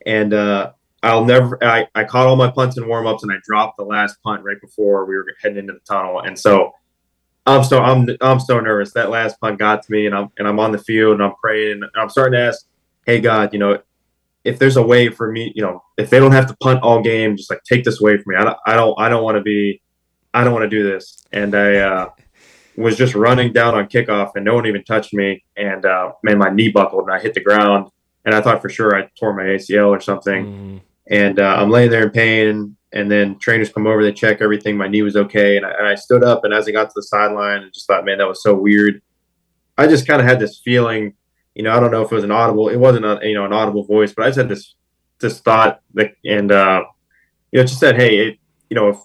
and 0.04 0.34
uh, 0.34 0.72
I'll 1.02 1.24
never. 1.24 1.62
I, 1.62 1.86
I 1.94 2.04
caught 2.04 2.26
all 2.26 2.36
my 2.36 2.50
punts 2.50 2.76
and 2.76 2.86
warm 2.86 3.06
ups, 3.06 3.22
and 3.22 3.30
I 3.32 3.36
dropped 3.44 3.76
the 3.76 3.84
last 3.84 4.16
punt 4.22 4.42
right 4.42 4.60
before 4.60 5.04
we 5.04 5.16
were 5.16 5.26
heading 5.42 5.58
into 5.58 5.74
the 5.74 5.80
tunnel. 5.80 6.20
And 6.20 6.38
so, 6.38 6.72
I'm 7.46 7.64
so 7.64 7.82
I'm 7.82 8.08
I'm 8.20 8.40
so 8.40 8.60
nervous. 8.60 8.92
That 8.92 9.10
last 9.10 9.40
punt 9.40 9.58
got 9.58 9.82
to 9.82 9.92
me, 9.92 10.06
and 10.06 10.14
I'm 10.14 10.28
and 10.38 10.46
I'm 10.48 10.58
on 10.58 10.72
the 10.72 10.78
field 10.78 11.14
and 11.14 11.22
I'm 11.22 11.34
praying. 11.36 11.82
And 11.82 11.90
I'm 11.94 12.10
starting 12.10 12.32
to 12.38 12.46
ask, 12.46 12.66
"Hey 13.06 13.20
God, 13.20 13.52
you 13.52 13.58
know, 13.58 13.78
if 14.44 14.58
there's 14.58 14.76
a 14.76 14.82
way 14.82 15.08
for 15.08 15.30
me, 15.30 15.52
you 15.54 15.62
know, 15.62 15.82
if 15.98 16.10
they 16.10 16.18
don't 16.18 16.32
have 16.32 16.46
to 16.46 16.56
punt 16.56 16.82
all 16.82 17.02
game, 17.02 17.36
just 17.36 17.50
like 17.50 17.62
take 17.64 17.84
this 17.84 18.00
away 18.00 18.16
from 18.16 18.34
me. 18.34 18.36
I 18.36 18.44
don't 18.44 18.58
I 18.66 18.74
don't 18.74 19.00
I 19.00 19.08
don't 19.08 19.22
want 19.22 19.36
to 19.36 19.42
be, 19.42 19.82
I 20.34 20.44
don't 20.44 20.52
want 20.52 20.64
to 20.64 20.70
do 20.70 20.82
this." 20.82 21.24
And 21.32 21.54
I. 21.54 21.76
uh 21.76 22.10
was 22.76 22.96
just 22.96 23.14
running 23.14 23.52
down 23.52 23.74
on 23.74 23.86
kickoff 23.86 24.32
and 24.34 24.44
no 24.44 24.54
one 24.54 24.66
even 24.66 24.82
touched 24.84 25.12
me. 25.12 25.44
And 25.56 25.84
uh, 25.84 26.12
man, 26.22 26.38
my 26.38 26.50
knee 26.50 26.70
buckled 26.70 27.04
and 27.04 27.12
I 27.12 27.20
hit 27.20 27.34
the 27.34 27.42
ground. 27.42 27.90
And 28.24 28.34
I 28.34 28.40
thought 28.40 28.60
for 28.60 28.68
sure 28.68 28.96
I 28.96 29.08
tore 29.18 29.34
my 29.34 29.44
ACL 29.44 29.88
or 29.88 30.00
something. 30.00 30.46
Mm. 30.46 30.80
And 31.10 31.40
uh, 31.40 31.56
I'm 31.58 31.70
laying 31.70 31.90
there 31.90 32.04
in 32.04 32.10
pain. 32.10 32.76
And 32.92 33.10
then 33.10 33.38
trainers 33.38 33.72
come 33.72 33.86
over, 33.86 34.02
they 34.02 34.12
check 34.12 34.40
everything. 34.40 34.76
My 34.76 34.88
knee 34.88 35.02
was 35.02 35.16
okay. 35.16 35.56
And 35.56 35.64
I, 35.64 35.70
and 35.70 35.86
I 35.86 35.94
stood 35.94 36.24
up. 36.24 36.44
And 36.44 36.52
as 36.52 36.68
I 36.68 36.72
got 36.72 36.84
to 36.84 36.92
the 36.94 37.02
sideline, 37.02 37.62
I 37.62 37.68
just 37.72 37.86
thought, 37.86 38.04
man, 38.04 38.18
that 38.18 38.28
was 38.28 38.42
so 38.42 38.54
weird. 38.54 39.00
I 39.78 39.86
just 39.86 40.06
kind 40.06 40.20
of 40.20 40.26
had 40.26 40.40
this 40.40 40.60
feeling, 40.64 41.14
you 41.54 41.62
know, 41.62 41.72
I 41.76 41.80
don't 41.80 41.90
know 41.90 42.02
if 42.02 42.12
it 42.12 42.14
was 42.14 42.24
an 42.24 42.30
audible, 42.30 42.68
it 42.68 42.76
wasn't 42.76 43.04
a, 43.04 43.18
you 43.22 43.34
know, 43.34 43.44
an 43.44 43.52
audible 43.52 43.84
voice, 43.84 44.12
but 44.12 44.24
I 44.24 44.28
just 44.28 44.38
had 44.38 44.48
this, 44.48 44.74
this 45.18 45.40
thought 45.40 45.80
that, 45.94 46.12
and, 46.24 46.52
uh, 46.52 46.84
you 47.52 47.58
know, 47.60 47.64
just 47.66 47.80
said, 47.80 47.96
hey, 47.96 48.18
it, 48.28 48.38
you 48.68 48.74
know, 48.76 48.88
if 48.90 48.96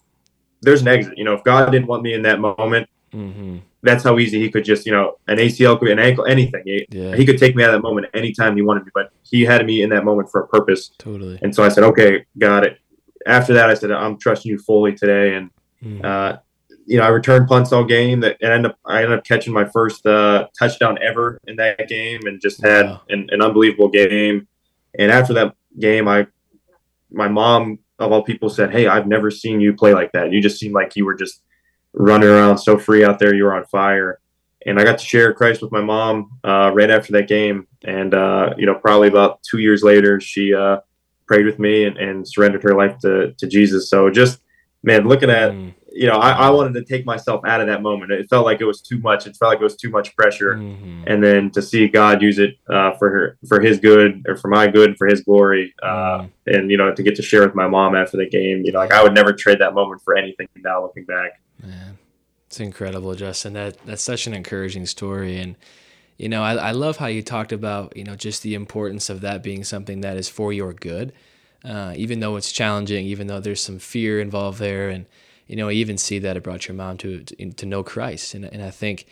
there's 0.61 0.81
an 0.81 0.87
exit, 0.87 1.17
you 1.17 1.23
know, 1.23 1.33
if 1.33 1.43
God 1.43 1.71
didn't 1.71 1.87
want 1.87 2.03
me 2.03 2.13
in 2.13 2.21
that 2.23 2.39
moment, 2.39 2.87
Mm-hmm. 3.13 3.59
that's 3.81 4.03
how 4.03 4.19
easy 4.19 4.41
he 4.41 4.49
could 4.49 4.65
just, 4.65 4.85
you 4.85 4.91
know, 4.91 5.15
an 5.29 5.37
ACL 5.37 5.79
could 5.79 5.85
be 5.85 5.91
an 5.93 5.99
ankle, 5.99 6.25
anything. 6.25 6.61
He, 6.65 6.85
Yeah. 6.89 7.15
he 7.15 7.25
could 7.25 7.37
take 7.37 7.55
me 7.55 7.63
out 7.63 7.69
of 7.73 7.81
that 7.81 7.87
moment 7.87 8.07
anytime 8.13 8.53
he 8.57 8.61
wanted 8.61 8.83
me, 8.83 8.91
but 8.93 9.09
he 9.23 9.45
had 9.45 9.65
me 9.65 9.83
in 9.83 9.89
that 9.91 10.03
moment 10.03 10.29
for 10.29 10.41
a 10.41 10.47
purpose. 10.47 10.91
Totally. 10.97 11.39
And 11.41 11.55
so 11.55 11.63
I 11.63 11.69
said, 11.69 11.85
okay, 11.85 12.25
got 12.37 12.65
it. 12.65 12.77
After 13.25 13.53
that, 13.53 13.69
I 13.69 13.73
said, 13.73 13.91
I'm 13.91 14.17
trusting 14.19 14.51
you 14.51 14.57
fully 14.59 14.93
today. 14.95 15.35
And, 15.35 15.49
Mm. 15.83 16.03
uh, 16.03 16.37
you 16.85 16.97
know, 16.97 17.03
I 17.03 17.07
returned 17.09 17.47
punts 17.47 17.71
all 17.71 17.83
game 17.83 18.19
that 18.21 18.37
and 18.41 18.51
ended 18.51 18.71
up, 18.71 18.77
I 18.85 19.01
ended 19.03 19.17
up 19.17 19.25
catching 19.25 19.53
my 19.53 19.65
first 19.65 20.05
uh, 20.05 20.47
touchdown 20.57 20.97
ever 21.01 21.39
in 21.47 21.55
that 21.55 21.87
game 21.87 22.21
and 22.25 22.39
just 22.41 22.61
had 22.63 22.85
Wow. 22.85 23.01
an, 23.09 23.27
an 23.31 23.41
unbelievable 23.41 23.89
game. 23.89 24.47
And 24.99 25.11
after 25.11 25.33
that 25.33 25.55
game, 25.79 26.07
I, 26.07 26.27
my 27.11 27.27
mom 27.27 27.79
of 27.99 28.11
all 28.11 28.23
people 28.23 28.49
said, 28.49 28.71
Hey, 28.71 28.87
I've 28.87 29.07
never 29.07 29.31
seen 29.31 29.59
you 29.59 29.73
play 29.73 29.93
like 29.93 30.11
that. 30.13 30.31
You 30.31 30.41
just 30.41 30.59
seemed 30.59 30.73
like 30.73 30.95
you 30.95 31.05
were 31.05 31.15
just 31.15 31.41
running 31.93 32.29
around 32.29 32.57
so 32.59 32.77
free 32.77 33.03
out 33.03 33.19
there. 33.19 33.33
You 33.33 33.45
were 33.45 33.55
on 33.55 33.65
fire. 33.65 34.19
And 34.67 34.79
I 34.79 34.83
got 34.83 34.97
to 34.97 35.05
share 35.05 35.33
Christ 35.33 35.61
with 35.61 35.71
my 35.71 35.81
mom 35.81 36.31
uh, 36.43 36.71
right 36.73 36.89
after 36.89 37.13
that 37.13 37.27
game. 37.27 37.67
And, 37.83 38.13
uh, 38.13 38.53
you 38.57 38.65
know, 38.65 38.75
probably 38.75 39.07
about 39.07 39.39
two 39.43 39.59
years 39.59 39.83
later, 39.83 40.19
she 40.19 40.53
uh, 40.53 40.79
prayed 41.27 41.45
with 41.45 41.59
me 41.59 41.85
and, 41.85 41.97
and 41.97 42.27
surrendered 42.27 42.63
her 42.63 42.75
life 42.75 42.97
to, 42.99 43.33
to 43.37 43.47
Jesus. 43.47 43.89
So 43.89 44.09
just, 44.09 44.39
man, 44.83 45.07
looking 45.07 45.29
at, 45.29 45.51
Mm. 45.51 45.73
You 45.95 46.07
know, 46.07 46.15
I, 46.17 46.31
I 46.31 46.49
wanted 46.49 46.73
to 46.73 46.83
take 46.83 47.05
myself 47.05 47.41
out 47.47 47.61
of 47.61 47.67
that 47.67 47.81
moment. 47.81 48.11
It 48.11 48.29
felt 48.29 48.45
like 48.45 48.59
it 48.59 48.65
was 48.65 48.81
too 48.81 48.99
much. 48.99 49.25
It 49.27 49.35
felt 49.37 49.49
like 49.53 49.61
it 49.61 49.63
was 49.63 49.77
too 49.77 49.89
much 49.89 50.13
pressure. 50.17 50.55
Mhm. 50.55 51.03
And 51.07 51.23
then 51.23 51.49
to 51.51 51.61
see 51.61 51.87
God 51.87 52.21
use 52.21 52.37
it 52.37 52.55
uh, 52.69 52.91
for 52.99 53.09
her, 53.09 53.37
for 53.47 53.61
His 53.61 53.79
good, 53.79 54.25
or 54.27 54.35
for 54.35 54.49
my 54.49 54.67
good, 54.67 54.97
for 54.97 55.07
His 55.07 55.21
glory, 55.21 55.73
uh, 55.81 56.19
Mm. 56.23 56.29
and 56.47 56.69
you 56.71 56.75
know, 56.77 56.93
to 56.93 57.01
get 57.01 57.15
to 57.15 57.21
share 57.21 57.41
with 57.41 57.55
my 57.55 57.67
mom 57.67 57.95
after 57.95 58.17
the 58.17 58.27
game, 58.29 58.63
you 58.65 58.73
know, 58.73 58.79
like 58.79 58.91
I 58.91 59.01
would 59.01 59.13
never 59.15 59.31
trade 59.31 59.59
that 59.59 59.73
moment 59.73 60.01
for 60.03 60.15
anything. 60.17 60.47
Now 60.57 60.81
looking 60.83 61.05
back, 61.05 61.39
Man, 61.63 61.97
it's 62.47 62.59
incredible, 62.59 63.15
Justin. 63.15 63.53
That 63.53 63.77
that's 63.85 64.03
such 64.03 64.27
an 64.27 64.33
encouraging 64.33 64.85
story, 64.87 65.37
and 65.37 65.55
you 66.17 66.27
know, 66.27 66.43
I, 66.43 66.55
I 66.55 66.71
love 66.71 66.97
how 66.97 67.07
you 67.07 67.21
talked 67.21 67.53
about 67.53 67.95
you 67.95 68.03
know 68.03 68.15
just 68.15 68.43
the 68.43 68.53
importance 68.53 69.09
of 69.09 69.21
that 69.21 69.41
being 69.43 69.63
something 69.63 70.01
that 70.01 70.17
is 70.17 70.27
for 70.27 70.51
your 70.51 70.73
good, 70.73 71.13
uh, 71.63 71.93
even 71.95 72.19
though 72.19 72.35
it's 72.35 72.51
challenging, 72.51 73.05
even 73.05 73.27
though 73.27 73.39
there's 73.39 73.61
some 73.63 73.79
fear 73.79 74.19
involved 74.19 74.59
there, 74.59 74.89
and 74.89 75.05
you 75.47 75.55
know, 75.55 75.69
I 75.69 75.73
even 75.73 75.97
see 75.97 76.19
that 76.19 76.37
it 76.37 76.43
brought 76.43 76.67
your 76.67 76.75
mom 76.75 76.97
to 76.97 77.23
to, 77.23 77.65
know 77.65 77.83
Christ, 77.83 78.33
and 78.33 78.45
and 78.45 78.63
I 78.63 78.71
think 78.71 79.05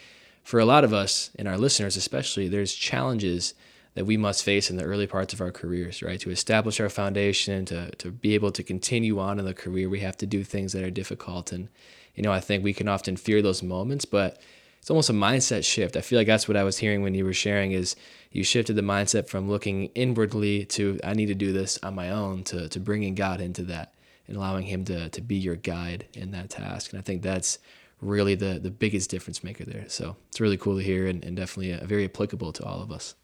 for 0.44 0.60
a 0.60 0.66
lot 0.66 0.84
of 0.84 0.94
us 0.94 1.32
and 1.38 1.48
our 1.48 1.58
listeners 1.58 1.96
especially, 1.96 2.48
there's 2.48 2.74
challenges 2.74 3.54
that 3.96 4.06
we 4.06 4.18
must 4.18 4.44
face 4.44 4.70
in 4.72 4.78
the 4.78 4.84
early 4.84 5.06
parts 5.06 5.34
of 5.34 5.42
our 5.42 5.52
careers, 5.52 6.02
right? 6.02 6.20
To 6.20 6.32
establish 6.32 6.80
our 6.80 6.90
foundation, 6.90 7.66
to 7.66 7.92
to 7.98 8.12
be 8.12 8.36
able 8.36 8.52
to 8.52 8.64
continue 8.64 9.20
on 9.20 9.40
in 9.40 9.46
the 9.46 9.54
career, 9.54 9.90
we 9.90 10.00
have 10.02 10.18
to 10.18 10.26
do 10.26 10.44
things 10.44 10.74
that 10.74 10.84
are 10.84 10.92
difficult 10.92 11.52
and 11.52 11.70
you 12.16 12.24
know, 12.24 12.32
I 12.32 12.40
think 12.40 12.64
we 12.64 12.74
can 12.74 12.88
often 12.88 13.18
fear 13.18 13.42
those 13.42 13.64
moments, 13.64 14.06
but 14.06 14.40
it's 14.80 14.90
almost 14.90 15.10
a 15.10 15.14
mindset 15.14 15.64
shift. 15.64 15.96
I 15.96 16.02
feel 16.02 16.20
like 16.20 16.28
that's 16.28 16.48
what 16.48 16.58
I 16.58 16.64
was 16.64 16.78
hearing 16.78 17.02
when 17.02 17.16
you 17.16 17.26
were 17.26 17.34
sharing 17.34 17.72
is 17.72 17.96
you 18.32 18.44
shifted 18.44 18.76
the 18.76 18.82
mindset 18.82 19.28
from 19.28 19.50
looking 19.50 19.86
inwardly 19.96 20.66
to 20.66 21.00
I 21.04 21.14
need 21.14 21.28
to 21.28 21.36
do 21.36 21.54
this 21.54 21.80
on 21.82 21.96
my 21.96 22.10
own 22.10 22.44
to 22.46 22.68
to 22.70 22.80
bringing 22.80 23.16
God 23.16 23.40
into 23.42 23.64
that 23.64 23.94
and 24.28 24.38
allowing 24.38 24.66
him 24.66 24.86
to 24.86 25.10
to 25.10 25.22
be 25.22 25.36
your 25.36 25.56
guide 25.56 26.08
in 26.14 26.32
that 26.32 26.50
task. 26.50 26.92
And 26.92 27.00
I 27.00 27.04
think 27.04 27.22
that's 27.22 27.60
really 28.02 28.36
the 28.36 28.60
the 28.60 28.72
biggest 28.72 29.10
difference 29.10 29.44
maker 29.44 29.66
there. 29.66 29.86
So 29.88 30.16
it's 30.30 30.42
really 30.42 30.58
cool 30.58 30.78
to 30.78 30.84
hear 30.84 31.08
and, 31.08 31.24
and 31.24 31.36
definitely 31.36 31.74
uh 31.74 31.86
very 31.86 32.06
applicable 32.06 32.52
to 32.54 32.66
all 32.66 32.82
of 32.82 32.92
us. 32.92 33.16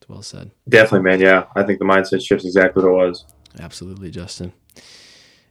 It's 0.00 0.08
well 0.08 0.22
said. 0.22 0.50
definitely, 0.68 1.10
man. 1.10 1.20
Yeah, 1.20 1.44
I 1.56 1.62
think 1.62 1.78
the 1.78 1.84
mindset 1.84 2.24
shift's 2.24 2.44
exactly 2.44 2.82
what 2.82 2.90
it 2.90 2.94
was. 2.94 3.24
Absolutely, 3.60 4.10
Justin. 4.10 4.52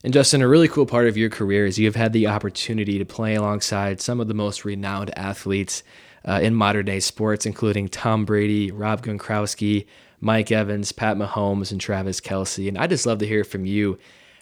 And 0.04 0.14
Justin, 0.14 0.42
a 0.42 0.48
really 0.48 0.68
cool 0.68 0.86
part 0.86 1.08
of 1.08 1.18
your 1.18 1.30
career 1.30 1.66
is 1.66 1.80
you 1.80 1.86
have 1.88 1.96
had 1.96 2.14
the 2.14 2.28
opportunity 2.28 3.00
to 3.00 3.06
play 3.06 3.36
alongside 3.36 4.00
some 4.00 4.20
of 4.20 4.28
the 4.28 4.34
most 4.34 4.64
renowned 4.64 5.12
athletes 5.18 5.84
uh, 6.24 6.40
in 6.42 6.54
modern 6.54 6.86
day 6.86 7.00
sports, 7.00 7.46
including 7.46 7.88
Tom 7.88 8.24
Brady, 8.24 8.72
Rob 8.72 9.02
Gronkowski, 9.02 9.88
Mike 10.20 10.52
Evans, 10.52 10.92
Pat 10.92 11.18
Mahomes, 11.18 11.72
and 11.72 11.82
Travis 11.82 12.22
Kelce. 12.22 12.68
And 12.68 12.78
I 12.78 12.88
just 12.88 13.06
love 13.06 13.20
to 13.20 13.28
hear 13.28 13.44
from 13.44 13.66
you. 13.66 13.98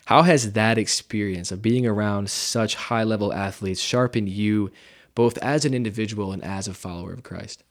How 0.06 0.22
has 0.22 0.54
that 0.54 0.78
experience 0.78 1.52
of 1.52 1.62
being 1.62 1.86
around 1.86 2.30
such 2.30 2.76
high 2.76 3.04
level 3.04 3.34
athletes 3.34 3.82
sharpened 3.82 4.30
you 4.30 4.72
both 5.16 5.38
as 5.40 5.66
an 5.66 5.74
individual 5.74 6.32
and 6.32 6.44
as 6.44 6.68
a 6.68 6.74
follower 6.74 7.12
of 7.14 7.24
Christ? 7.24 7.64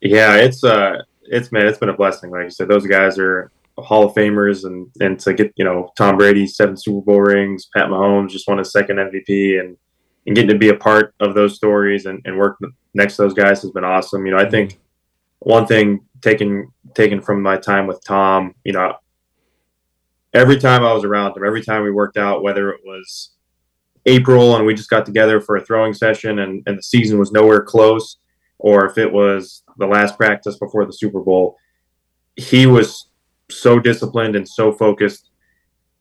Yeah, 0.00 0.34
it's 0.36 0.64
uh, 0.64 1.02
it's 1.22 1.52
man, 1.52 1.66
it's 1.66 1.78
been 1.78 1.88
a 1.88 1.96
blessing. 1.96 2.30
Like 2.30 2.44
you 2.44 2.50
said, 2.50 2.68
those 2.68 2.86
guys 2.86 3.18
are 3.18 3.52
Hall 3.78 4.04
of 4.04 4.14
Famers, 4.14 4.64
and 4.64 4.90
and 5.00 5.18
to 5.20 5.32
get 5.32 5.52
you 5.56 5.64
know 5.64 5.92
Tom 5.96 6.16
Brady 6.16 6.46
seven 6.46 6.76
Super 6.76 7.04
Bowl 7.04 7.20
rings, 7.20 7.68
Pat 7.74 7.86
Mahomes 7.86 8.30
just 8.30 8.48
won 8.48 8.58
his 8.58 8.72
second 8.72 8.96
MVP, 8.96 9.60
and 9.60 9.76
and 10.26 10.34
getting 10.34 10.50
to 10.50 10.58
be 10.58 10.70
a 10.70 10.74
part 10.74 11.14
of 11.20 11.34
those 11.34 11.54
stories 11.54 12.06
and, 12.06 12.20
and 12.24 12.36
work 12.36 12.58
next 12.94 13.16
to 13.16 13.22
those 13.22 13.34
guys 13.34 13.62
has 13.62 13.70
been 13.70 13.84
awesome. 13.84 14.24
You 14.26 14.32
know, 14.32 14.38
I 14.38 14.48
think 14.48 14.78
one 15.40 15.66
thing 15.66 16.00
taken 16.20 16.72
taken 16.94 17.20
from 17.20 17.42
my 17.42 17.56
time 17.56 17.86
with 17.86 18.04
Tom, 18.04 18.54
you 18.64 18.72
know, 18.72 18.96
every 20.34 20.58
time 20.58 20.84
I 20.84 20.92
was 20.92 21.04
around 21.04 21.36
him, 21.36 21.44
every 21.44 21.62
time 21.62 21.82
we 21.82 21.90
worked 21.90 22.16
out, 22.16 22.42
whether 22.42 22.70
it 22.70 22.80
was 22.84 23.32
April 24.06 24.56
and 24.56 24.66
we 24.66 24.74
just 24.74 24.90
got 24.90 25.06
together 25.06 25.40
for 25.40 25.56
a 25.56 25.64
throwing 25.64 25.94
session 25.94 26.40
and, 26.40 26.62
and 26.66 26.78
the 26.78 26.82
season 26.82 27.18
was 27.18 27.32
nowhere 27.32 27.62
close, 27.62 28.18
or 28.58 28.86
if 28.86 28.98
it 28.98 29.12
was 29.12 29.62
the 29.78 29.86
last 29.86 30.16
practice 30.16 30.58
before 30.58 30.84
the 30.86 30.92
Super 30.92 31.20
Bowl, 31.20 31.56
he 32.36 32.66
was 32.66 33.08
so 33.50 33.78
disciplined 33.78 34.36
and 34.36 34.48
so 34.48 34.72
focused 34.72 35.30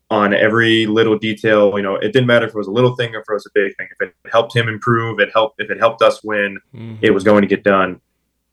on 0.10 0.34
every 0.34 0.86
little 0.86 1.18
detail. 1.18 1.74
You 1.76 1.84
know, 1.84 1.96
it 1.96 2.14
didn't 2.14 2.28
matter 2.28 2.46
if 2.46 2.54
it 2.54 2.58
was 2.58 2.68
a 2.68 2.72
little 2.72 2.96
thing 2.96 3.16
or 3.16 3.20
if 3.20 3.26
it 3.30 3.34
was 3.34 3.46
a 3.46 3.52
big 3.54 3.76
thing. 3.78 3.88
If 4.00 4.10
it 4.10 4.16
helped 4.32 4.56
him 4.56 4.68
improve, 4.68 5.20
it 5.20 5.30
helped. 5.34 5.62
If 5.62 5.70
it 5.72 5.80
helped 5.80 6.02
us 6.02 6.24
win, 6.24 6.60
mm-hmm. 6.76 6.96
it 7.02 7.14
was 7.14 7.24
going 7.24 7.42
to 7.42 7.48
get 7.48 7.64
done. 7.64 8.02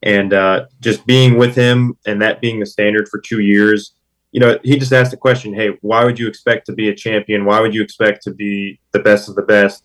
And 0.03 0.33
uh, 0.33 0.67
just 0.81 1.05
being 1.07 1.37
with 1.37 1.57
him 1.57 1.97
and 2.07 2.23
that 2.23 2.41
being 2.41 2.61
the 2.61 2.67
standard 2.67 3.09
for 3.09 3.21
two 3.21 3.41
years, 3.41 3.95
you 4.33 4.41
know, 4.41 4.59
he 4.63 4.79
just 4.79 4.93
asked 4.93 5.11
the 5.11 5.17
question, 5.17 5.55
"Hey, 5.55 5.79
why 5.81 6.05
would 6.05 6.19
you 6.19 6.29
expect 6.29 6.67
to 6.67 6.73
be 6.73 6.89
a 6.89 6.95
champion? 6.95 7.45
Why 7.45 7.61
would 7.61 7.75
you 7.75 7.83
expect 7.83 8.23
to 8.25 8.31
be 8.31 8.79
the 8.93 8.99
best 8.99 9.29
of 9.29 9.35
the 9.35 9.43
best 9.43 9.85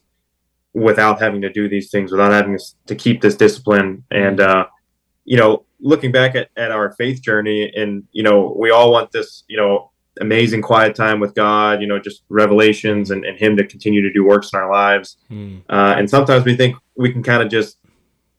without 0.73 1.21
having 1.21 1.41
to 1.41 1.51
do 1.51 1.69
these 1.69 1.89
things, 1.89 2.11
without 2.11 2.31
having 2.31 2.57
to 2.87 2.95
keep 2.95 3.21
this 3.21 3.35
discipline?" 3.35 4.03
And 4.11 4.39
uh, 4.39 4.67
you 5.25 5.37
know, 5.37 5.65
looking 5.79 6.11
back 6.11 6.35
at, 6.35 6.49
at 6.57 6.71
our 6.71 6.93
faith 6.93 7.21
journey, 7.21 7.71
and 7.75 8.03
you 8.11 8.23
know, 8.23 8.55
we 8.57 8.71
all 8.71 8.91
want 8.91 9.11
this, 9.11 9.43
you 9.47 9.57
know, 9.57 9.91
amazing 10.21 10.61
quiet 10.61 10.95
time 10.95 11.19
with 11.19 11.33
God, 11.35 11.81
you 11.81 11.87
know, 11.87 11.99
just 11.99 12.23
revelations 12.29 13.11
and, 13.11 13.25
and 13.25 13.37
Him 13.37 13.55
to 13.57 13.65
continue 13.65 14.01
to 14.01 14.11
do 14.11 14.23
works 14.23 14.51
in 14.53 14.59
our 14.59 14.71
lives. 14.71 15.17
Hmm. 15.29 15.59
Uh, 15.69 15.95
and 15.97 16.09
sometimes 16.09 16.45
we 16.45 16.55
think 16.55 16.75
we 16.95 17.11
can 17.11 17.23
kind 17.23 17.41
of 17.41 17.49
just 17.49 17.77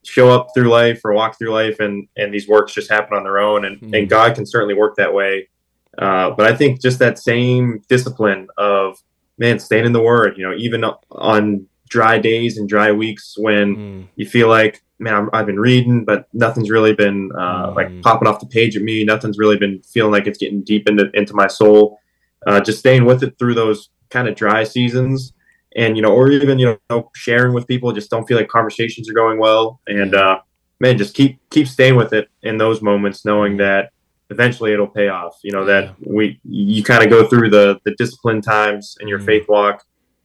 show 0.05 0.31
up 0.31 0.49
through 0.55 0.69
life 0.69 1.01
or 1.05 1.13
walk 1.13 1.39
through 1.39 1.51
life 1.51 1.81
and, 1.81 2.07
and 2.17 2.33
these 2.33 2.47
works 2.47 2.75
just 2.75 2.91
happen 2.91 3.17
on 3.17 3.25
their 3.25 3.39
own. 3.39 3.65
And, 3.65 3.79
hmm. 3.79 3.95
and 3.95 4.09
God 4.09 4.35
can 4.35 4.47
certainly 4.47 4.75
work 4.75 4.97
that 4.97 5.13
way. 5.13 5.49
Uh, 5.99 6.31
but 6.31 6.51
I 6.51 6.57
think 6.57 6.81
just 6.81 6.99
that 6.99 7.19
same 7.19 7.83
discipline 7.89 8.49
of, 8.57 9.03
man, 9.39 9.59
staying 9.59 9.87
in 9.87 9.93
the 9.93 10.03
Word, 10.03 10.37
you 10.37 10.49
know, 10.49 10.55
even 10.57 10.85
on 11.11 11.67
dry 11.89 12.19
days 12.19 12.59
and 12.59 12.69
dry 12.69 12.91
weeks 12.91 13.35
when 13.39 13.77
mm. 13.77 14.09
you 14.17 14.27
feel 14.27 14.49
like 14.49 14.83
man 14.99 15.29
i 15.33 15.39
have 15.39 15.47
been 15.47 15.61
reading 15.61 16.05
but 16.05 16.27
nothing's 16.33 16.71
really 16.71 16.95
been 16.95 17.31
uh, 17.37 17.69
mm. 17.69 17.75
like 17.77 18.03
popping 18.03 18.27
off 18.27 18.41
the 18.41 18.47
page 18.47 18.77
at 18.77 18.83
me 18.83 19.05
nothing's 19.05 19.39
really 19.39 19.57
been 19.57 19.81
feeling 19.83 20.11
like 20.11 20.27
it's 20.27 20.39
getting 20.39 20.63
deep 20.63 20.89
into 20.89 21.11
into 21.15 21.35
my 21.35 21.47
soul 21.47 21.99
uh, 22.47 22.61
just 22.61 22.79
staying 22.79 23.05
with 23.05 23.23
it 23.23 23.39
through 23.39 23.55
those 23.55 23.91
kind 24.11 24.29
of 24.29 24.35
dry 24.35 24.65
seasons 24.65 25.33
and 25.77 25.97
you 25.97 26.03
know 26.03 26.13
or 26.13 26.31
even 26.31 26.59
you 26.59 26.79
know 26.91 27.11
sharing 27.15 27.55
with 27.55 27.67
people 27.67 27.93
just 27.93 28.11
don't 28.11 28.27
feel 28.27 28.37
like 28.37 28.49
conversations 28.49 29.09
are 29.09 29.15
going 29.15 29.39
well 29.39 29.81
and 29.87 30.15
uh, 30.15 30.39
man 30.81 30.97
just 30.97 31.15
keep 31.15 31.39
keep 31.51 31.69
staying 31.69 31.97
with 31.97 32.13
it 32.13 32.29
in 32.43 32.59
those 32.59 32.83
moments 32.83 33.25
knowing 33.25 33.55
mm. 33.55 33.59
that 33.59 33.93
eventually 34.31 34.73
it'll 34.73 34.87
pay 34.87 35.09
off 35.09 35.39
you 35.43 35.53
know 35.53 35.65
that 35.65 35.95
we 36.01 36.41
you 36.45 36.83
kind 36.83 37.05
of 37.05 37.11
go 37.11 37.29
through 37.29 37.51
the 37.51 37.79
the 37.85 37.95
discipline 37.97 38.41
times 38.41 38.97
in 39.01 39.09
your 39.09 39.19
mm. 39.19 39.27
faith 39.27 39.47
walk 39.49 39.85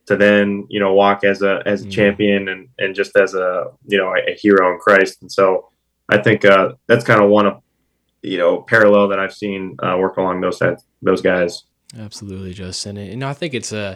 to 0.10 0.18
then 0.18 0.66
you 0.70 0.80
know 0.80 0.92
walk 0.92 1.24
as 1.24 1.44
a 1.44 1.62
as 1.68 1.84
a 1.84 1.86
mm 1.86 1.92
champion 1.92 2.50
and 2.50 2.68
and 2.80 2.96
just 2.96 3.16
as 3.16 3.36
a 3.36 3.66
you 3.86 3.98
know 3.98 4.10
a, 4.16 4.32
a 4.32 4.36
hero 4.36 4.74
in 4.74 4.80
Christ. 4.80 5.22
And 5.22 5.32
so 5.32 5.70
I 6.10 6.18
think 6.18 6.46
uh, 6.46 6.74
that's 6.88 7.04
kind 7.04 7.22
of 7.22 7.30
one 7.30 7.46
of 7.46 7.62
you 8.24 8.40
know 8.40 8.62
parallel 8.64 9.08
that 9.10 9.20
I've 9.20 9.34
seen 9.34 9.78
uh, 9.84 9.98
work 10.00 10.18
along 10.18 10.42
those 10.42 10.60
those 11.04 11.22
guys. 11.22 11.64
Absolutely, 11.98 12.54
Justin. 12.54 12.98
And 12.98 13.10
you 13.10 13.18
know, 13.18 13.30
I 13.30 13.34
think 13.34 13.54
it's 13.54 13.72
a 13.72 13.78
uh, 13.78 13.96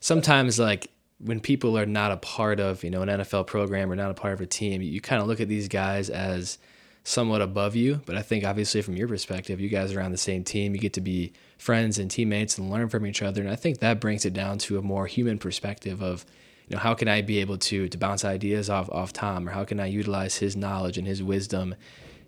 sometimes 0.00 0.58
like 0.58 0.90
when 1.18 1.40
people 1.40 1.78
are 1.78 1.86
not 1.86 2.12
a 2.12 2.18
part 2.18 2.60
of 2.60 2.84
you 2.84 2.90
know 2.90 3.00
an 3.00 3.08
NFL 3.08 3.46
program 3.46 3.90
or 3.90 3.96
not 3.96 4.10
a 4.10 4.14
part 4.14 4.34
of 4.34 4.42
a 4.42 4.46
team, 4.46 4.82
you 4.82 5.00
kind 5.00 5.22
of 5.22 5.28
look 5.28 5.40
at 5.40 5.48
these 5.48 5.68
guys 5.68 6.10
as 6.10 6.58
somewhat 7.04 7.42
above 7.42 7.76
you. 7.76 8.00
But 8.06 8.16
I 8.16 8.22
think 8.22 8.44
obviously 8.44 8.82
from 8.82 8.96
your 8.96 9.06
perspective, 9.06 9.60
you 9.60 9.68
guys 9.68 9.92
are 9.92 10.00
on 10.00 10.10
the 10.10 10.16
same 10.16 10.42
team. 10.42 10.74
You 10.74 10.80
get 10.80 10.94
to 10.94 11.02
be 11.02 11.32
friends 11.58 11.98
and 11.98 12.10
teammates 12.10 12.58
and 12.58 12.70
learn 12.70 12.88
from 12.88 13.06
each 13.06 13.22
other. 13.22 13.42
And 13.42 13.50
I 13.50 13.56
think 13.56 13.78
that 13.78 14.00
brings 14.00 14.24
it 14.24 14.32
down 14.32 14.58
to 14.60 14.78
a 14.78 14.82
more 14.82 15.06
human 15.06 15.38
perspective 15.38 16.02
of, 16.02 16.24
you 16.66 16.74
know, 16.74 16.80
how 16.80 16.94
can 16.94 17.06
I 17.06 17.20
be 17.20 17.38
able 17.38 17.58
to 17.58 17.88
to 17.88 17.98
bounce 17.98 18.24
ideas 18.24 18.70
off 18.70 18.90
off 18.90 19.12
Tom 19.12 19.46
or 19.46 19.52
how 19.52 19.64
can 19.64 19.78
I 19.78 19.86
utilize 19.86 20.36
his 20.38 20.56
knowledge 20.56 20.96
and 20.96 21.06
his 21.06 21.22
wisdom? 21.22 21.74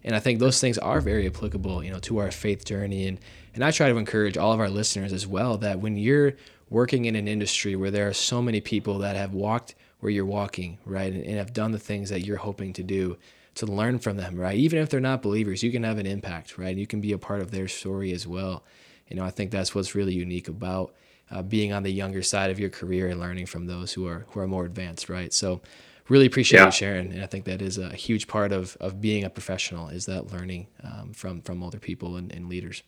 And 0.04 0.14
I 0.14 0.20
think 0.20 0.38
those 0.38 0.60
things 0.60 0.76
are 0.78 1.00
very 1.00 1.26
applicable, 1.26 1.82
you 1.82 1.90
know, 1.90 1.98
to 2.00 2.18
our 2.18 2.30
faith 2.30 2.64
journey. 2.64 3.08
And 3.08 3.18
and 3.54 3.64
I 3.64 3.70
try 3.70 3.88
to 3.88 3.96
encourage 3.96 4.36
all 4.36 4.52
of 4.52 4.60
our 4.60 4.68
listeners 4.68 5.14
as 5.14 5.26
well 5.26 5.56
that 5.58 5.80
when 5.80 5.96
you're 5.96 6.34
working 6.68 7.06
in 7.06 7.16
an 7.16 7.26
industry 7.26 7.76
where 7.76 7.90
there 7.90 8.08
are 8.08 8.12
so 8.12 8.42
many 8.42 8.60
people 8.60 8.98
that 8.98 9.16
have 9.16 9.32
walked 9.32 9.74
where 10.00 10.10
you're 10.10 10.24
walking, 10.24 10.78
right, 10.84 11.12
and, 11.12 11.24
and 11.24 11.36
have 11.36 11.52
done 11.52 11.72
the 11.72 11.78
things 11.78 12.10
that 12.10 12.24
you're 12.24 12.36
hoping 12.36 12.72
to 12.74 12.82
do, 12.82 13.16
to 13.54 13.66
learn 13.66 13.98
from 13.98 14.16
them, 14.16 14.36
right? 14.36 14.56
Even 14.56 14.78
if 14.78 14.90
they're 14.90 15.00
not 15.00 15.22
believers, 15.22 15.62
you 15.62 15.72
can 15.72 15.82
have 15.82 15.98
an 15.98 16.06
impact, 16.06 16.58
right? 16.58 16.76
You 16.76 16.86
can 16.86 17.00
be 17.00 17.12
a 17.12 17.18
part 17.18 17.40
of 17.40 17.50
their 17.50 17.68
story 17.68 18.12
as 18.12 18.26
well. 18.26 18.64
You 19.08 19.16
know, 19.16 19.24
I 19.24 19.30
think 19.30 19.50
that's 19.50 19.74
what's 19.74 19.94
really 19.94 20.14
unique 20.14 20.48
about 20.48 20.94
uh, 21.30 21.42
being 21.42 21.72
on 21.72 21.82
the 21.82 21.90
younger 21.90 22.22
side 22.22 22.50
of 22.50 22.60
your 22.60 22.70
career 22.70 23.08
and 23.08 23.18
learning 23.18 23.46
from 23.46 23.66
those 23.66 23.92
who 23.92 24.06
are 24.06 24.26
who 24.30 24.40
are 24.40 24.46
more 24.46 24.64
advanced, 24.64 25.08
right? 25.08 25.32
So, 25.32 25.60
really 26.08 26.26
appreciate 26.26 26.60
yeah. 26.60 26.66
you 26.66 26.72
sharing, 26.72 27.12
and 27.12 27.22
I 27.22 27.26
think 27.26 27.46
that 27.46 27.62
is 27.62 27.78
a 27.78 27.94
huge 27.94 28.28
part 28.28 28.52
of 28.52 28.76
of 28.80 29.00
being 29.00 29.24
a 29.24 29.30
professional 29.30 29.88
is 29.88 30.06
that 30.06 30.32
learning 30.32 30.66
um, 30.84 31.12
from 31.12 31.40
from 31.40 31.62
older 31.62 31.78
people 31.78 32.16
and, 32.16 32.32
and 32.32 32.48
leaders. 32.48 32.82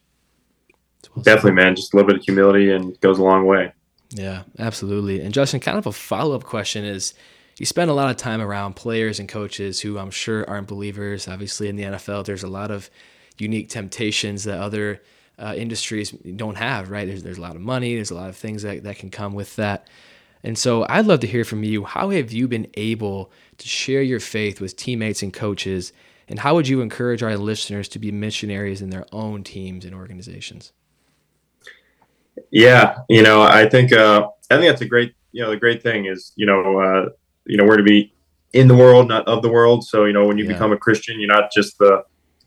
Well 1.15 1.23
Definitely, 1.23 1.53
man. 1.53 1.77
Just 1.77 1.95
a 1.95 1.97
little 1.97 2.09
bit 2.09 2.19
of 2.19 2.25
humility 2.25 2.73
and 2.73 2.99
goes 3.01 3.19
a 3.19 3.23
long 3.23 3.47
way. 3.47 3.73
Yeah, 4.11 4.43
absolutely. 4.59 5.21
And 5.21 5.35
Justin, 5.35 5.61
kind 5.61 5.79
of 5.79 5.87
a 5.87 5.93
follow 5.93 6.35
up 6.35 6.45
question 6.45 6.85
is 6.85 7.15
you 7.59 7.67
spend 7.67 7.91
a 7.91 7.95
lot 7.95 8.11
of 8.11 8.17
time 8.17 8.41
around 8.41 8.75
players 8.75 9.19
and 9.19 9.29
coaches 9.29 9.81
who 9.81 9.99
I'm 9.99 10.11
sure 10.11 10.49
aren't 10.49 10.69
believers. 10.69 11.29
Obviously, 11.29 11.69
in 11.69 11.77
the 11.77 11.83
NFL, 11.85 12.25
there's 12.25 12.45
a 12.45 12.49
lot 12.49 12.71
of 12.71 12.89
unique 13.37 13.69
temptations 13.69 14.45
that 14.45 14.59
other 14.59 15.03
uh, 15.39 15.55
industries 15.57 16.11
don't 16.11 16.57
have, 16.57 16.91
right? 16.91 17.07
There's, 17.07 17.23
there's 17.23 17.39
a 17.39 17.43
lot 17.43 17.57
of 17.57 17.61
money, 17.61 17.95
there's 17.95 18.11
a 18.11 18.15
lot 18.15 18.29
of 18.29 18.37
things 18.37 18.63
that, 18.63 18.83
that 18.85 18.99
can 18.99 19.11
come 19.11 19.35
with 19.35 19.55
that. 19.57 19.89
And 20.43 20.57
so 20.57 20.87
I'd 20.89 21.07
love 21.07 21.21
to 21.21 21.27
hear 21.27 21.45
from 21.45 21.65
you. 21.65 21.85
How 21.85 22.11
have 22.11 22.33
you 22.33 22.49
been 22.49 22.69
able 22.75 23.31
to 23.59 23.69
share 23.69 24.03
your 24.03 24.21
faith 24.21 24.61
with 24.61 24.77
teammates 24.77 25.23
and 25.23 25.33
coaches? 25.33 25.93
And 26.29 26.39
how 26.39 26.55
would 26.55 26.69
you 26.69 26.81
encourage 26.81 27.23
our 27.23 27.37
listeners 27.37 27.89
to 27.89 27.99
be 27.99 28.13
missionaries 28.13 28.83
in 28.83 28.91
their 28.91 29.07
own 29.13 29.43
teams 29.43 29.85
and 29.85 29.95
organizations? 29.95 30.73
Yeah, 32.51 32.99
you 33.09 33.23
know, 33.23 33.43
I 33.43 33.69
think 33.69 33.93
uh, 33.93 34.29
I 34.51 34.57
think 34.57 34.69
that's 34.69 34.83
a 34.83 34.87
great, 34.87 35.15
you 35.33 35.43
know, 35.43 35.51
the 35.51 35.57
great 35.57 35.83
thing 35.83 36.07
is, 36.07 36.33
you 36.37 36.47
know, 36.47 36.79
uh, 36.79 37.09
you 37.47 37.57
know, 37.57 37.65
we're 37.65 37.77
to 37.77 37.83
be 37.83 38.13
in 38.53 38.69
the 38.69 38.75
world, 38.75 39.09
not 39.09 39.27
of 39.27 39.43
the 39.43 39.49
world. 39.49 39.85
So, 39.85 40.05
you 40.05 40.13
know, 40.13 40.27
when 40.27 40.39
you 40.39 40.45
yeah. 40.45 40.53
become 40.53 40.73
a 40.73 40.77
Christian, 40.77 41.21
you're 41.21 41.33
not 41.33 41.53
just 41.53 41.79
the 41.79 42.05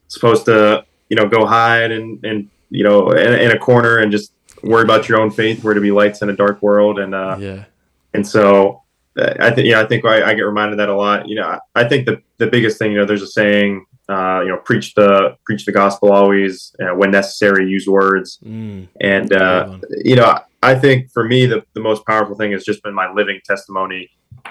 supposed 0.08 0.46
to, 0.46 0.86
you 1.10 1.16
know, 1.16 1.28
go 1.28 1.46
hide 1.46 1.92
and 1.92 2.24
and 2.26 2.50
you 2.70 2.84
know, 2.84 3.12
in, 3.12 3.34
in, 3.34 3.52
a 3.52 3.60
corner 3.60 3.98
and 3.98 4.12
just 4.12 4.34
worry 4.64 4.84
about 4.84 5.10
your 5.10 5.20
own 5.20 5.30
faith. 5.30 5.64
We're 5.64 5.74
to 5.74 5.82
be 5.82 5.92
lights 5.92 6.22
in 6.22 6.30
a 6.30 6.36
dark 6.36 6.62
world, 6.62 7.00
and 7.00 7.14
uh, 7.14 7.36
yeah, 7.40 7.66
and 8.14 8.26
so 8.26 8.82
uh, 9.20 9.34
I 9.40 9.52
think 9.52 9.68
yeah, 9.68 9.82
I 9.82 9.86
think 9.86 10.06
I, 10.06 10.24
I, 10.30 10.34
get 10.34 10.44
reminded 10.44 10.80
that 10.80 10.90
a 10.90 10.96
lot. 10.96 11.28
You 11.28 11.36
know, 11.36 11.48
I, 11.48 11.60
I, 11.76 11.84
think 11.88 12.06
the 12.06 12.22
the 12.38 12.48
biggest 12.48 12.80
thing, 12.80 12.94
you 12.94 13.00
know, 13.00 13.06
there's 13.06 13.22
a 13.22 13.28
saying, 13.28 13.86
uh, 14.12 14.42
you 14.42 14.50
know, 14.50 14.58
preach 14.58 14.94
the 14.96 15.38
preach 15.46 15.66
the 15.66 15.72
gospel 15.72 16.12
always, 16.12 16.76
uh, 16.82 16.96
when 16.96 17.12
necessary, 17.12 17.68
use 17.68 17.88
words, 17.88 18.40
mm, 18.44 18.88
and 19.00 19.34
uh, 19.34 19.78
you 20.04 20.16
know, 20.16 20.38
I 20.62 20.76
think 20.76 21.12
for 21.12 21.24
me 21.24 21.46
the 21.46 21.64
the 21.74 21.82
most 21.82 22.06
powerful 22.06 22.36
thing 22.36 22.52
has 22.52 22.64
just 22.64 22.84
been 22.84 22.94
my 22.94 23.12
living 23.12 23.40
testimony. 23.46 24.10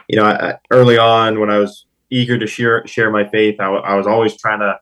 You 0.09 0.17
know, 0.17 0.25
I, 0.25 0.55
early 0.71 0.99
on 0.99 1.41
when 1.41 1.51
I 1.51 1.59
was 1.59 1.87
eager 2.11 2.39
to 2.39 2.47
share 2.47 2.87
share 2.87 3.11
my 3.11 3.29
faith, 3.29 3.61
I, 3.61 3.67
I 3.67 3.95
was 3.95 4.07
always 4.07 4.37
trying 4.37 4.61
to 4.61 4.79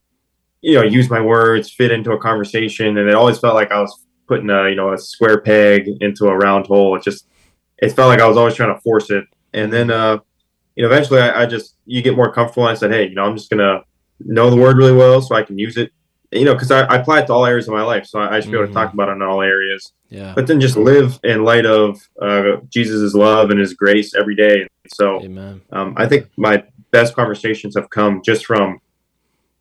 you 0.60 0.74
know, 0.74 0.82
use 0.82 1.08
my 1.08 1.20
words, 1.20 1.70
fit 1.70 1.90
into 1.90 2.12
a 2.12 2.18
conversation, 2.18 2.98
and 2.98 3.08
it 3.08 3.14
always 3.14 3.38
felt 3.38 3.54
like 3.54 3.70
I 3.70 3.80
was 3.80 4.04
putting 4.26 4.50
a 4.50 4.68
you 4.68 4.74
know 4.74 4.92
a 4.92 4.98
square 4.98 5.40
peg 5.40 5.88
into 6.00 6.26
a 6.26 6.36
round 6.36 6.66
hole. 6.66 6.96
It 6.96 7.02
just 7.02 7.26
it 7.78 7.90
felt 7.90 8.08
like 8.08 8.20
I 8.20 8.28
was 8.28 8.36
always 8.36 8.54
trying 8.54 8.74
to 8.74 8.80
force 8.80 9.10
it, 9.10 9.24
and 9.52 9.72
then 9.72 9.90
uh, 9.90 10.18
you 10.74 10.82
know 10.82 10.88
eventually 10.88 11.20
I, 11.20 11.42
I 11.42 11.46
just 11.46 11.76
you 11.86 12.02
get 12.02 12.16
more 12.16 12.32
comfortable. 12.32 12.66
And 12.66 12.76
I 12.76 12.78
said, 12.78 12.90
hey, 12.90 13.08
you 13.08 13.14
know, 13.14 13.24
I'm 13.24 13.36
just 13.36 13.50
gonna 13.50 13.82
know 14.20 14.50
the 14.50 14.56
word 14.56 14.76
really 14.76 14.92
well 14.92 15.20
so 15.20 15.34
I 15.34 15.42
can 15.42 15.58
use 15.58 15.76
it. 15.76 15.92
You 16.30 16.44
know, 16.44 16.52
because 16.52 16.70
I, 16.70 16.82
I, 16.82 16.96
apply 16.96 17.20
it 17.20 17.26
to 17.28 17.32
all 17.32 17.46
areas 17.46 17.68
of 17.68 17.72
my 17.72 17.82
life, 17.82 18.04
so 18.04 18.18
I, 18.18 18.36
I 18.36 18.40
should 18.40 18.50
be 18.50 18.58
able 18.58 18.66
to 18.66 18.72
talk 18.74 18.88
mm-hmm. 18.88 19.00
about 19.00 19.08
it 19.08 19.12
in 19.12 19.22
all 19.22 19.40
areas. 19.40 19.94
Yeah. 20.10 20.34
But 20.34 20.46
then 20.46 20.60
just 20.60 20.76
live 20.76 21.18
in 21.24 21.42
light 21.42 21.64
of 21.64 22.06
uh, 22.20 22.58
Jesus' 22.68 23.14
love 23.14 23.48
and 23.48 23.58
His 23.58 23.72
grace 23.72 24.14
every 24.14 24.34
day. 24.34 24.66
So, 24.88 25.20
um, 25.72 25.94
I 25.96 26.06
think 26.06 26.28
my 26.36 26.64
best 26.90 27.14
conversations 27.14 27.76
have 27.76 27.88
come 27.88 28.20
just 28.22 28.44
from 28.44 28.78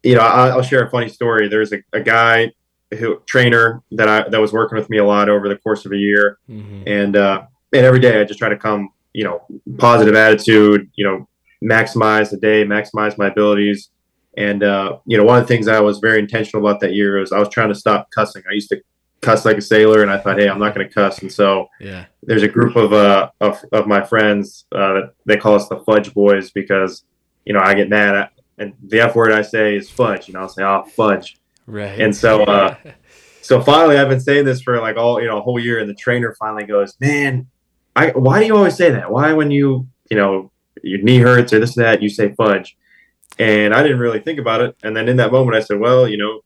you 0.03 0.15
know, 0.15 0.21
I, 0.21 0.55
will 0.55 0.63
share 0.63 0.85
a 0.85 0.89
funny 0.89 1.09
story. 1.09 1.47
There's 1.47 1.73
a, 1.73 1.83
a 1.93 1.99
guy 1.99 2.51
who 2.97 3.21
trainer 3.25 3.83
that 3.91 4.07
I 4.07 4.29
that 4.29 4.39
was 4.39 4.53
working 4.53 4.77
with 4.77 4.89
me 4.89 4.97
a 4.97 5.05
lot 5.05 5.29
over 5.29 5.49
the 5.49 5.57
course 5.57 5.85
of 5.85 5.91
a 5.91 5.97
year, 5.97 6.37
mm-hmm. 6.49 6.83
and 6.87 7.15
uh, 7.15 7.43
and 7.73 7.85
every 7.85 7.99
day 7.99 8.21
I 8.21 8.23
just 8.23 8.39
try 8.39 8.49
to 8.49 8.57
come, 8.57 8.89
you 9.13 9.23
know, 9.23 9.43
positive 9.77 10.15
attitude, 10.15 10.89
you 10.95 11.05
know, 11.05 11.27
maximize 11.63 12.29
the 12.29 12.37
day, 12.37 12.63
maximize 12.63 13.17
my 13.17 13.27
abilities. 13.27 13.89
And 14.37 14.63
uh, 14.63 14.97
you 15.05 15.17
know, 15.17 15.23
one 15.23 15.39
of 15.39 15.43
the 15.43 15.47
things 15.47 15.67
I 15.67 15.79
was 15.79 15.99
very 15.99 16.19
intentional 16.19 16.65
about 16.65 16.79
that 16.81 16.93
year 16.93 17.19
was 17.19 17.31
I 17.31 17.39
was 17.39 17.49
trying 17.49 17.69
to 17.69 17.75
stop 17.75 18.09
cussing. 18.11 18.43
I 18.49 18.53
used 18.53 18.69
to 18.69 18.81
cuss 19.21 19.45
like 19.45 19.57
a 19.57 19.61
sailor, 19.61 20.03
and 20.03 20.11
I 20.11 20.19
thought, 20.19 20.39
hey, 20.39 20.47
I'm 20.47 20.59
not 20.59 20.75
going 20.75 20.87
to 20.87 20.93
cuss. 20.93 21.19
And 21.19 21.31
so 21.31 21.67
yeah, 21.79 22.05
there's 22.23 22.43
a 22.43 22.47
group 22.47 22.75
of 22.75 22.93
uh 22.93 23.31
of, 23.41 23.63
of 23.71 23.87
my 23.87 24.03
friends 24.03 24.65
uh, 24.71 24.93
that 24.93 25.13
they 25.25 25.37
call 25.37 25.55
us 25.55 25.67
the 25.67 25.79
Fudge 25.79 26.13
Boys 26.13 26.51
because 26.51 27.03
you 27.45 27.53
know 27.53 27.59
I 27.59 27.73
get 27.73 27.89
mad 27.89 28.15
at 28.15 28.31
and 28.57 28.73
the 28.83 29.01
F 29.01 29.15
word 29.15 29.31
I 29.31 29.41
say 29.41 29.75
is 29.75 29.89
fudge. 29.89 30.27
You 30.27 30.33
know, 30.33 30.41
I'll 30.41 30.49
say, 30.49 30.63
oh, 30.63 30.83
fudge. 30.95 31.37
Right. 31.65 31.99
And 31.99 32.15
so, 32.15 32.43
uh, 32.43 32.75
so 33.41 33.61
finally, 33.61 33.97
I've 33.97 34.09
been 34.09 34.19
saying 34.19 34.45
this 34.45 34.61
for 34.61 34.79
like 34.79 34.97
all 34.97 35.21
you 35.21 35.27
know 35.27 35.37
a 35.37 35.41
whole 35.41 35.59
year, 35.59 35.79
and 35.79 35.89
the 35.89 35.95
trainer 35.95 36.35
finally 36.39 36.65
goes, 36.65 36.95
man, 36.99 37.47
I 37.95 38.09
why 38.11 38.39
do 38.39 38.45
you 38.45 38.55
always 38.55 38.75
say 38.75 38.91
that? 38.91 39.11
Why 39.11 39.33
when 39.33 39.51
you 39.51 39.87
you 40.09 40.17
know 40.17 40.51
your 40.83 41.01
knee 41.01 41.19
hurts 41.19 41.53
or 41.53 41.59
this 41.59 41.77
and 41.77 41.85
that, 41.85 42.01
you 42.01 42.09
say 42.09 42.33
fudge? 42.33 42.77
And 43.39 43.73
I 43.73 43.83
didn't 43.83 43.99
really 43.99 44.19
think 44.19 44.39
about 44.39 44.61
it. 44.61 44.75
And 44.83 44.95
then 44.95 45.07
in 45.07 45.17
that 45.17 45.31
moment, 45.31 45.55
I 45.55 45.61
said, 45.61 45.79
well, 45.79 46.07
you 46.07 46.17
know, 46.17 46.41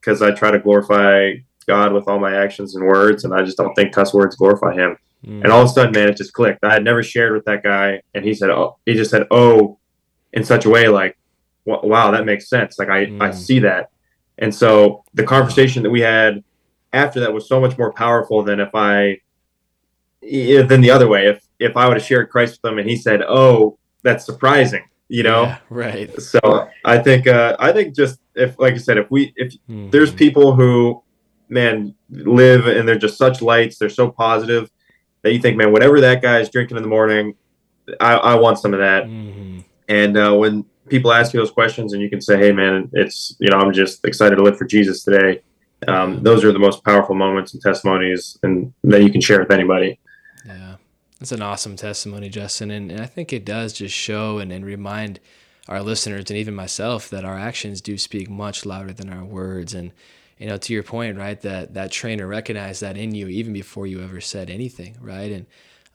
because 0.00 0.22
I 0.22 0.32
try 0.32 0.50
to 0.50 0.58
glorify 0.58 1.34
God 1.66 1.92
with 1.92 2.08
all 2.08 2.18
my 2.18 2.34
actions 2.34 2.74
and 2.74 2.86
words, 2.86 3.24
and 3.24 3.34
I 3.34 3.42
just 3.42 3.56
don't 3.56 3.74
think 3.74 3.92
cuss 3.92 4.12
words 4.12 4.36
glorify 4.36 4.74
Him. 4.74 4.96
Mm. 5.24 5.44
And 5.44 5.52
all 5.52 5.62
of 5.62 5.66
a 5.66 5.72
sudden, 5.72 5.92
man, 5.92 6.08
it 6.08 6.16
just 6.16 6.32
clicked. 6.32 6.64
I 6.64 6.72
had 6.72 6.84
never 6.84 7.02
shared 7.02 7.32
with 7.32 7.44
that 7.44 7.62
guy, 7.62 8.02
and 8.14 8.24
he 8.24 8.34
said, 8.34 8.50
"Oh," 8.50 8.78
he 8.86 8.94
just 8.94 9.10
said, 9.10 9.26
"Oh," 9.30 9.78
in 10.32 10.44
such 10.44 10.64
a 10.64 10.70
way 10.70 10.88
like, 10.88 11.16
"Wow, 11.64 12.10
that 12.10 12.26
makes 12.26 12.48
sense." 12.48 12.78
Like 12.78 12.88
I, 12.88 13.06
mm. 13.06 13.22
I 13.22 13.30
see 13.30 13.60
that. 13.60 13.90
And 14.38 14.54
so 14.54 15.04
the 15.14 15.24
conversation 15.24 15.82
that 15.84 15.90
we 15.90 16.00
had 16.00 16.42
after 16.92 17.20
that 17.20 17.32
was 17.32 17.48
so 17.48 17.60
much 17.60 17.78
more 17.78 17.92
powerful 17.92 18.42
than 18.42 18.60
if 18.60 18.70
I, 18.74 19.20
than 20.20 20.80
the 20.80 20.90
other 20.90 21.08
way. 21.08 21.26
If 21.26 21.44
if 21.58 21.76
I 21.76 21.86
would 21.86 21.96
have 21.96 22.06
shared 22.06 22.30
Christ 22.30 22.58
with 22.62 22.72
him 22.72 22.78
and 22.78 22.88
he 22.88 22.96
said, 22.96 23.22
"Oh, 23.22 23.78
that's 24.02 24.26
surprising," 24.26 24.84
you 25.12 25.22
know, 25.22 25.42
yeah, 25.42 25.58
right? 25.68 26.10
So 26.20 26.68
I 26.84 26.98
think, 26.98 27.26
uh, 27.26 27.56
I 27.58 27.72
think 27.72 27.94
just 27.94 28.20
if, 28.34 28.58
like 28.58 28.74
I 28.74 28.78
said, 28.78 28.96
if 28.98 29.10
we, 29.10 29.32
if 29.36 29.52
mm-hmm. 29.52 29.90
there's 29.90 30.12
people 30.12 30.54
who 30.54 31.02
man, 31.52 31.94
live 32.10 32.66
and 32.66 32.88
they're 32.88 32.98
just 32.98 33.18
such 33.18 33.42
lights. 33.42 33.78
They're 33.78 33.88
so 33.88 34.10
positive 34.10 34.70
that 35.22 35.32
you 35.32 35.40
think, 35.40 35.56
man, 35.56 35.70
whatever 35.70 36.00
that 36.00 36.22
guy 36.22 36.40
is 36.40 36.48
drinking 36.48 36.78
in 36.78 36.82
the 36.82 36.88
morning, 36.88 37.34
I, 38.00 38.14
I 38.14 38.34
want 38.36 38.58
some 38.58 38.72
of 38.72 38.80
that. 38.80 39.04
Mm-hmm. 39.04 39.60
And 39.88 40.16
uh, 40.16 40.34
when 40.34 40.64
people 40.88 41.12
ask 41.12 41.32
you 41.32 41.40
those 41.40 41.50
questions 41.50 41.92
and 41.92 42.02
you 42.02 42.10
can 42.10 42.20
say, 42.20 42.38
hey, 42.38 42.52
man, 42.52 42.90
it's, 42.92 43.36
you 43.38 43.50
know, 43.50 43.58
I'm 43.58 43.72
just 43.72 44.04
excited 44.04 44.36
to 44.36 44.42
live 44.42 44.56
for 44.56 44.64
Jesus 44.64 45.04
today. 45.04 45.42
Um, 45.86 46.22
those 46.22 46.44
are 46.44 46.52
the 46.52 46.58
most 46.58 46.84
powerful 46.84 47.14
moments 47.14 47.52
and 47.52 47.62
testimonies 47.62 48.38
and 48.42 48.72
that 48.84 49.02
you 49.02 49.10
can 49.10 49.20
share 49.20 49.40
with 49.40 49.50
anybody. 49.50 49.98
That's 51.22 51.30
an 51.30 51.40
awesome 51.40 51.76
testimony, 51.76 52.28
Justin. 52.28 52.72
And, 52.72 52.90
and 52.90 53.00
I 53.00 53.06
think 53.06 53.32
it 53.32 53.44
does 53.44 53.72
just 53.72 53.94
show 53.94 54.38
and, 54.38 54.50
and 54.50 54.66
remind 54.66 55.20
our 55.68 55.80
listeners 55.80 56.24
and 56.28 56.36
even 56.36 56.52
myself 56.52 57.08
that 57.10 57.24
our 57.24 57.38
actions 57.38 57.80
do 57.80 57.96
speak 57.96 58.28
much 58.28 58.66
louder 58.66 58.92
than 58.92 59.08
our 59.08 59.24
words. 59.24 59.72
And, 59.72 59.92
you 60.36 60.48
know, 60.48 60.56
to 60.56 60.72
your 60.72 60.82
point, 60.82 61.16
right, 61.16 61.40
that 61.42 61.74
that 61.74 61.92
trainer 61.92 62.26
recognized 62.26 62.80
that 62.80 62.96
in 62.96 63.14
you 63.14 63.28
even 63.28 63.52
before 63.52 63.86
you 63.86 64.02
ever 64.02 64.20
said 64.20 64.50
anything, 64.50 64.96
right? 65.00 65.30
And 65.30 65.46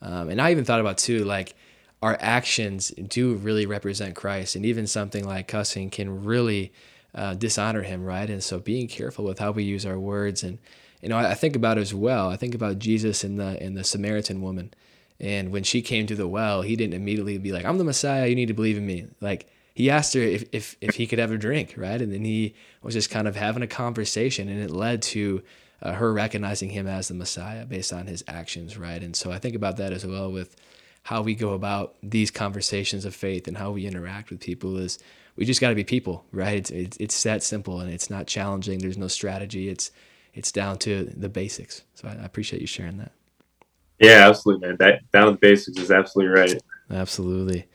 um, 0.01 0.29
and 0.29 0.41
I 0.41 0.51
even 0.51 0.63
thought 0.63 0.79
about 0.79 0.97
too, 0.97 1.25
like 1.25 1.55
our 2.01 2.15
actions 2.21 2.91
do 2.91 3.35
really 3.35 3.65
represent 3.65 4.15
Christ, 4.15 4.55
and 4.55 4.65
even 4.65 4.87
something 4.87 5.25
like 5.25 5.49
cussing 5.49 5.89
can 5.89 6.23
really 6.23 6.71
uh, 7.13 7.33
dishonor 7.33 7.81
Him, 7.81 8.05
right? 8.05 8.29
And 8.29 8.41
so 8.41 8.59
being 8.59 8.87
careful 8.87 9.25
with 9.25 9.39
how 9.39 9.51
we 9.51 9.65
use 9.65 9.85
our 9.85 9.99
words, 9.99 10.41
and 10.41 10.57
you 11.01 11.09
know, 11.09 11.17
I, 11.17 11.31
I 11.31 11.33
think 11.33 11.57
about 11.57 11.77
as 11.77 11.93
well. 11.93 12.29
I 12.29 12.37
think 12.37 12.55
about 12.55 12.79
Jesus 12.79 13.25
and 13.25 13.37
the 13.37 13.61
and 13.61 13.75
the 13.75 13.83
Samaritan 13.83 14.41
woman, 14.41 14.71
and 15.19 15.51
when 15.51 15.63
she 15.63 15.81
came 15.81 16.07
to 16.07 16.15
the 16.15 16.27
well, 16.27 16.61
He 16.61 16.75
didn't 16.75 16.93
immediately 16.93 17.37
be 17.37 17.51
like, 17.51 17.65
"I'm 17.65 17.77
the 17.77 17.83
Messiah. 17.83 18.27
You 18.27 18.35
need 18.35 18.47
to 18.47 18.53
believe 18.53 18.77
in 18.77 18.85
me." 18.85 19.07
Like 19.21 19.47
he 19.73 19.91
asked 19.91 20.15
her 20.15 20.21
if, 20.21 20.43
if, 20.51 20.75
if 20.81 20.95
he 20.95 21.05
could 21.05 21.19
have 21.19 21.31
a 21.31 21.37
drink, 21.37 21.75
right? 21.77 22.01
And 22.01 22.11
then 22.11 22.25
he 22.25 22.55
was 22.81 22.95
just 22.95 23.11
kind 23.11 23.27
of 23.27 23.35
having 23.35 23.61
a 23.61 23.67
conversation, 23.67 24.49
and 24.49 24.59
it 24.59 24.71
led 24.71 25.03
to 25.03 25.43
uh, 25.83 25.93
her 25.93 26.11
recognizing 26.11 26.71
him 26.71 26.87
as 26.87 27.07
the 27.07 27.13
Messiah 27.13 27.65
based 27.65 27.93
on 27.93 28.07
his 28.07 28.23
actions, 28.27 28.75
right? 28.75 29.03
And 29.03 29.15
so 29.15 29.31
I 29.31 29.37
think 29.37 29.55
about 29.55 29.77
that 29.77 29.93
as 29.93 30.05
well 30.05 30.31
with 30.31 30.55
how 31.03 31.21
we 31.21 31.35
go 31.35 31.53
about 31.53 31.95
these 32.01 32.31
conversations 32.31 33.05
of 33.05 33.15
faith 33.15 33.47
and 33.47 33.55
how 33.55 33.71
we 33.71 33.85
interact 33.85 34.31
with 34.31 34.39
people 34.39 34.77
is 34.77 34.97
we 35.35 35.45
just 35.45 35.61
got 35.61 35.69
to 35.69 35.75
be 35.75 35.83
people, 35.83 36.25
right? 36.31 36.57
It's, 36.57 36.71
it's, 36.71 36.97
it's 36.97 37.23
that 37.23 37.43
simple 37.43 37.79
and 37.79 37.91
it's 37.91 38.09
not 38.09 38.25
challenging. 38.27 38.79
There's 38.79 38.97
no 38.97 39.07
strategy. 39.07 39.69
It's 39.69 39.91
it's 40.33 40.51
down 40.51 40.77
to 40.79 41.05
the 41.05 41.29
basics. 41.29 41.83
So 41.95 42.07
I, 42.07 42.11
I 42.11 42.25
appreciate 42.25 42.61
you 42.61 42.67
sharing 42.67 42.97
that. 42.97 43.11
Yeah, 43.99 44.27
absolutely, 44.29 44.67
man. 44.67 44.77
That 44.79 45.11
down 45.11 45.25
to 45.25 45.31
the 45.31 45.37
basics 45.37 45.79
is 45.79 45.91
absolutely 45.91 46.33
right. 46.33 46.61
Absolutely. 46.89 47.67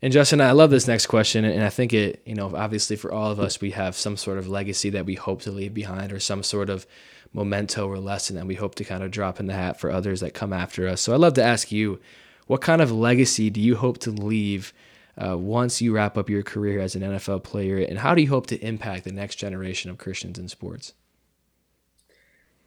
And 0.00 0.12
Justin, 0.12 0.40
I 0.40 0.50
love 0.50 0.70
this 0.70 0.88
next 0.88 1.06
question, 1.06 1.44
and 1.44 1.62
I 1.62 1.68
think 1.68 1.92
it, 1.92 2.22
you 2.26 2.34
know, 2.34 2.56
obviously 2.56 2.96
for 2.96 3.12
all 3.12 3.30
of 3.30 3.38
us, 3.38 3.60
we 3.60 3.70
have 3.70 3.94
some 3.94 4.16
sort 4.16 4.38
of 4.38 4.48
legacy 4.48 4.90
that 4.90 5.06
we 5.06 5.14
hope 5.14 5.42
to 5.42 5.52
leave 5.52 5.74
behind, 5.74 6.12
or 6.12 6.18
some 6.18 6.42
sort 6.42 6.70
of 6.70 6.86
memento 7.32 7.86
or 7.86 7.98
lesson 7.98 8.34
that 8.36 8.46
we 8.46 8.56
hope 8.56 8.74
to 8.76 8.84
kind 8.84 9.04
of 9.04 9.12
drop 9.12 9.38
in 9.38 9.46
the 9.46 9.54
hat 9.54 9.78
for 9.78 9.90
others 9.90 10.20
that 10.20 10.34
come 10.34 10.52
after 10.52 10.88
us. 10.88 11.00
So 11.00 11.14
I'd 11.14 11.20
love 11.20 11.34
to 11.34 11.44
ask 11.44 11.70
you, 11.70 12.00
what 12.48 12.60
kind 12.60 12.82
of 12.82 12.90
legacy 12.90 13.48
do 13.48 13.60
you 13.60 13.76
hope 13.76 13.98
to 13.98 14.10
leave 14.10 14.72
uh, 15.16 15.38
once 15.38 15.80
you 15.80 15.94
wrap 15.94 16.18
up 16.18 16.28
your 16.28 16.42
career 16.42 16.80
as 16.80 16.96
an 16.96 17.02
NFL 17.02 17.44
player, 17.44 17.78
and 17.78 17.98
how 17.98 18.14
do 18.14 18.22
you 18.22 18.28
hope 18.28 18.48
to 18.48 18.58
impact 18.58 19.04
the 19.04 19.12
next 19.12 19.36
generation 19.36 19.90
of 19.90 19.98
Christians 19.98 20.38
in 20.38 20.48
sports? 20.48 20.94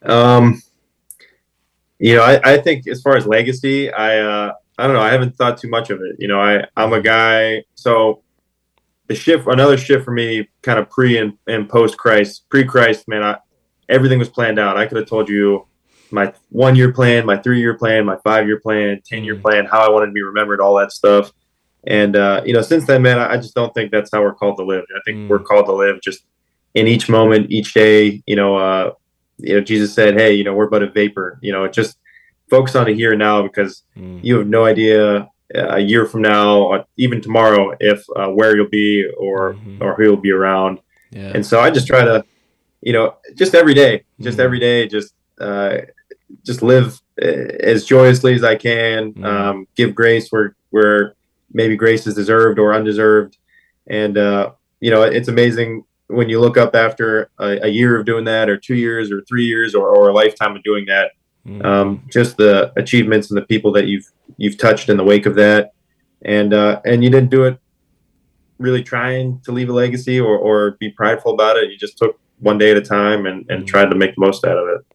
Um, 0.04 0.62
you 2.00 2.16
know, 2.16 2.24
I, 2.24 2.54
I 2.54 2.58
think 2.58 2.88
as 2.88 3.02
far 3.02 3.16
as 3.16 3.26
legacy, 3.26 3.92
I 3.92 4.20
uh, 4.20 4.54
I 4.78 4.88
don't 4.88 4.96
know. 4.96 5.02
I 5.02 5.12
haven't 5.12 5.36
thought 5.36 5.58
too 5.58 5.70
much 5.70 5.90
of 5.90 6.02
it. 6.02 6.16
You 6.20 6.28
know, 6.28 6.40
I 6.40 6.66
I'm 6.76 6.94
a 6.94 7.02
guy. 7.02 7.64
So 7.76 8.22
the 9.08 9.16
shift, 9.16 9.48
another 9.48 9.78
shift 9.78 10.04
for 10.04 10.12
me, 10.12 10.50
kind 10.62 10.80
of 10.80 10.90
pre 10.90 11.18
and, 11.18 11.34
and 11.48 11.70
post 11.70 11.98
Christ, 11.98 12.50
pre 12.50 12.64
Christ, 12.64 13.08
man. 13.08 13.24
I, 13.24 13.38
everything 13.90 14.20
was 14.20 14.30
planned 14.30 14.60
out. 14.60 14.78
I 14.78 14.86
could 14.88 14.98
have 14.98 15.08
told 15.08 15.30
you 15.30 15.68
my 16.12 16.34
one 16.50 16.76
year 16.76 16.92
plan, 16.92 17.26
my 17.26 17.38
three 17.38 17.60
year 17.60 17.76
plan, 17.76 18.06
my 18.06 18.18
five 18.24 18.48
year 18.48 18.60
plan, 18.60 19.02
ten 19.06 19.24
year 19.24 19.36
mm. 19.36 19.42
plan, 19.42 19.66
how 19.66 19.86
I 19.86 19.90
wanted 19.90 20.08
to 20.08 20.12
be 20.12 20.22
remembered, 20.22 20.60
all 20.60 20.76
that 20.76 20.92
stuff. 20.92 21.32
And 21.88 22.16
uh, 22.16 22.42
you 22.46 22.54
know, 22.54 22.62
since 22.62 22.86
then, 22.86 23.02
man, 23.02 23.20
I 23.20 23.38
just 23.38 23.54
don't 23.54 23.74
think 23.74 23.92
that's 23.92 24.10
how 24.12 24.22
we're 24.22 24.34
called 24.34 24.58
to 24.58 24.64
live. 24.64 24.86
I 24.96 25.00
think 25.06 25.18
mm. 25.18 25.28
we're 25.30 25.40
called 25.40 25.68
to 25.68 25.74
live 25.74 26.02
just 26.02 26.26
in 26.74 26.88
each 26.88 27.08
moment, 27.08 27.52
each 27.52 27.74
day. 27.74 28.24
You 28.26 28.36
know, 28.36 28.58
uh, 28.58 28.92
you 29.38 29.56
know, 29.56 29.62
Jesus 29.62 29.94
said, 29.94 30.16
"Hey, 30.16 30.34
you 30.34 30.44
know, 30.44 30.54
we're 30.54 30.70
but 30.70 30.84
a 30.84 30.90
vapor." 30.90 31.40
You 31.42 31.52
know, 31.52 31.68
just 31.68 31.98
focus 32.50 32.76
on 32.76 32.86
the 32.86 32.94
here 32.94 33.12
and 33.12 33.20
now 33.20 33.42
because 33.42 33.84
mm. 33.98 34.24
you 34.24 34.38
have 34.38 34.48
no 34.48 34.66
idea 34.66 35.30
uh, 35.54 35.68
a 35.70 35.80
year 35.80 36.06
from 36.06 36.22
now, 36.22 36.72
uh, 36.72 36.84
even 36.98 37.22
tomorrow, 37.22 37.76
if 37.80 38.04
uh, 38.16 38.28
where 38.28 38.56
you'll 38.56 38.70
be 38.70 39.08
or 39.18 39.54
mm-hmm. 39.54 39.82
or 39.82 39.96
who 39.96 40.04
you'll 40.04 40.18
be 40.18 40.32
around. 40.32 40.80
Yeah. 41.12 41.32
And 41.34 41.46
so 41.46 41.60
I 41.60 41.70
just 41.70 41.88
try 41.88 42.04
to, 42.04 42.26
you 42.82 42.94
know, 42.94 43.16
just 43.36 43.56
every 43.56 43.74
day, 43.74 44.04
just 44.20 44.38
mm. 44.38 44.44
every 44.44 44.60
day, 44.60 44.88
just 44.88 45.14
uh, 45.40 45.78
just 46.44 46.62
live 46.62 47.00
uh, 47.22 47.26
as 47.26 47.86
joyously 47.86 48.34
as 48.34 48.44
I 48.44 48.56
can. 48.56 49.14
Mm. 49.14 49.26
Um, 49.26 49.68
give 49.76 49.94
grace 49.94 50.30
where 50.30 50.56
where 50.72 51.16
maybe 51.54 51.76
grace 51.76 52.08
is 52.08 52.16
deserved 52.16 52.60
or 52.60 52.74
undeserved, 52.74 53.38
and 53.88 54.18
uh, 54.18 54.52
you 54.80 54.92
know, 54.92 55.04
it's 55.04 55.28
amazing 55.28 55.84
when 56.08 56.30
you 56.30 56.40
look 56.40 56.58
up 56.58 56.76
after 56.76 57.30
a, 57.40 57.66
a, 57.66 57.68
year 57.68 57.98
of 57.98 58.06
doing 58.06 58.26
that, 58.26 58.50
or 58.50 58.58
two 58.58 58.76
years, 58.76 59.12
or 59.12 59.22
three 59.22 59.46
years, 59.46 59.74
or, 59.74 59.90
or 59.90 60.10
a 60.10 60.14
lifetime 60.14 60.56
of 60.56 60.64
doing 60.64 60.86
that 60.86 61.12
mm-hmm. 61.46 61.66
um, 61.66 62.04
just 62.12 62.38
the 62.38 62.72
achievements 62.76 63.30
and 63.30 63.38
the 63.38 63.46
people 63.46 63.72
that 63.74 63.88
you've 63.88 64.12
you've 64.38 64.58
touched 64.58 64.90
in 64.90 64.98
the 64.98 65.04
wake 65.04 65.26
of 65.26 65.36
that, 65.36 65.74
and 66.24 66.54
uh, 66.54 66.82
and 66.86 67.04
you 67.04 67.10
didn't 67.10 67.30
do 67.30 67.44
it 67.44 67.60
really 68.58 68.84
trying 68.84 69.40
to 69.42 69.52
leave 69.52 69.70
a 69.70 69.74
legacy 69.74 70.18
or, 70.18 70.38
or 70.38 70.72
be 70.80 70.90
prideful 70.90 71.34
about 71.34 71.58
it. 71.58 71.70
You 71.70 71.78
just 71.78 71.98
took 71.98 72.18
one 72.40 72.58
day 72.58 72.72
at 72.72 72.78
a 72.78 72.82
time 72.82 73.26
and, 73.26 73.46
and 73.50 73.60
mm-hmm. 73.60 73.66
tried 73.66 73.90
to 73.90 73.96
make 73.98 74.16
the 74.16 74.22
most 74.22 74.46
out 74.46 74.58
of 74.58 74.66
it. 74.70 74.86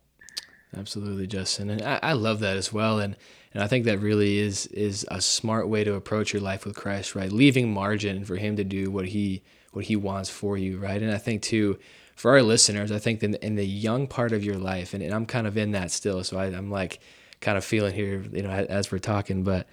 Absolutely, 0.74 1.26
Justin, 1.26 1.68
and 1.68 1.82
I, 1.82 1.98
I 2.02 2.12
love 2.14 2.40
that 2.40 2.56
as 2.56 2.72
well. 2.72 3.00
And 3.00 3.16
and 3.52 3.62
I 3.62 3.66
think 3.66 3.84
that 3.84 3.98
really 3.98 4.38
is 4.38 4.66
is 4.68 5.06
a 5.10 5.20
smart 5.20 5.68
way 5.68 5.84
to 5.84 5.94
approach 5.94 6.32
your 6.32 6.42
life 6.42 6.64
with 6.64 6.76
Christ, 6.76 7.14
right? 7.14 7.32
Leaving 7.32 7.72
margin 7.72 8.24
for 8.24 8.36
Him 8.36 8.56
to 8.56 8.64
do 8.64 8.90
what 8.90 9.08
He 9.08 9.42
what 9.72 9.86
He 9.86 9.96
wants 9.96 10.30
for 10.30 10.56
you, 10.56 10.78
right? 10.78 11.00
And 11.00 11.12
I 11.12 11.18
think 11.18 11.42
too, 11.42 11.78
for 12.16 12.32
our 12.32 12.42
listeners, 12.42 12.92
I 12.92 12.98
think 12.98 13.22
in, 13.22 13.34
in 13.36 13.54
the 13.54 13.66
young 13.66 14.06
part 14.06 14.32
of 14.32 14.44
your 14.44 14.56
life, 14.56 14.94
and, 14.94 15.02
and 15.02 15.14
I'm 15.14 15.26
kind 15.26 15.46
of 15.46 15.56
in 15.56 15.72
that 15.72 15.90
still, 15.90 16.22
so 16.24 16.38
I, 16.38 16.46
I'm 16.46 16.70
like 16.70 17.00
kind 17.40 17.56
of 17.56 17.64
feeling 17.64 17.94
here, 17.94 18.22
you 18.32 18.42
know, 18.42 18.50
as 18.50 18.92
we're 18.92 18.98
talking, 18.98 19.42
but 19.42 19.66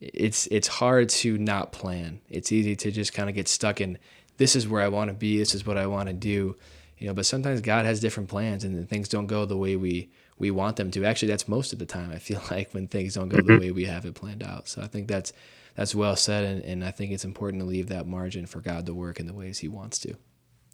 it's 0.00 0.46
it's 0.46 0.66
hard 0.66 1.10
to 1.10 1.36
not 1.36 1.72
plan. 1.72 2.20
It's 2.30 2.52
easy 2.52 2.74
to 2.76 2.90
just 2.90 3.12
kind 3.12 3.28
of 3.28 3.34
get 3.34 3.48
stuck 3.48 3.80
in 3.80 3.98
this 4.40 4.56
is 4.56 4.66
where 4.66 4.80
I 4.80 4.88
want 4.88 5.08
to 5.08 5.14
be, 5.14 5.36
this 5.36 5.54
is 5.54 5.66
what 5.66 5.76
I 5.76 5.86
want 5.86 6.08
to 6.08 6.14
do, 6.14 6.56
you 6.96 7.06
know. 7.06 7.12
But 7.12 7.26
sometimes 7.26 7.60
God 7.60 7.84
has 7.84 8.00
different 8.00 8.30
plans, 8.30 8.64
and 8.64 8.88
things 8.88 9.06
don't 9.06 9.26
go 9.26 9.44
the 9.44 9.56
way 9.56 9.76
we 9.76 10.08
we 10.38 10.50
want 10.50 10.76
them 10.76 10.90
to. 10.92 11.04
Actually, 11.04 11.28
that's 11.28 11.46
most 11.46 11.74
of 11.74 11.78
the 11.78 11.84
time. 11.84 12.10
I 12.10 12.18
feel 12.18 12.40
like 12.50 12.72
when 12.72 12.88
things 12.88 13.14
don't 13.14 13.28
go 13.28 13.36
the 13.36 13.42
mm-hmm. 13.42 13.60
way 13.60 13.70
we 13.70 13.84
have 13.84 14.06
it 14.06 14.14
planned 14.14 14.42
out. 14.42 14.66
So 14.66 14.80
I 14.80 14.86
think 14.86 15.08
that's 15.08 15.34
that's 15.74 15.94
well 15.94 16.16
said, 16.16 16.44
and, 16.44 16.64
and 16.64 16.84
I 16.84 16.90
think 16.90 17.12
it's 17.12 17.24
important 17.24 17.62
to 17.62 17.66
leave 17.66 17.88
that 17.88 18.06
margin 18.06 18.46
for 18.46 18.60
God 18.60 18.86
to 18.86 18.94
work 18.94 19.20
in 19.20 19.26
the 19.26 19.34
ways 19.34 19.58
He 19.58 19.68
wants 19.68 19.98
to. 20.00 20.14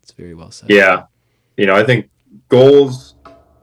It's 0.03 0.13
very 0.13 0.35
well 0.35 0.51
said. 0.51 0.71
Yeah, 0.71 1.05
you 1.57 1.67
know, 1.67 1.75
I 1.75 1.85
think 1.85 2.11
goals 2.49 3.17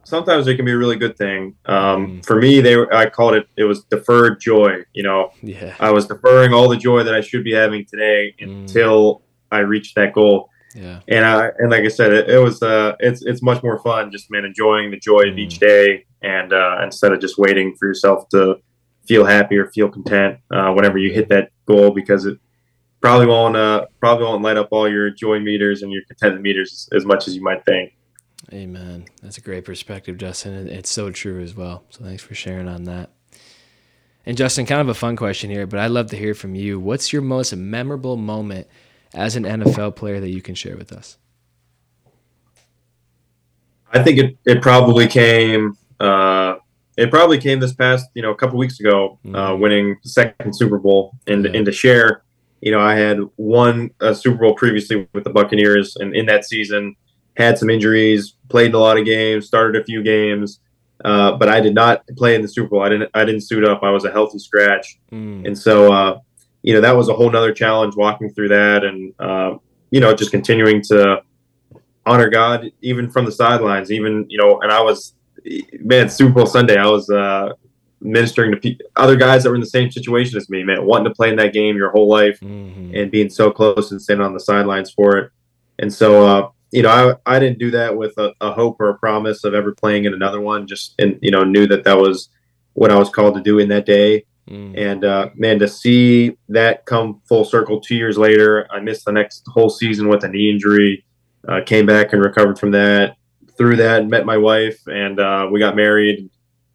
sometimes 0.03 0.45
they 0.45 0.55
can 0.55 0.65
be 0.65 0.71
a 0.71 0.77
really 0.77 0.95
good 0.95 1.17
thing. 1.17 1.55
Um, 1.65 2.07
mm. 2.07 2.25
For 2.25 2.39
me, 2.39 2.61
they 2.61 2.75
I 2.91 3.09
called 3.09 3.35
it 3.35 3.47
it 3.57 3.63
was 3.63 3.83
deferred 3.85 4.39
joy. 4.39 4.83
You 4.93 5.03
know, 5.03 5.31
yeah. 5.41 5.75
I 5.79 5.91
was 5.91 6.07
deferring 6.07 6.53
all 6.53 6.69
the 6.69 6.77
joy 6.77 7.03
that 7.03 7.15
I 7.15 7.21
should 7.21 7.43
be 7.43 7.53
having 7.53 7.85
today 7.85 8.35
mm. 8.39 8.43
until 8.43 9.15
mm. 9.15 9.21
I 9.51 9.59
reached 9.59 9.95
that 9.95 10.13
goal. 10.13 10.49
Yeah. 10.75 10.99
And 11.07 11.25
I 11.25 11.49
and 11.57 11.71
like 11.71 11.83
I 11.83 11.89
said, 11.89 12.13
it, 12.13 12.29
it 12.29 12.39
was 12.39 12.61
uh 12.61 12.95
it's 12.99 13.23
it's 13.23 13.41
much 13.41 13.63
more 13.63 13.79
fun 13.79 14.11
just 14.11 14.31
man 14.31 14.45
enjoying 14.45 14.91
the 14.91 14.99
joy 14.99 15.23
of 15.29 15.37
each 15.37 15.57
mm. 15.57 15.59
day 15.59 16.05
and 16.21 16.53
uh, 16.53 16.79
instead 16.83 17.11
of 17.11 17.19
just 17.19 17.37
waiting 17.37 17.75
for 17.75 17.87
yourself 17.87 18.29
to 18.29 18.55
feel 19.05 19.25
happy 19.25 19.57
or 19.57 19.67
feel 19.71 19.89
content 19.89 20.39
uh, 20.51 20.71
whenever 20.73 20.97
you 20.97 21.11
hit 21.11 21.29
that 21.29 21.49
goal 21.65 21.91
because 21.91 22.25
it 22.25 22.37
probably 23.01 23.27
won't 23.27 23.55
uh, 23.55 23.85
probably 23.99 24.25
won't 24.25 24.41
light 24.41 24.57
up 24.57 24.69
all 24.71 24.89
your 24.89 25.09
joy 25.09 25.39
meters 25.39 25.81
and 25.83 25.91
your 25.91 26.03
contentment 26.07 26.43
meters 26.43 26.87
as, 26.91 27.01
as 27.01 27.05
much 27.05 27.27
as 27.27 27.35
you 27.35 27.41
might 27.41 27.63
think. 27.65 27.93
Amen. 28.51 29.05
That's 29.21 29.37
a 29.37 29.41
great 29.41 29.65
perspective, 29.65 30.17
Justin. 30.17 30.67
It's 30.67 30.89
so 30.89 31.11
true 31.11 31.41
as 31.41 31.55
well. 31.55 31.83
So 31.89 32.03
thanks 32.03 32.23
for 32.23 32.35
sharing 32.35 32.67
on 32.67 32.83
that. 32.85 33.09
And 34.25 34.37
Justin, 34.37 34.65
kind 34.65 34.81
of 34.81 34.89
a 34.89 34.93
fun 34.93 35.15
question 35.15 35.49
here, 35.49 35.67
but 35.67 35.79
I'd 35.79 35.91
love 35.91 36.09
to 36.11 36.17
hear 36.17 36.33
from 36.33 36.55
you. 36.55 36.79
What's 36.79 37.11
your 37.11 37.21
most 37.21 37.53
memorable 37.55 38.15
moment 38.15 38.67
as 39.13 39.35
an 39.35 39.43
NFL 39.43 39.95
player 39.95 40.19
that 40.19 40.29
you 40.29 40.41
can 40.41 40.55
share 40.55 40.77
with 40.77 40.93
us? 40.93 41.17
I 43.91 44.01
think 44.01 44.17
it, 44.17 44.37
it 44.45 44.61
probably 44.61 45.07
came 45.07 45.77
uh, 45.99 46.55
it 46.97 47.09
probably 47.09 47.37
came 47.37 47.59
this 47.59 47.73
past 47.73 48.07
you 48.13 48.21
know 48.21 48.31
a 48.31 48.35
couple 48.35 48.57
weeks 48.57 48.79
ago, 48.79 49.19
uh, 49.25 49.27
mm-hmm. 49.27 49.35
uh, 49.35 49.55
winning 49.55 49.97
the 50.03 50.09
second 50.09 50.55
Super 50.55 50.77
Bowl 50.77 51.17
and 51.27 51.45
yeah. 51.45 51.51
and 51.53 51.65
to 51.65 51.71
share. 51.71 52.23
You 52.61 52.71
know, 52.71 52.79
I 52.79 52.95
had 52.95 53.19
won 53.35 53.91
a 53.99 54.15
Super 54.15 54.37
Bowl 54.37 54.55
previously 54.55 55.07
with 55.13 55.25
the 55.25 55.29
Buccaneers, 55.29 55.97
and 55.97 56.15
in 56.15 56.25
that 56.27 56.45
season, 56.45 56.95
had 57.35 57.57
some 57.57 57.69
injuries, 57.69 58.35
played 58.47 58.73
a 58.73 58.79
lot 58.79 58.97
of 58.97 59.05
games, 59.05 59.47
started 59.47 59.81
a 59.81 59.83
few 59.83 60.01
games, 60.01 60.61
uh, 61.03 61.35
but 61.35 61.49
I 61.49 61.59
did 61.59 61.75
not 61.75 62.05
play 62.15 62.35
in 62.35 62.41
the 62.41 62.47
Super 62.47 62.69
Bowl. 62.69 62.81
I 62.81 62.89
didn't. 62.89 63.09
I 63.13 63.25
didn't 63.25 63.41
suit 63.41 63.65
up. 63.65 63.83
I 63.83 63.89
was 63.89 64.05
a 64.05 64.11
healthy 64.11 64.39
scratch, 64.39 64.99
mm. 65.11 65.45
and 65.45 65.57
so 65.57 65.91
uh, 65.91 66.19
you 66.61 66.73
know 66.73 66.81
that 66.81 66.95
was 66.95 67.09
a 67.09 67.13
whole 67.13 67.29
nother 67.29 67.53
challenge 67.53 67.95
walking 67.95 68.33
through 68.33 68.49
that, 68.49 68.85
and 68.85 69.13
uh, 69.19 69.57
you 69.91 69.99
know 69.99 70.15
just 70.15 70.31
continuing 70.31 70.81
to 70.83 71.21
honor 72.05 72.29
God 72.29 72.71
even 72.81 73.09
from 73.09 73.25
the 73.25 73.31
sidelines. 73.31 73.91
Even 73.91 74.25
you 74.29 74.37
know, 74.37 74.61
and 74.61 74.71
I 74.71 74.81
was 74.81 75.13
man 75.79 76.09
Super 76.09 76.33
Bowl 76.33 76.45
Sunday. 76.45 76.77
I 76.77 76.87
was 76.87 77.09
uh, 77.09 77.53
ministering 78.01 78.51
to 78.51 78.57
pe- 78.57 78.77
other 78.95 79.15
guys 79.15 79.43
that 79.43 79.49
were 79.49 79.55
in 79.55 79.61
the 79.61 79.67
same 79.67 79.91
situation 79.91 80.37
as 80.37 80.49
me, 80.49 80.63
man, 80.63 80.85
wanting 80.85 81.05
to 81.05 81.15
play 81.15 81.29
in 81.29 81.35
that 81.37 81.53
game 81.53 81.75
your 81.75 81.91
whole 81.91 82.09
life 82.09 82.39
mm-hmm. 82.39 82.95
and 82.95 83.11
being 83.11 83.29
so 83.29 83.51
close 83.51 83.91
and 83.91 84.01
standing 84.01 84.25
on 84.25 84.33
the 84.33 84.39
sidelines 84.39 84.91
for 84.91 85.17
it. 85.17 85.31
And 85.79 85.91
so 85.91 86.25
uh, 86.25 86.49
you 86.73 86.81
know, 86.81 87.19
I, 87.25 87.35
I 87.35 87.39
didn't 87.39 87.59
do 87.59 87.69
that 87.71 87.95
with 87.95 88.17
a, 88.17 88.33
a, 88.41 88.51
hope 88.51 88.81
or 88.81 88.89
a 88.89 88.97
promise 88.97 89.43
of 89.43 89.53
ever 89.53 89.73
playing 89.73 90.05
in 90.05 90.13
another 90.15 90.41
one. 90.41 90.65
Just 90.65 90.95
and 90.97 91.19
you 91.21 91.29
know 91.29 91.43
knew 91.43 91.67
that 91.67 91.83
that 91.83 91.97
was 91.97 92.29
what 92.73 92.91
I 92.91 92.97
was 92.97 93.09
called 93.09 93.35
to 93.35 93.41
do 93.41 93.59
in 93.59 93.69
that 93.69 93.85
day. 93.85 94.25
Mm. 94.49 94.77
And 94.77 95.05
uh, 95.05 95.29
man, 95.35 95.59
to 95.59 95.67
see 95.67 96.35
that 96.49 96.85
come 96.85 97.21
full 97.29 97.45
circle 97.45 97.79
two 97.79 97.95
years 97.95 98.17
later, 98.17 98.67
I 98.71 98.79
missed 98.79 99.05
the 99.05 99.11
next 99.11 99.43
whole 99.47 99.69
season 99.69 100.09
with 100.09 100.23
a 100.23 100.27
knee 100.27 100.49
injury. 100.49 101.05
Uh, 101.47 101.61
came 101.63 101.85
back 101.85 102.11
and 102.11 102.23
recovered 102.23 102.57
from 102.57 102.71
that. 102.71 103.17
Through 103.57 103.77
that, 103.77 104.07
met 104.07 104.25
my 104.25 104.37
wife, 104.37 104.79
and 104.87 105.19
uh, 105.19 105.47
we 105.51 105.59
got 105.59 105.75
married. 105.75 106.29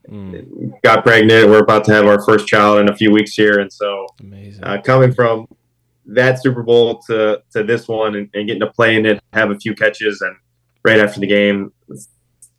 Mm. 0.09 0.81
Got 0.83 1.05
pregnant. 1.05 1.49
We're 1.49 1.63
about 1.63 1.85
to 1.85 1.93
have 1.93 2.07
our 2.07 2.25
first 2.25 2.47
child 2.47 2.79
in 2.81 2.89
a 2.89 2.97
few 2.97 3.11
weeks 3.11 3.35
here, 3.35 3.59
and 3.59 3.73
so 3.73 4.07
uh, 4.63 4.81
coming 4.81 5.13
from 5.13 5.47
that 6.07 6.43
Super 6.43 6.63
Bowl 6.63 7.01
to 7.03 7.43
to 7.53 7.63
this 7.63 7.87
one 7.87 8.15
and, 8.15 8.31
and, 8.33 8.47
getting 8.47 8.61
to 8.61 8.71
play 8.73 8.97
in 8.97 9.05
it, 9.05 9.23
have 9.33 9.51
a 9.51 9.59
few 9.59 9.75
catches, 9.75 10.21
and 10.23 10.35
right 10.85 10.99
after 11.01 11.21
the 11.21 11.27
game, 11.27 11.73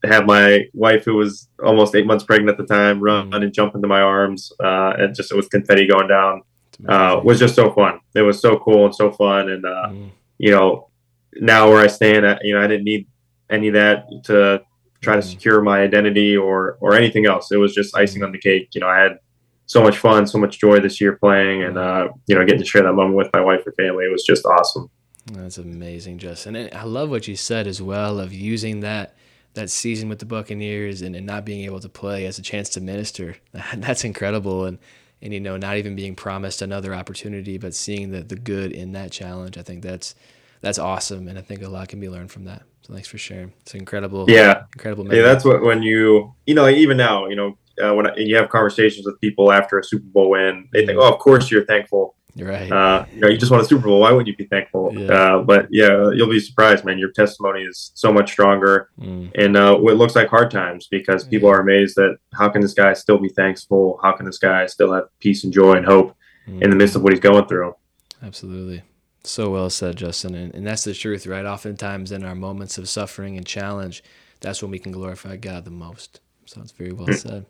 have 0.03 0.25
my 0.25 0.65
wife 0.73 1.03
who 1.05 1.15
was 1.15 1.49
almost 1.63 1.95
eight 1.95 2.05
months 2.05 2.23
pregnant 2.23 2.49
at 2.49 2.57
the 2.57 2.73
time 2.73 2.99
run 2.99 3.31
mm. 3.31 3.41
and 3.41 3.53
jump 3.53 3.73
into 3.75 3.87
my 3.87 4.01
arms, 4.01 4.51
uh, 4.63 4.93
and 4.97 5.15
just 5.15 5.31
it 5.31 5.35
was 5.35 5.47
confetti 5.47 5.87
going 5.87 6.07
down. 6.07 6.41
Uh, 6.87 7.19
was 7.23 7.39
just 7.39 7.55
so 7.55 7.73
fun. 7.73 7.99
It 8.15 8.21
was 8.21 8.39
so 8.39 8.57
cool 8.59 8.85
and 8.85 8.95
so 8.95 9.11
fun, 9.11 9.49
and 9.49 9.65
uh, 9.65 9.89
mm. 9.89 10.11
you 10.37 10.51
know, 10.51 10.89
now 11.35 11.69
where 11.69 11.81
I 11.81 11.87
stand, 11.87 12.25
I, 12.25 12.37
you 12.41 12.53
know, 12.53 12.61
I 12.61 12.67
didn't 12.67 12.85
need 12.85 13.07
any 13.49 13.69
of 13.69 13.73
that 13.73 14.05
to 14.25 14.61
try 15.01 15.15
to 15.15 15.21
mm. 15.21 15.29
secure 15.29 15.61
my 15.61 15.81
identity 15.81 16.35
or 16.35 16.77
or 16.81 16.95
anything 16.95 17.25
else. 17.25 17.51
It 17.51 17.57
was 17.57 17.73
just 17.73 17.95
icing 17.95 18.23
on 18.23 18.31
the 18.31 18.37
cake. 18.37 18.69
You 18.73 18.81
know, 18.81 18.87
I 18.87 18.99
had 18.99 19.19
so 19.65 19.83
much 19.83 19.97
fun, 19.97 20.25
so 20.25 20.37
much 20.37 20.59
joy 20.59 20.79
this 20.79 20.99
year 20.99 21.17
playing, 21.17 21.63
and 21.63 21.77
uh, 21.77 22.09
you 22.27 22.35
know, 22.35 22.43
getting 22.45 22.59
to 22.59 22.65
share 22.65 22.83
that 22.83 22.93
moment 22.93 23.15
with 23.15 23.29
my 23.33 23.41
wife 23.41 23.61
and 23.65 23.75
family. 23.75 24.05
It 24.05 24.11
was 24.11 24.23
just 24.23 24.45
awesome. 24.45 24.89
That's 25.31 25.57
amazing, 25.57 26.17
Justin. 26.17 26.55
And 26.55 26.73
I 26.73 26.83
love 26.83 27.09
what 27.09 27.27
you 27.27 27.35
said 27.35 27.67
as 27.67 27.81
well 27.81 28.19
of 28.19 28.33
using 28.33 28.79
that 28.81 29.15
that 29.53 29.69
season 29.69 30.09
with 30.09 30.19
the 30.19 30.25
Buccaneers 30.25 31.01
and, 31.01 31.15
and 31.15 31.25
not 31.25 31.43
being 31.43 31.65
able 31.65 31.79
to 31.79 31.89
play 31.89 32.25
as 32.25 32.37
a 32.37 32.41
chance 32.41 32.69
to 32.69 32.81
minister. 32.81 33.35
That's 33.75 34.03
incredible. 34.03 34.65
And 34.65 34.79
and 35.21 35.33
you 35.33 35.39
know, 35.39 35.57
not 35.57 35.77
even 35.77 35.95
being 35.95 36.15
promised 36.15 36.61
another 36.61 36.95
opportunity, 36.95 37.57
but 37.57 37.73
seeing 37.73 38.11
the 38.11 38.21
the 38.21 38.35
good 38.35 38.71
in 38.71 38.93
that 38.93 39.11
challenge. 39.11 39.57
I 39.57 39.61
think 39.61 39.83
that's 39.83 40.15
that's 40.61 40.79
awesome, 40.79 41.27
and 41.27 41.37
I 41.37 41.41
think 41.41 41.61
a 41.61 41.69
lot 41.69 41.87
can 41.87 41.99
be 41.99 42.09
learned 42.09 42.31
from 42.31 42.45
that. 42.45 42.63
So 42.81 42.93
thanks 42.93 43.07
for 43.07 43.17
sharing. 43.17 43.53
It's 43.61 43.75
incredible. 43.75 44.25
Yeah, 44.27 44.63
incredible. 44.73 45.03
Memory. 45.03 45.17
Yeah, 45.19 45.23
that's 45.23 45.45
what 45.45 45.61
when 45.61 45.83
you 45.83 46.33
you 46.45 46.55
know 46.55 46.67
even 46.67 46.97
now 46.97 47.27
you 47.27 47.35
know 47.35 47.57
uh, 47.81 47.93
when 47.93 48.07
I, 48.07 48.15
you 48.17 48.35
have 48.35 48.49
conversations 48.49 49.05
with 49.05 49.19
people 49.21 49.51
after 49.51 49.79
a 49.79 49.83
Super 49.83 50.05
Bowl 50.05 50.31
win, 50.31 50.67
they 50.73 50.85
think, 50.85 50.99
"Oh, 50.99 51.11
of 51.11 51.19
course 51.19 51.49
you're 51.49 51.65
thankful." 51.65 52.15
You're 52.35 52.47
right. 52.47 52.71
Uh, 52.71 53.05
you 53.13 53.21
know, 53.21 53.27
you 53.27 53.37
just 53.37 53.51
won 53.51 53.59
a 53.59 53.65
Super 53.65 53.87
Bowl. 53.87 54.01
Why 54.01 54.11
wouldn't 54.11 54.27
you 54.27 54.35
be 54.35 54.45
thankful? 54.45 54.93
Yeah. 54.93 55.11
Uh, 55.11 55.41
but 55.41 55.67
yeah, 55.71 56.11
you'll 56.11 56.29
be 56.29 56.39
surprised, 56.39 56.85
man. 56.85 56.97
Your 56.97 57.11
testimony 57.11 57.61
is 57.63 57.91
so 57.95 58.13
much 58.13 58.31
stronger, 58.31 58.89
mm. 58.99 59.31
and 59.35 59.57
uh, 59.57 59.77
it 59.77 59.95
looks 59.95 60.15
like 60.15 60.29
hard 60.29 60.51
times 60.51 60.87
because 60.89 61.23
people 61.23 61.49
are 61.49 61.59
amazed 61.59 61.95
that 61.95 62.17
how 62.33 62.49
can 62.49 62.61
this 62.61 62.73
guy 62.73 62.93
still 62.93 63.17
be 63.17 63.29
thankful? 63.29 63.99
How 64.01 64.13
can 64.13 64.25
this 64.25 64.37
guy 64.37 64.65
still 64.67 64.93
have 64.93 65.05
peace 65.19 65.43
and 65.43 65.51
joy 65.51 65.73
and 65.73 65.85
hope 65.85 66.15
mm. 66.47 66.61
in 66.61 66.69
the 66.69 66.75
midst 66.75 66.95
of 66.95 67.01
what 67.01 67.13
he's 67.13 67.19
going 67.19 67.47
through? 67.47 67.75
Absolutely. 68.21 68.83
So 69.29 69.51
well 69.51 69.69
said, 69.69 69.95
Justin. 69.95 70.33
And, 70.33 70.53
and 70.55 70.65
that's 70.65 70.83
the 70.83 70.93
truth, 70.93 71.27
right? 71.27 71.45
Oftentimes 71.45 72.11
in 72.11 72.23
our 72.23 72.35
moments 72.35 72.77
of 72.77 72.89
suffering 72.89 73.37
and 73.37 73.45
challenge, 73.45 74.03
that's 74.41 74.61
when 74.61 74.71
we 74.71 74.79
can 74.79 74.91
glorify 74.91 75.35
God 75.37 75.65
the 75.65 75.71
most. 75.71 76.19
So 76.45 76.61
it's 76.61 76.71
very 76.71 76.91
well 76.91 77.07
mm. 77.07 77.15
said. 77.15 77.45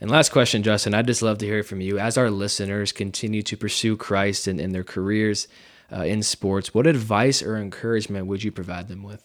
And 0.00 0.10
last 0.10 0.30
question, 0.30 0.62
Justin, 0.62 0.94
I'd 0.94 1.06
just 1.06 1.22
love 1.22 1.38
to 1.38 1.46
hear 1.46 1.62
from 1.62 1.80
you. 1.80 1.98
As 1.98 2.18
our 2.18 2.30
listeners 2.30 2.92
continue 2.92 3.42
to 3.42 3.56
pursue 3.56 3.96
Christ 3.96 4.48
in, 4.48 4.58
in 4.58 4.72
their 4.72 4.84
careers 4.84 5.46
uh, 5.92 6.02
in 6.02 6.22
sports, 6.22 6.74
what 6.74 6.86
advice 6.86 7.42
or 7.42 7.56
encouragement 7.56 8.26
would 8.26 8.42
you 8.42 8.52
provide 8.52 8.88
them 8.88 9.02
with? 9.02 9.22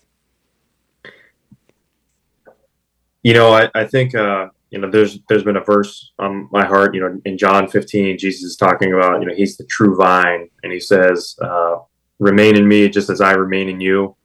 You 3.24 3.34
know, 3.34 3.54
I, 3.54 3.70
I 3.74 3.86
think, 3.86 4.16
uh, 4.16 4.50
you 4.72 4.80
know, 4.80 4.90
there's 4.90 5.20
there's 5.30 5.44
been 5.44 5.58
a 5.58 5.64
verse 5.64 6.12
on 6.18 6.50
my 6.52 6.66
heart, 6.66 6.96
you 6.96 7.02
know, 7.02 7.20
in 7.26 7.38
John 7.38 7.68
15, 7.68 8.18
Jesus 8.18 8.44
is 8.44 8.56
talking 8.56 8.94
about, 8.94 9.22
you 9.22 9.28
know, 9.28 9.36
he's 9.36 9.58
the 9.58 9.66
true 9.66 9.96
vine. 9.96 10.50
And 10.64 10.72
he 10.72 10.80
says, 10.80 11.36
uh, 11.42 11.78
remain 12.20 12.58
in 12.58 12.68
me 12.68 12.90
just 12.90 13.10
as 13.10 13.22
I 13.22 13.34
remain 13.34 13.70
in 13.70 13.80
you. 13.80 14.16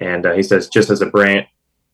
And 0.00 0.26
uh, 0.26 0.32
he 0.32 0.42
says, 0.42 0.68
just 0.68 0.90
as 0.90 1.02
a 1.02 1.06
branch, 1.06 1.46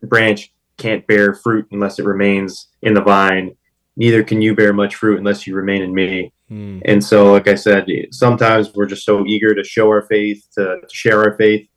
branch 0.02 0.52
can't 0.76 1.06
bear 1.06 1.34
fruit 1.34 1.66
unless 1.72 1.98
it 1.98 2.04
remains 2.04 2.68
in 2.82 2.94
the 2.94 3.02
vine 3.02 3.56
neither 3.98 4.22
can 4.22 4.40
you 4.40 4.54
bear 4.54 4.72
much 4.72 4.94
fruit 4.94 5.18
unless 5.18 5.46
you 5.46 5.54
remain 5.54 5.82
in 5.82 5.92
me. 5.92 6.32
Mm. 6.50 6.80
And 6.86 7.04
so, 7.04 7.32
like 7.32 7.48
I 7.48 7.56
said, 7.56 7.86
sometimes 8.12 8.72
we're 8.72 8.86
just 8.86 9.04
so 9.04 9.26
eager 9.26 9.54
to 9.54 9.64
show 9.64 9.88
our 9.88 10.02
faith, 10.02 10.46
to, 10.54 10.78
share 10.90 11.22
our 11.22 11.36
faith. 11.36 11.68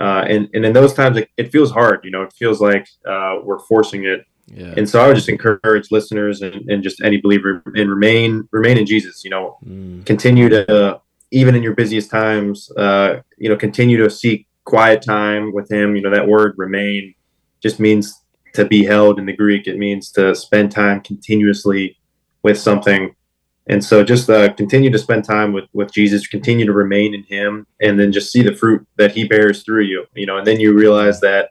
Uh, 0.00 0.24
and, 0.26 0.48
and 0.54 0.64
in 0.64 0.72
those 0.72 0.94
times, 0.94 1.18
it, 1.18 1.28
it, 1.36 1.52
feels 1.52 1.70
hard, 1.70 2.00
you 2.04 2.10
know, 2.10 2.22
it 2.22 2.32
feels 2.32 2.60
like 2.60 2.88
uh, 3.06 3.36
we're 3.42 3.58
forcing 3.58 4.04
it. 4.04 4.24
Yeah. 4.46 4.74
And 4.76 4.88
so 4.88 5.02
I 5.02 5.06
would 5.06 5.16
just 5.16 5.28
encourage 5.28 5.90
listeners 5.90 6.42
and, 6.42 6.68
and 6.68 6.82
just 6.82 7.02
any 7.02 7.20
believer 7.20 7.62
and 7.74 7.88
remain, 7.88 8.48
remain 8.52 8.78
in 8.78 8.86
Jesus, 8.86 9.24
you 9.24 9.30
know, 9.30 9.58
mm. 9.64 10.04
continue 10.04 10.48
to, 10.48 10.72
uh, 10.72 10.98
even 11.30 11.54
in 11.54 11.62
your 11.62 11.74
busiest 11.74 12.10
times, 12.10 12.70
uh, 12.76 13.20
you 13.38 13.48
know, 13.48 13.56
continue 13.56 13.96
to 13.96 14.10
seek 14.10 14.46
quiet 14.64 15.02
time 15.02 15.52
with 15.52 15.70
him. 15.70 15.96
You 15.96 16.02
know, 16.02 16.10
that 16.10 16.28
word 16.28 16.54
remain 16.56 17.14
just 17.62 17.80
means 17.80 18.14
to 18.54 18.64
be 18.64 18.84
held 18.84 19.18
in 19.18 19.26
the 19.26 19.32
Greek. 19.32 19.66
It 19.66 19.78
means 19.78 20.12
to 20.12 20.34
spend 20.34 20.70
time 20.70 21.00
continuously 21.00 21.96
with 22.42 22.58
something. 22.58 23.14
And 23.66 23.82
so 23.82 24.04
just 24.04 24.28
uh, 24.28 24.52
continue 24.52 24.90
to 24.90 24.98
spend 24.98 25.24
time 25.24 25.52
with, 25.52 25.64
with 25.72 25.90
Jesus, 25.92 26.26
continue 26.26 26.66
to 26.66 26.72
remain 26.72 27.14
in 27.14 27.24
him, 27.24 27.66
and 27.80 27.98
then 27.98 28.12
just 28.12 28.30
see 28.30 28.42
the 28.42 28.54
fruit 28.54 28.86
that 28.98 29.12
he 29.12 29.26
bears 29.26 29.62
through 29.62 29.84
you, 29.84 30.04
you 30.14 30.26
know, 30.26 30.36
and 30.36 30.46
then 30.46 30.60
you 30.60 30.74
realize 30.74 31.20
that 31.20 31.50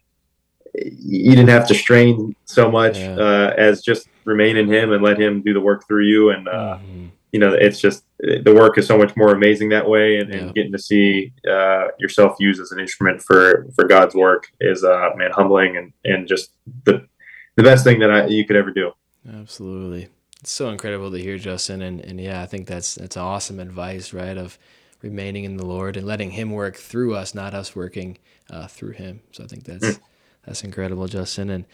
you 0.76 1.32
didn't 1.32 1.50
have 1.50 1.68
to 1.68 1.76
strain 1.76 2.36
so 2.46 2.70
much 2.72 2.98
yeah. 2.98 3.16
uh, 3.16 3.54
as 3.58 3.82
just 3.82 4.08
remain 4.26 4.58
in 4.58 4.72
him 4.72 4.92
and 4.92 5.04
let 5.04 5.20
him 5.20 5.42
do 5.42 5.54
the 5.54 5.62
work 5.62 5.88
through 5.88 6.06
you. 6.06 6.30
And, 6.32 6.48
uh, 6.48 6.78
mm-hmm 6.78 7.08
you 7.34 7.40
know, 7.40 7.52
it's 7.52 7.82
just 7.82 8.06
the 8.20 8.54
work 8.54 8.78
is 8.78 8.86
so 8.86 8.96
much 8.96 9.18
more 9.18 9.34
amazing 9.34 9.70
that 9.70 9.90
way, 9.90 10.20
and, 10.20 10.32
yeah. 10.32 10.40
and 10.40 10.54
getting 10.54 10.72
to 10.72 10.78
see 10.78 11.34
uh, 11.50 11.88
yourself 12.00 12.36
used 12.40 12.62
as 12.62 12.72
an 12.72 12.80
instrument 12.80 13.22
for 13.22 13.66
for 13.76 13.86
God's 13.86 14.14
work 14.14 14.52
is 14.62 14.84
uh, 14.84 15.10
man 15.16 15.32
humbling 15.32 15.76
and 15.76 15.92
and 16.06 16.28
just 16.28 16.52
the 16.86 17.06
the 17.56 17.64
best 17.64 17.84
thing 17.84 18.00
that 18.00 18.12
I, 18.12 18.28
you 18.28 18.46
could 18.46 18.56
ever 18.56 18.70
do. 18.70 18.92
Absolutely, 19.28 20.10
it's 20.40 20.52
so 20.52 20.70
incredible 20.70 21.10
to 21.10 21.18
hear, 21.18 21.40
Justin, 21.40 21.82
and 21.82 22.00
and 22.02 22.22
yeah, 22.22 22.40
I 22.44 22.46
think 22.46 22.68
that's 22.68 22.94
that's 22.96 23.18
awesome 23.18 23.60
advice, 23.60 24.14
right? 24.14 24.38
Of 24.38 24.60
remaining 25.02 25.44
in 25.44 25.58
the 25.58 25.66
Lord 25.66 25.98
and 25.98 26.06
letting 26.06 26.32
Him 26.32 26.52
work 26.52 26.78
through 26.78 27.16
us, 27.16 27.34
not 27.34 27.56
us 27.56 27.76
working 27.76 28.20
uh, 28.52 28.68
through 28.68 28.92
Him. 28.92 29.22
So 29.32 29.44
I 29.44 29.48
think 29.48 29.64
that's 29.64 29.98
mm. 29.98 30.00
That's 30.46 30.64
incredible, 30.64 31.08
Justin, 31.08 31.50
and. 31.50 31.66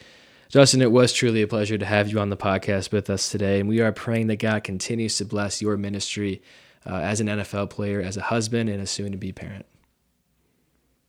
Justin, 0.50 0.82
it 0.82 0.92
was 0.92 1.14
truly 1.14 1.44
a 1.44 1.48
pleasure 1.48 1.78
to 1.78 1.86
have 1.86 2.10
you 2.10 2.20
on 2.20 2.32
the 2.32 2.38
podcast 2.38 2.92
with 2.92 3.08
us 3.12 3.30
today. 3.30 3.60
And 3.60 3.70
we 3.70 3.82
are 3.82 3.92
praying 3.92 4.26
that 4.28 4.38
God 4.38 4.64
continues 4.64 5.16
to 5.18 5.26
bless 5.26 5.62
your 5.62 5.78
ministry 5.78 6.42
uh, 6.90 6.96
as 6.96 7.22
an 7.22 7.28
NFL 7.28 7.70
player, 7.70 8.02
as 8.02 8.18
a 8.18 8.22
husband, 8.22 8.68
and 8.68 8.82
a 8.82 8.88
soon 8.88 9.12
to 9.12 9.18
be 9.18 9.32
parent. 9.32 9.68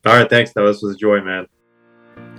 All 0.05 0.15
right, 0.15 0.29
thanks, 0.29 0.53
though. 0.53 0.67
This 0.67 0.83
was 0.83 0.95
a 0.95 0.99
joy, 0.99 1.23
man. 1.23 1.47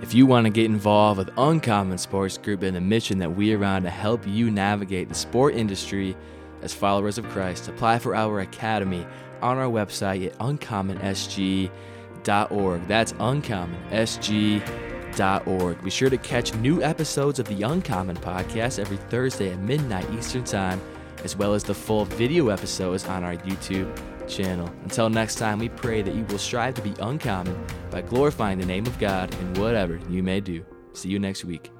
If 0.00 0.14
you 0.14 0.26
want 0.26 0.44
to 0.46 0.50
get 0.50 0.66
involved 0.66 1.18
with 1.18 1.30
Uncommon 1.36 1.98
Sports 1.98 2.38
Group 2.38 2.62
and 2.62 2.76
the 2.76 2.80
mission 2.80 3.18
that 3.18 3.34
we 3.34 3.52
are 3.52 3.64
on 3.64 3.82
to 3.82 3.90
help 3.90 4.24
you 4.26 4.48
navigate 4.48 5.08
the 5.08 5.14
sport 5.14 5.56
industry 5.56 6.16
as 6.60 6.72
followers 6.72 7.18
of 7.18 7.28
Christ, 7.30 7.68
apply 7.68 7.98
for 7.98 8.14
our 8.14 8.38
academy 8.40 9.04
on 9.40 9.58
our 9.58 9.66
website 9.68 10.24
at 10.26 10.38
uncommonsg.org. 10.38 11.70
That's 12.86 13.12
uncommonsg.org. 13.14 14.91
Be 15.82 15.90
sure 15.90 16.10
to 16.10 16.18
catch 16.18 16.54
new 16.54 16.82
episodes 16.82 17.38
of 17.38 17.46
the 17.46 17.62
Uncommon 17.62 18.16
podcast 18.16 18.78
every 18.78 18.96
Thursday 18.96 19.52
at 19.52 19.58
midnight 19.58 20.08
Eastern 20.12 20.44
Time, 20.44 20.80
as 21.24 21.36
well 21.36 21.54
as 21.54 21.64
the 21.64 21.74
full 21.74 22.04
video 22.04 22.48
episodes 22.48 23.06
on 23.06 23.24
our 23.24 23.36
YouTube 23.36 23.94
channel. 24.28 24.72
Until 24.84 25.10
next 25.10 25.36
time, 25.36 25.58
we 25.58 25.68
pray 25.68 26.02
that 26.02 26.14
you 26.14 26.24
will 26.24 26.38
strive 26.38 26.74
to 26.74 26.82
be 26.82 26.94
uncommon 27.00 27.64
by 27.90 28.02
glorifying 28.02 28.58
the 28.58 28.66
name 28.66 28.86
of 28.86 28.98
God 28.98 29.34
in 29.34 29.54
whatever 29.54 30.00
you 30.08 30.22
may 30.22 30.40
do. 30.40 30.64
See 30.92 31.08
you 31.08 31.18
next 31.18 31.44
week. 31.44 31.70